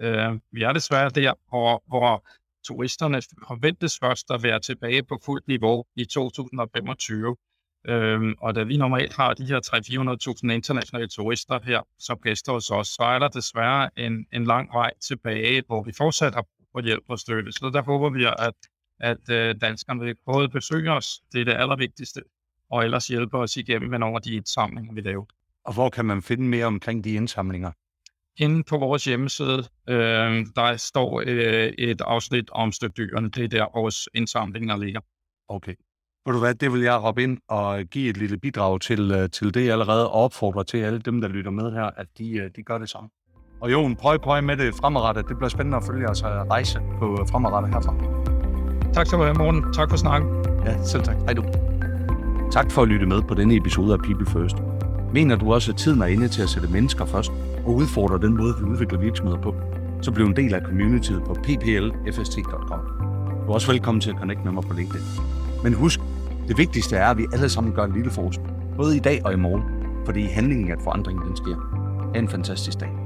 Øh, 0.00 0.38
vi 0.52 0.62
er 0.62 0.72
desværre 0.72 1.10
der, 1.10 1.34
hvor, 1.48 1.82
hvor 1.86 2.26
turisterne 2.66 3.22
forventes 3.46 3.98
først 3.98 4.30
at 4.30 4.42
være 4.42 4.60
tilbage 4.60 5.02
på 5.02 5.18
fuldt 5.24 5.48
niveau 5.48 5.84
i 5.96 6.04
2025. 6.04 7.36
Øhm, 7.88 8.34
og 8.38 8.54
da 8.54 8.62
vi 8.62 8.76
normalt 8.76 9.12
har 9.12 9.34
de 9.34 9.44
her 9.44 9.60
300-400.000 10.46 10.52
internationale 10.52 11.08
turister 11.08 11.58
her 11.64 11.80
som 11.98 12.18
gæster 12.22 12.52
hos 12.52 12.70
os, 12.70 12.88
så 12.88 13.02
er 13.02 13.18
der 13.18 13.28
desværre 13.28 13.90
en, 13.96 14.26
en 14.32 14.44
lang 14.44 14.68
vej 14.72 14.90
tilbage, 15.00 15.62
hvor 15.66 15.82
vi 15.82 15.92
fortsat 15.92 16.34
har 16.34 16.42
brug 16.42 16.66
for 16.72 16.80
hjælp 16.80 17.04
og 17.08 17.18
støtte. 17.18 17.52
Så 17.52 17.70
der 17.74 17.82
håber 17.82 18.10
vi, 18.10 18.24
at, 18.24 18.54
at 19.00 19.30
øh, 19.30 19.54
danskerne 19.60 20.00
vil 20.00 20.16
både 20.26 20.48
besøge 20.48 20.92
os, 20.92 21.20
det 21.32 21.40
er 21.40 21.44
det 21.44 21.52
allervigtigste, 21.52 22.22
og 22.70 22.84
ellers 22.84 23.06
hjælpe 23.06 23.38
os 23.38 23.56
igennem 23.56 23.90
med 23.90 23.98
nogle 23.98 24.16
af 24.16 24.22
de 24.22 24.34
indsamlinger, 24.34 24.92
vi 24.92 25.00
laver. 25.00 25.24
Og 25.64 25.74
hvor 25.74 25.90
kan 25.90 26.04
man 26.04 26.22
finde 26.22 26.44
mere 26.44 26.66
omkring 26.66 27.04
de 27.04 27.12
indsamlinger? 27.12 27.72
Inde 28.36 28.64
på 28.64 28.78
vores 28.78 29.04
hjemmeside, 29.04 29.64
øh, 29.88 30.46
der 30.56 30.76
står 30.76 31.22
øh, 31.26 31.72
et 31.78 32.00
afsnit 32.00 32.50
om 32.50 32.72
støttydyrene. 32.72 33.30
Det 33.30 33.44
er 33.44 33.48
der, 33.48 33.66
vores 33.74 34.08
indsamlinger 34.14 34.76
ligger. 34.76 35.00
Okay. 35.48 35.74
Ved 36.26 36.34
du 36.34 36.40
hvad, 36.40 36.54
det 36.54 36.72
vil 36.72 36.80
jeg 36.80 37.04
råbe 37.04 37.22
ind 37.22 37.38
og 37.48 37.84
give 37.84 38.10
et 38.10 38.16
lille 38.16 38.38
bidrag 38.38 38.80
til, 38.80 39.12
øh, 39.12 39.30
til 39.30 39.54
det 39.54 39.70
allerede, 39.70 40.10
og 40.10 40.24
opfordre 40.24 40.64
til 40.64 40.78
alle 40.78 40.98
dem, 40.98 41.20
der 41.20 41.28
lytter 41.28 41.50
med 41.50 41.72
her, 41.72 41.90
at 41.96 42.06
de, 42.18 42.36
øh, 42.36 42.50
de 42.56 42.62
gør 42.62 42.78
det 42.78 42.88
samme. 42.88 43.08
Og 43.60 43.72
jo, 43.72 43.94
prøv, 43.98 44.18
prøv 44.18 44.42
med 44.42 44.56
det 44.56 44.74
fremadrettet. 44.74 45.28
Det 45.28 45.36
bliver 45.36 45.48
spændende 45.48 45.76
at 45.76 45.84
følge 45.86 46.02
jeres 46.02 46.24
rejse 46.24 46.80
på 46.98 47.26
fremadrettet 47.30 47.74
herfra. 47.74 47.94
Tak 48.92 49.06
skal 49.06 49.18
du 49.18 49.24
have, 49.24 49.34
Morten. 49.34 49.72
Tak 49.72 49.90
for 49.90 49.96
snakken. 49.96 50.44
Ja, 50.64 50.82
selv 50.84 51.02
tak. 51.02 51.16
Hej 51.16 51.32
du. 51.32 51.44
Tak 52.52 52.70
for 52.70 52.82
at 52.82 52.88
lytte 52.88 53.06
med 53.06 53.22
på 53.22 53.34
denne 53.34 53.56
episode 53.56 53.92
af 53.92 53.98
People 53.98 54.26
First. 54.26 54.56
Mener 55.12 55.36
du 55.36 55.52
også, 55.52 55.72
at 55.72 55.78
tiden 55.78 56.02
er 56.02 56.06
inde 56.06 56.28
til 56.28 56.42
at 56.42 56.48
sætte 56.48 56.68
mennesker 56.68 57.04
først 57.04 57.32
og 57.66 57.74
udfordre 57.74 58.18
den 58.18 58.36
måde, 58.36 58.54
vi 58.58 58.64
udvikler 58.64 58.98
virksomheder 58.98 59.40
på, 59.40 59.54
så 60.02 60.12
bliv 60.12 60.26
en 60.26 60.36
del 60.36 60.54
af 60.54 60.60
communityet 60.60 61.22
på 61.24 61.34
pplfst.com. 61.34 62.80
Du 63.46 63.50
er 63.50 63.54
også 63.54 63.72
velkommen 63.72 64.00
til 64.00 64.10
at 64.10 64.16
connecte 64.16 64.44
med 64.44 64.52
mig 64.52 64.62
på 64.62 64.74
LinkedIn. 64.74 65.31
Men 65.62 65.74
husk, 65.74 66.00
det 66.48 66.58
vigtigste 66.58 66.96
er, 66.96 67.10
at 67.10 67.18
vi 67.18 67.26
alle 67.32 67.48
sammen 67.48 67.72
gør 67.72 67.84
en 67.84 67.92
lille 67.92 68.10
forskel. 68.10 68.46
Både 68.76 68.96
i 68.96 69.00
dag 69.00 69.24
og 69.24 69.32
i 69.32 69.36
morgen. 69.36 69.62
Fordi 70.04 70.22
handlingen 70.22 70.70
at 70.70 70.78
forandringen, 70.84 71.26
den 71.26 71.36
sker. 71.36 71.56
Ha' 72.14 72.18
en 72.18 72.28
fantastisk 72.28 72.80
dag. 72.80 73.01